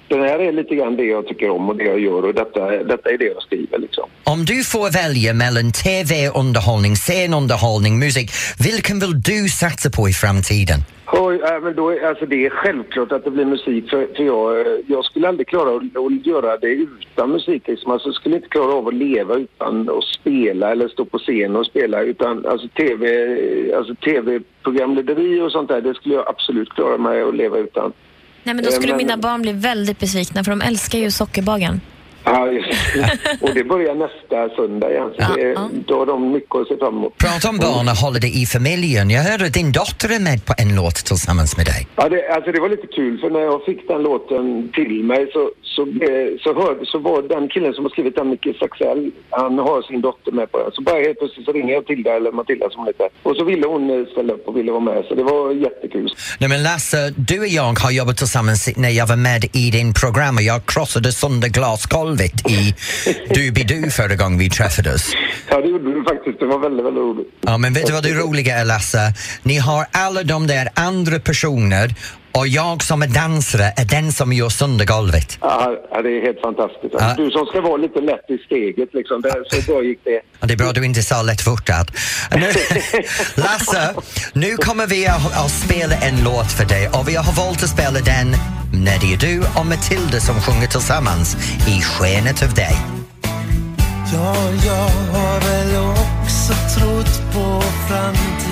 den 0.09 0.21
här 0.21 0.39
är 0.39 0.51
lite 0.51 0.75
grann 0.75 0.95
det 0.97 1.03
jag 1.05 1.27
tycker 1.27 1.49
om 1.49 1.69
och 1.69 1.75
det 1.75 1.83
jag 1.83 1.99
gör 1.99 2.25
och 2.25 2.33
detta, 2.33 2.83
detta 2.83 3.09
är 3.11 3.17
det 3.17 3.25
jag 3.25 3.41
skriver 3.43 3.77
liksom. 3.77 4.09
Om 4.23 4.45
du 4.45 4.63
får 4.63 4.91
välja 5.03 5.33
mellan 5.33 5.71
TV-underhållning, 5.71 6.95
scenunderhållning, 6.95 7.99
musik, 7.99 8.31
vilken 8.67 8.99
vill 8.99 9.21
du 9.21 9.49
satsa 9.49 9.89
på 9.89 10.09
i 10.09 10.13
framtiden? 10.13 10.79
Oj, 11.11 11.35
äh, 11.35 11.59
men 11.63 11.75
då, 11.75 11.89
är- 11.89 12.07
alltså 12.09 12.25
det 12.25 12.45
är 12.45 12.49
självklart 12.49 13.11
att 13.11 13.23
det 13.23 13.31
blir 13.31 13.45
musik 13.45 13.89
för, 13.89 14.07
för 14.15 14.23
jag, 14.23 14.59
eh, 14.61 14.67
jag 14.87 15.05
skulle 15.05 15.27
aldrig 15.27 15.47
klara 15.47 15.69
att, 15.75 15.83
att 16.05 16.25
göra 16.25 16.57
det 16.57 16.67
utan 16.67 17.31
musik. 17.31 17.63
Liksom. 17.67 17.91
Alltså, 17.91 18.07
jag 18.07 18.15
skulle 18.15 18.35
inte 18.35 18.47
klara 18.49 18.73
av 18.73 18.87
att 18.87 18.93
leva 18.93 19.35
utan 19.35 19.89
att 19.89 20.03
spela 20.03 20.71
eller 20.71 20.87
stå 20.87 21.05
på 21.05 21.17
scen 21.17 21.55
och 21.55 21.65
spela. 21.65 22.01
Utan 22.01 22.45
alltså, 22.45 22.67
TV, 22.67 23.05
alltså, 23.77 23.95
TV-programlederi 23.95 25.41
och 25.41 25.51
sånt 25.51 25.69
där, 25.69 25.81
det 25.81 25.93
skulle 25.93 26.15
jag 26.15 26.27
absolut 26.27 26.69
klara 26.69 26.97
mig 26.97 27.21
att 27.21 27.35
leva 27.35 27.57
utan. 27.57 27.93
Nej, 28.49 28.53
men 28.55 28.63
då 28.63 28.69
Eh, 28.69 28.75
skulle 28.75 28.87
men- 28.93 28.97
mina 28.97 29.17
barn 29.17 29.41
bli 29.41 29.51
väldigt 29.53 29.99
besvikna 29.99 30.43
för 30.43 30.51
de 30.51 30.61
älskar 30.61 30.99
ju 30.99 31.11
sockerbagaren. 31.11 31.81
Ja, 32.23 32.51
just 32.51 32.69
och 33.41 33.53
det 33.53 33.63
börjar 33.63 33.95
nästa 33.95 34.55
söndag 34.55 34.91
igen. 34.91 35.11
Så 35.19 35.33
det, 35.35 35.57
då 35.87 35.99
har 35.99 36.05
de 36.05 36.31
mycket 36.31 36.55
att 36.55 36.67
se 36.67 36.77
fram 36.77 36.97
emot. 36.97 37.17
Prata 37.17 37.49
om 37.49 37.57
barn 37.57 37.87
och 37.89 38.19
det 38.21 38.27
i 38.27 38.45
familjen. 38.45 39.09
Jag 39.09 39.23
hörde 39.23 39.45
att 39.45 39.53
din 39.53 39.71
dotter 39.71 40.09
är 40.15 40.19
med 40.19 40.45
på 40.45 40.53
en 40.57 40.75
låt 40.75 40.95
tillsammans 40.95 41.57
med 41.57 41.65
dig. 41.65 41.87
Ja, 41.95 42.09
det, 42.09 42.29
alltså 42.35 42.51
det 42.51 42.59
var 42.59 42.69
lite 42.69 42.87
kul 42.87 43.19
för 43.21 43.29
när 43.29 43.39
jag 43.39 43.65
fick 43.65 43.87
den 43.87 44.01
låten 44.03 44.69
till 44.73 45.03
mig 45.03 45.21
så, 45.33 45.51
så, 45.75 45.81
så, 46.43 46.49
hörde, 46.61 46.85
så 46.85 46.97
var 46.97 47.21
den 47.21 47.49
killen 47.49 47.73
som 47.73 47.83
har 47.85 47.89
skrivit 47.89 48.15
den, 48.15 48.29
Micke 48.29 48.57
Saxell, 48.59 49.11
han 49.29 49.59
har 49.59 49.81
sin 49.81 50.01
dotter 50.01 50.31
med 50.31 50.51
på 50.51 50.57
den. 50.63 50.71
Så 50.71 50.81
bara 50.81 50.99
helt 51.07 51.19
plötsligt 51.19 51.45
så 51.45 51.51
ringer 51.51 51.73
jag 51.73 51.85
Tilda, 51.85 52.11
eller 52.17 52.31
Matilda 52.31 52.69
som 52.69 52.79
hon 52.79 52.87
heter. 52.87 53.09
Och 53.23 53.35
så 53.35 53.43
ville 53.43 53.67
hon 53.67 53.83
eh, 53.89 54.05
ställa 54.11 54.33
upp 54.33 54.47
och 54.47 54.57
ville 54.57 54.71
vara 54.71 54.85
med, 54.91 55.05
så 55.07 55.15
det 55.15 55.23
var 55.23 55.51
jättekul. 55.51 56.09
Nej 56.39 56.49
men 56.49 56.63
Lasse, 56.63 57.13
du 57.17 57.39
och 57.39 57.47
jag 57.47 57.79
har 57.83 57.91
jobbat 57.91 58.17
tillsammans 58.17 58.69
när 58.77 58.89
jag 58.89 59.07
var 59.07 59.15
med 59.15 59.45
i 59.53 59.71
din 59.71 59.93
program 59.93 60.35
och 60.35 60.41
jag 60.41 60.65
krossade 60.65 61.11
sönder 61.11 61.49
glasgolvet 62.15 62.49
i 62.49 62.73
Doobidoo 63.33 63.89
förra 63.89 64.15
gången 64.15 64.39
vi 64.39 64.49
träffades. 64.49 65.11
Ja, 65.49 65.61
det 65.61 65.67
gjorde 65.67 65.93
du 65.93 66.03
faktiskt. 66.03 66.39
Det 66.39 66.45
var 66.45 66.59
väldigt, 66.59 66.85
väldigt 66.85 67.01
roligt. 67.01 67.27
Ja, 67.41 67.57
men 67.57 67.73
vet 67.73 67.87
du 67.87 67.93
vad 67.93 68.03
det 68.03 68.13
roliga 68.13 68.57
är 68.57 68.65
Lasse? 68.65 69.13
Ni 69.43 69.57
har 69.57 69.85
alla 69.91 70.23
de 70.23 70.47
där 70.47 70.69
andra 70.73 71.19
personer 71.19 71.95
och 72.39 72.47
jag 72.47 72.83
som 72.83 73.01
är 73.01 73.07
dansare 73.07 73.73
är 73.77 73.85
den 73.85 74.11
som 74.11 74.33
gör 74.33 74.49
sönder 74.49 74.85
golvet. 74.85 75.37
Ja, 75.41 75.71
ja, 75.91 76.01
det 76.01 76.09
är 76.09 76.21
helt 76.21 76.41
fantastiskt. 76.41 76.95
Alltså, 76.95 77.23
Du 77.23 77.31
som 77.31 77.45
ska 77.45 77.61
vara 77.61 77.77
lite 77.77 77.99
lätt 78.01 78.29
i 78.29 78.37
steget, 78.37 78.89
liksom. 78.93 79.21
Det, 79.21 79.33
så 79.49 79.71
bra 79.71 79.83
gick 79.83 79.99
det. 80.03 80.21
Ja, 80.39 80.47
det 80.47 80.53
är 80.53 80.57
bra 80.57 80.67
att 80.67 80.75
du 80.75 80.85
inte 80.85 81.03
sa 81.03 81.21
lättfotad. 81.21 81.85
Nu, 82.31 82.39
Lasse, 83.43 83.93
nu 84.33 84.57
kommer 84.57 84.87
vi 84.87 85.07
att, 85.07 85.45
att 85.45 85.51
spela 85.51 85.95
en 85.95 86.23
låt 86.23 86.51
för 86.51 86.65
dig 86.65 86.89
och 86.93 87.09
vi 87.09 87.15
har 87.15 87.33
valt 87.33 87.63
att 87.63 87.69
spela 87.69 87.99
den 87.99 88.27
när 88.85 88.97
det 89.01 89.13
är 89.13 89.17
du 89.17 89.39
och 89.59 89.65
Matilda 89.65 90.19
som 90.19 90.35
sjunger 90.41 90.67
tillsammans 90.67 91.37
i 91.67 91.81
Skenet 91.81 92.43
av 92.43 92.53
dig. 92.53 92.75
Ja, 94.13 94.35
jag 94.65 94.89
har 95.13 95.39
väl 95.47 95.71
också 95.87 96.53
trott 96.75 97.33
på 97.33 97.63
framtiden 97.87 98.49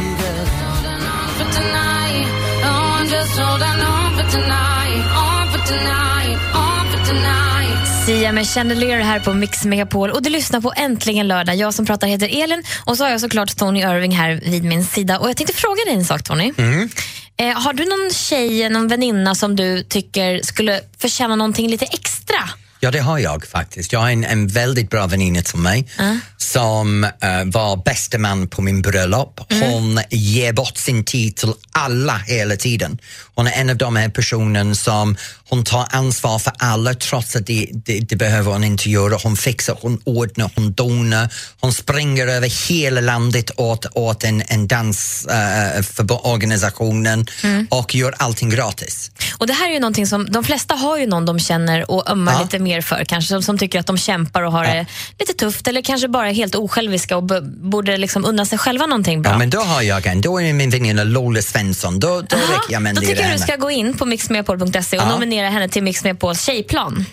Sia 8.06 8.32
med 8.32 8.48
Chandelier 8.48 9.00
här 9.00 9.20
på 9.20 9.34
Mix 9.34 9.66
Megapol 9.66 10.12
och 10.12 10.22
du 10.22 10.30
lyssnar 10.30 10.62
på 10.62 10.74
Äntligen 10.78 11.28
lördag. 11.28 11.56
Jag 11.56 11.74
som 11.74 11.86
pratar 11.86 12.08
heter 12.08 12.44
Elin 12.44 12.64
och 12.86 12.98
så 12.98 13.04
har 13.04 13.12
jag 13.12 13.22
såklart 13.22 13.58
Tony 13.58 13.80
Irving 13.80 14.12
här 14.12 14.42
vid 14.46 14.64
min 14.64 14.86
sida. 14.86 15.20
Och 15.20 15.30
jag 15.30 15.38
tänkte 15.38 15.56
fråga 15.56 15.86
dig 15.86 15.94
en 15.94 16.06
sak 16.06 16.24
Tony. 16.24 16.54
Eh, 17.38 17.58
har 17.58 17.74
du 17.74 17.86
någon 17.86 18.14
tjej, 18.14 18.70
någon 18.70 18.88
väninna 18.88 19.36
som 19.36 19.56
du 19.56 19.84
tycker 19.84 20.42
skulle 20.44 20.82
förtjäna 20.98 21.36
någonting 21.36 21.70
lite 21.70 21.86
extra? 21.86 22.50
Ja, 22.80 22.92
det 22.92 23.00
har 23.00 23.20
jag 23.20 23.46
faktiskt. 23.46 23.94
Jag 23.94 24.00
har 24.00 24.10
en, 24.10 24.24
en 24.24 24.48
väldigt 24.48 24.90
bra 24.90 25.08
väninna 25.08 25.42
till 25.42 25.60
mig 25.60 25.88
som 26.38 27.04
eh, 27.04 27.10
var 27.46 27.84
bästa 27.84 28.18
man 28.18 28.48
på 28.48 28.62
min 28.62 28.82
bröllop. 28.82 29.42
Hon 29.50 30.00
ger 30.10 30.54
bort 30.54 30.78
sin 30.78 31.04
tid 31.04 31.36
till 31.36 31.54
alla 31.72 32.18
hela 32.18 32.56
tiden. 32.56 32.98
Hon 33.36 33.48
är 33.48 33.52
en 33.52 33.70
av 33.70 33.78
de 33.78 33.96
här 33.96 34.10
personerna 34.10 34.76
som 34.76 35.18
hon 35.50 35.64
tar 35.64 35.88
ansvar 35.90 36.40
för 36.40 36.54
alla 36.58 36.94
trots 36.94 37.36
att 37.36 37.46
det, 37.46 37.70
det, 37.74 38.00
det 38.00 38.16
behöver 38.16 38.52
hon 38.52 38.64
inte 38.64 38.90
göra. 38.90 39.18
Hon 39.24 39.38
fixar, 39.38 39.78
hon 39.82 40.02
ordnar, 40.04 40.52
hon 40.56 40.74
donar. 40.74 41.30
Hon 41.60 41.74
springer 41.74 42.28
över 42.28 42.68
hela 42.70 43.02
landet 43.02 43.52
åt, 43.58 43.86
åt 43.94 44.24
en, 44.24 44.44
en 44.48 44.68
dansorganisationen 44.68 47.26
och 47.70 47.96
gör 47.96 48.14
allting 48.18 48.50
gratis. 48.50 49.12
Och 49.38 49.48
Det 49.48 49.54
här 49.54 49.70
är 49.70 49.74
ju 49.74 49.80
någonting 49.80 50.08
som 50.08 50.32
de 50.32 50.44
flesta 50.44 50.76
har 50.76 50.98
ju 50.98 51.08
någon 51.08 51.26
de 51.26 51.40
känner 51.40 51.92
och 51.92 52.10
ömmar 52.10 52.44
lite 52.44 52.60
mer 52.60 52.82
för 52.82 53.04
kanske 53.06 53.30
som, 53.30 53.44
som 53.44 53.58
tycker 53.58 53.80
att 53.80 53.88
de 53.88 53.98
kämpar 53.98 54.42
och 54.42 54.52
har 54.52 54.64
det 54.64 54.86
lite 55.20 55.34
tufft 55.34 55.68
eller 55.68 55.82
kanske 55.82 56.08
bara 56.08 56.32
helt 56.32 56.56
osjälviska 56.56 57.18
och 57.18 57.24
borde 57.44 57.98
liksom 57.98 58.26
unna 58.26 58.46
sig 58.46 58.58
själva 58.58 58.86
någonting 58.86 59.22
bra. 59.22 59.32
Ja, 59.32 59.38
men 59.38 59.50
då 59.50 59.60
har 59.60 59.82
jag 59.82 60.06
en. 60.06 60.22
Då 60.22 60.42
är 60.42 60.54
min 60.54 60.70
väninna 60.70 61.04
Lola 61.04 61.42
Svensson. 61.42 62.00
Då, 62.00 62.08
då 62.08 62.36
räcker 62.36 62.70
jag 62.70 62.82
med 62.82 62.96
Då 62.96 63.02
tycker 63.02 63.22
jag 63.24 63.32
du 63.32 63.40
ska 63.40 63.56
gå 63.56 63.72
in 63.72 63.98
på 63.98 64.06
mixmegapol.se 64.06 64.98
och 64.98 65.04
Ja. 65.04 65.10
nominera 65.10 65.37
henne 65.46 65.70
till 65.70 65.84
Mix 65.84 66.04
Megapols 66.04 66.44
tjejplan. 66.46 67.06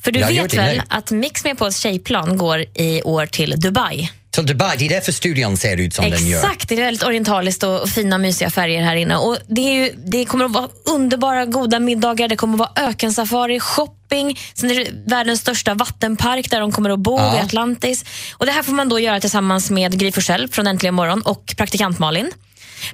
För 0.00 0.10
du 0.12 0.20
Jag 0.20 0.28
vet 0.28 0.54
väl 0.54 0.76
nu. 0.76 0.82
att 0.88 1.10
Mix 1.10 1.44
Megapols 1.44 1.78
tjejplan 1.78 2.36
går 2.38 2.60
i 2.74 3.02
år 3.02 3.26
till 3.26 3.54
Dubai? 3.60 4.10
Till 4.30 4.46
Dubai, 4.46 4.76
det 4.78 4.84
är 4.84 4.88
därför 4.88 5.12
studion 5.12 5.56
ser 5.56 5.76
ut 5.80 5.94
som 5.94 6.10
den 6.10 6.28
gör. 6.28 6.38
Exakt, 6.38 6.68
det 6.68 6.74
är 6.74 6.80
väldigt 6.84 7.02
orientaliskt 7.02 7.62
och 7.62 7.88
fina 7.88 8.18
mysiga 8.18 8.50
färger 8.50 8.82
här 8.82 8.96
inne. 8.96 9.16
Och 9.16 9.38
det, 9.48 9.60
är 9.60 9.72
ju, 9.72 9.92
det 10.06 10.24
kommer 10.24 10.44
att 10.44 10.50
vara 10.52 10.68
underbara 10.84 11.44
goda 11.46 11.80
middagar, 11.80 12.28
det 12.28 12.36
kommer 12.36 12.54
att 12.54 12.58
vara 12.76 12.88
ökensafari, 12.88 13.60
shopping, 13.60 14.38
sen 14.54 14.70
är 14.70 14.74
det 14.74 14.90
världens 15.06 15.40
största 15.40 15.74
vattenpark 15.74 16.50
där 16.50 16.60
de 16.60 16.72
kommer 16.72 16.90
att 16.90 16.98
bo, 16.98 17.18
Ja. 17.18 17.32
vid 17.32 17.40
Atlantis. 17.40 18.04
Och 18.32 18.46
det 18.46 18.52
här 18.52 18.62
får 18.62 18.72
man 18.72 18.88
då 18.88 19.00
göra 19.00 19.20
tillsammans 19.20 19.70
med 19.70 19.98
Gry 19.98 20.12
Forssell 20.12 20.48
från 20.48 20.66
Äntligen 20.66 20.94
morgon 20.94 21.22
och 21.22 21.54
praktikant 21.56 21.98
Malin. 21.98 22.30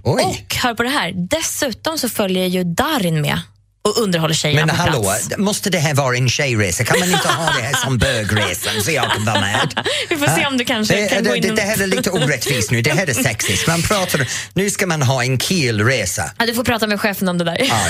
Och 0.02 0.54
hör 0.62 0.74
på 0.74 0.82
det 0.82 0.88
här, 0.88 1.12
dessutom 1.16 1.98
så 1.98 2.08
följer 2.08 2.46
ju 2.46 2.64
Darin 2.64 3.20
med 3.20 3.40
och 3.88 4.02
underhåller 4.02 4.34
tjejerna 4.34 4.66
Men 4.66 4.76
på 4.76 4.82
hallå, 4.82 5.02
plats. 5.02 5.28
måste 5.36 5.70
det 5.70 5.78
här 5.78 5.94
vara 5.94 6.16
en 6.16 6.28
tjejresa? 6.28 6.84
Kan 6.84 6.98
man 6.98 7.08
inte 7.08 7.28
ha 7.28 7.44
det 7.44 7.62
här 7.62 7.74
som 7.74 7.98
bögresan 7.98 8.82
så 8.82 8.90
jag 8.90 9.12
kan 9.12 9.24
vara 9.24 9.40
med? 9.40 9.84
Vi 10.08 10.16
får 10.16 10.26
se 10.26 10.46
om 10.46 10.56
du 10.56 10.64
kanske 10.64 10.94
det, 10.94 11.08
kan 11.08 11.24
det, 11.24 11.30
gå 11.30 11.36
in 11.36 11.54
det, 11.54 11.62
här 11.62 11.82
är 11.82 11.86
lite 11.86 12.10
orättvist 12.10 12.70
nu, 12.70 12.82
det 12.82 12.92
här 12.92 13.06
är 13.10 13.14
sexiskt. 13.22 13.66
Man 13.66 13.82
pratar, 13.82 14.28
nu 14.54 14.70
ska 14.70 14.86
man 14.86 15.02
ha 15.02 15.22
en 15.22 15.38
killresa. 15.38 16.30
Ja, 16.38 16.46
du 16.46 16.54
får 16.54 16.64
prata 16.64 16.86
med 16.86 17.00
chefen 17.00 17.28
om 17.28 17.38
det 17.38 17.44
där. 17.44 17.56
Ja, 17.60 17.80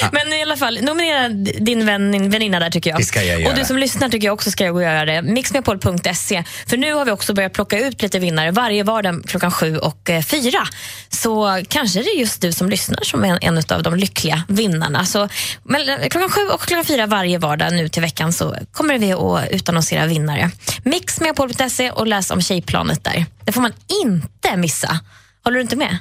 ja. 0.00 0.08
Men 0.12 0.32
i 0.32 0.42
alla 0.42 0.56
fall, 0.56 0.78
nominera 0.82 1.28
din 1.60 1.86
vän, 1.86 2.30
väninna 2.30 2.60
där 2.60 2.70
tycker 2.70 2.90
jag. 2.90 3.00
Det 3.00 3.04
ska 3.04 3.22
jag 3.22 3.40
göra. 3.40 3.50
Och 3.50 3.58
du 3.58 3.64
som 3.64 3.78
lyssnar 3.78 4.08
tycker 4.08 4.26
jag 4.26 4.34
också 4.34 4.50
ska 4.50 4.72
och 4.72 4.82
göra 4.82 5.04
det. 5.04 5.22
Mixmepol.se. 5.22 6.44
För 6.66 6.76
nu 6.76 6.92
har 6.92 7.04
vi 7.04 7.10
också 7.10 7.34
börjat 7.34 7.52
plocka 7.52 7.78
ut 7.78 8.02
lite 8.02 8.18
vinnare 8.18 8.50
varje 8.50 8.82
vardag 8.82 9.24
klockan 9.26 9.50
sju 9.50 9.78
och 9.78 10.10
eh, 10.10 10.22
fyra. 10.22 10.66
Så 11.08 11.62
kanske 11.68 12.02
det 12.02 12.08
är 12.08 12.18
just 12.18 12.40
du 12.40 12.52
som 12.52 12.70
lyssnar 12.70 13.00
som 13.02 13.24
är 13.24 13.28
en, 13.28 13.38
en 13.40 13.62
av 13.68 13.82
de 13.82 13.94
lyckliga 13.94 14.42
vinnarna. 14.48 15.06
Så 15.06 15.28
mellan, 15.62 16.10
klockan 16.10 16.30
sju 16.30 16.40
och 16.40 16.60
klockan 16.60 16.84
fyra 16.84 17.06
varje 17.06 17.38
vardag 17.38 17.72
nu 17.72 17.88
till 17.88 18.02
veckan 18.02 18.32
så 18.32 18.56
kommer 18.72 18.98
vi 18.98 19.12
att 19.12 19.50
utannonsera 19.50 20.06
vinnare. 20.06 20.50
Mixmepol.se 20.82 21.90
och 21.90 22.06
läs 22.06 22.30
om 22.30 22.40
tjejplanet 22.42 23.04
där. 23.04 23.26
Det 23.44 23.52
får 23.52 23.60
man 23.60 23.72
inte 24.04 24.56
missa. 24.56 24.98
Håller 25.44 25.56
du 25.56 25.62
inte 25.62 25.76
med? 25.76 25.98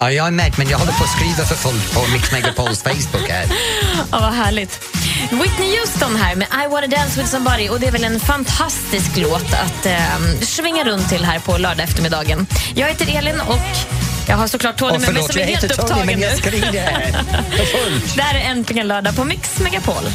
Ja, 0.00 0.10
jag 0.10 0.26
är 0.26 0.30
med, 0.30 0.54
men 0.58 0.68
jag 0.68 0.78
håller 0.78 0.92
på 0.92 1.04
att 1.04 1.10
skriva 1.16 1.44
för 1.44 1.54
fullt 1.54 1.94
på 1.94 2.12
Mix 2.12 2.32
Megapols 2.32 2.82
Facebook 2.82 3.28
här. 3.30 3.46
Ja, 4.10 4.20
vad 4.20 4.32
härligt. 4.32 4.80
Whitney 5.30 5.78
Houston 5.78 6.16
här 6.16 6.36
med 6.36 6.46
I 6.64 6.68
wanna 6.70 6.86
dance 6.86 7.20
with 7.20 7.30
somebody. 7.30 7.68
Och 7.68 7.80
Det 7.80 7.86
är 7.86 7.92
väl 7.92 8.04
en 8.04 8.20
fantastisk 8.20 9.16
låt 9.16 9.54
att 9.54 9.86
eh, 9.86 10.18
svinga 10.40 10.84
runt 10.84 11.08
till 11.08 11.24
här 11.24 11.38
på 11.38 11.58
lördag 11.58 11.84
eftermiddagen. 11.84 12.46
Jag 12.74 12.88
heter 12.88 13.18
Elin 13.18 13.40
och 13.40 13.60
jag 14.28 14.36
har 14.36 14.46
såklart 14.46 14.76
Tony 14.76 14.92
Åh, 14.94 15.00
med 15.00 15.14
mig 15.14 15.22
som 15.22 15.40
är 15.40 15.44
helt 15.44 15.64
heter 15.64 15.76
Tony, 15.76 15.88
upptagen 15.88 16.06
men 16.06 16.20
jag 16.20 16.38
för 16.38 17.64
fullt. 17.64 18.14
Det 18.16 18.22
här 18.22 18.34
är 18.34 18.50
äntligen 18.50 18.88
lördag 18.88 19.16
på 19.16 19.24
Mix 19.24 19.60
Megapol. 19.60 19.94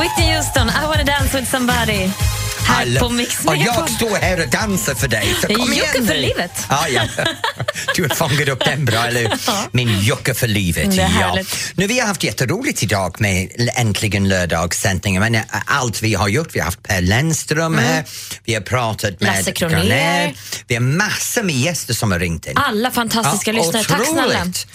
Whitney 0.00 0.34
Houston, 0.34 0.68
I 0.68 0.86
wanna 0.86 1.04
dance 1.04 1.34
with 1.34 1.50
somebody. 1.50 2.10
Här 2.68 2.98
på 3.00 3.08
Mix 3.08 3.44
och 3.44 3.56
jag 3.56 3.90
står 3.90 4.16
här 4.16 4.40
och 4.42 4.48
dansar 4.48 4.94
för 4.94 5.08
dig. 5.08 5.34
Så 5.40 5.46
kom 5.46 5.72
igen 5.72 5.76
Jocke 5.94 6.06
för 6.06 6.14
livet. 6.14 6.50
Ja, 6.70 6.88
ja. 6.88 7.02
Du 7.94 8.02
har 8.02 8.08
fångat 8.08 8.48
upp 8.48 8.64
den 8.64 8.84
bra, 8.84 9.04
eller? 9.06 9.38
Min 9.72 10.00
Jocke 10.00 10.34
för 10.34 10.46
livet. 10.46 10.94
Ja. 10.94 11.38
Nu, 11.74 11.86
vi 11.86 12.00
har 12.00 12.06
haft 12.06 12.24
jätteroligt 12.24 12.82
idag 12.82 13.20
med 13.20 13.48
Äntligen 13.76 14.28
lördagssändningen. 14.28 15.22
Men, 15.22 15.34
äh, 15.34 15.42
allt 15.66 16.02
vi 16.02 16.14
har 16.14 16.28
gjort, 16.28 16.48
vi 16.54 16.58
har 16.58 16.64
haft 16.64 16.82
Per 16.82 17.00
Lennström 17.00 17.78
här, 17.78 18.04
vi 18.44 18.54
har 18.54 18.60
pratat 18.60 19.20
med 19.20 19.28
Mm. 19.28 19.36
Lasse 19.38 19.52
Kronér. 19.52 20.34
Vi 20.66 20.74
har 20.74 20.82
massor 20.82 21.42
med 21.42 21.54
gäster 21.54 21.94
som 21.94 22.12
har 22.12 22.18
ringt 22.18 22.46
in. 22.46 22.56
Alla 22.56 22.90
fantastiska 22.90 23.50
Ja, 23.52 23.56
lyssnare. 23.62 23.84
Tack 23.84 24.06
snälla. 24.06 24.26
otroligt. 24.40 24.66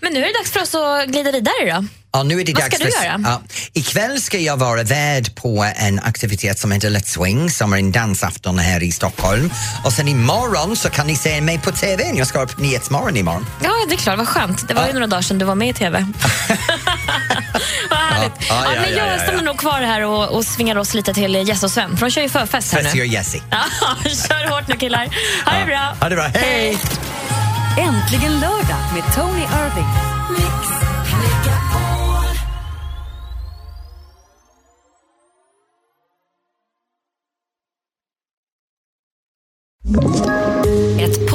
Men 0.00 0.12
nu 0.12 0.20
är 0.24 0.26
det 0.26 0.38
dags 0.38 0.50
för 0.50 0.60
oss 0.62 0.74
att 0.74 1.08
glida 1.08 1.30
vidare 1.32 1.54
då. 1.80 1.84
Ja, 2.14 2.22
nu 2.22 2.40
är 2.40 2.44
det 2.44 2.52
Vad 2.52 2.62
dags 2.62 2.76
ska 2.76 2.84
du 2.84 2.92
för, 2.92 3.04
göra? 3.04 3.20
Ja, 3.24 3.40
ikväll 3.72 4.20
ska 4.20 4.38
jag 4.38 4.56
vara 4.56 4.82
värd 4.82 5.34
på 5.34 5.72
en 5.76 5.98
aktivitet 6.00 6.58
som 6.58 6.72
heter 6.72 6.90
Let's 6.90 7.06
Swing 7.06 7.50
som 7.50 7.72
är 7.72 7.78
en 7.78 7.92
dansafton 7.92 8.58
här 8.58 8.82
i 8.82 8.92
Stockholm. 8.92 9.50
Och 9.84 9.92
sen 9.92 10.08
imorgon 10.08 10.76
så 10.76 10.90
kan 10.90 11.06
ni 11.06 11.16
se 11.16 11.40
mig 11.40 11.58
på 11.58 11.72
TV. 11.72 12.12
Jag 12.14 12.26
ska 12.26 12.38
vara 12.38 12.48
på 12.48 12.60
Nyhetsmorgon 12.60 13.16
imorgon. 13.16 13.46
Ja, 13.64 13.70
det 13.88 13.94
är 13.94 13.98
klart. 13.98 14.18
Vad 14.18 14.28
skönt. 14.28 14.68
Det 14.68 14.74
var 14.74 14.86
ju 14.86 14.92
några 14.92 15.06
dagar 15.06 15.22
sedan 15.22 15.38
du 15.38 15.44
var 15.44 15.54
med 15.54 15.68
i 15.68 15.72
TV. 15.72 15.98
Vad 17.90 17.98
härligt. 17.98 18.32
Ja, 18.48 18.62
Ja, 18.64 18.74
ja, 18.74 18.80
men 18.80 18.90
ja, 18.90 18.96
jag 18.96 19.08
ja, 19.08 19.16
ja. 19.16 19.22
stannar 19.22 19.42
nog 19.42 19.58
kvar 19.58 19.80
här 19.80 20.00
och, 20.04 20.28
och 20.28 20.44
svingar 20.44 20.76
oss 20.76 20.94
lite 20.94 21.14
till 21.14 21.34
Jess 21.34 21.62
och 21.62 21.70
Sven, 21.70 21.96
för 21.96 22.06
de 22.06 22.10
kör 22.12 22.22
ju 22.22 22.28
förfest 22.28 22.72
här 22.72 22.90
nu. 22.94 23.06
Jessie. 23.06 23.42
Ja, 23.50 23.64
kör 24.04 24.50
hårt 24.50 24.68
nu 24.68 24.76
killar. 24.76 25.08
Ha 25.44 25.58
det 25.58 25.66
bra. 25.66 25.96
Ha 26.00 26.08
det 26.08 26.14
bra. 26.16 26.26
Hej! 26.34 26.78
Äntligen 27.78 28.40
lördag 28.40 28.78
med 28.94 29.14
Tony 29.14 29.40
Irving. 29.42 29.88
Ett 30.38 30.91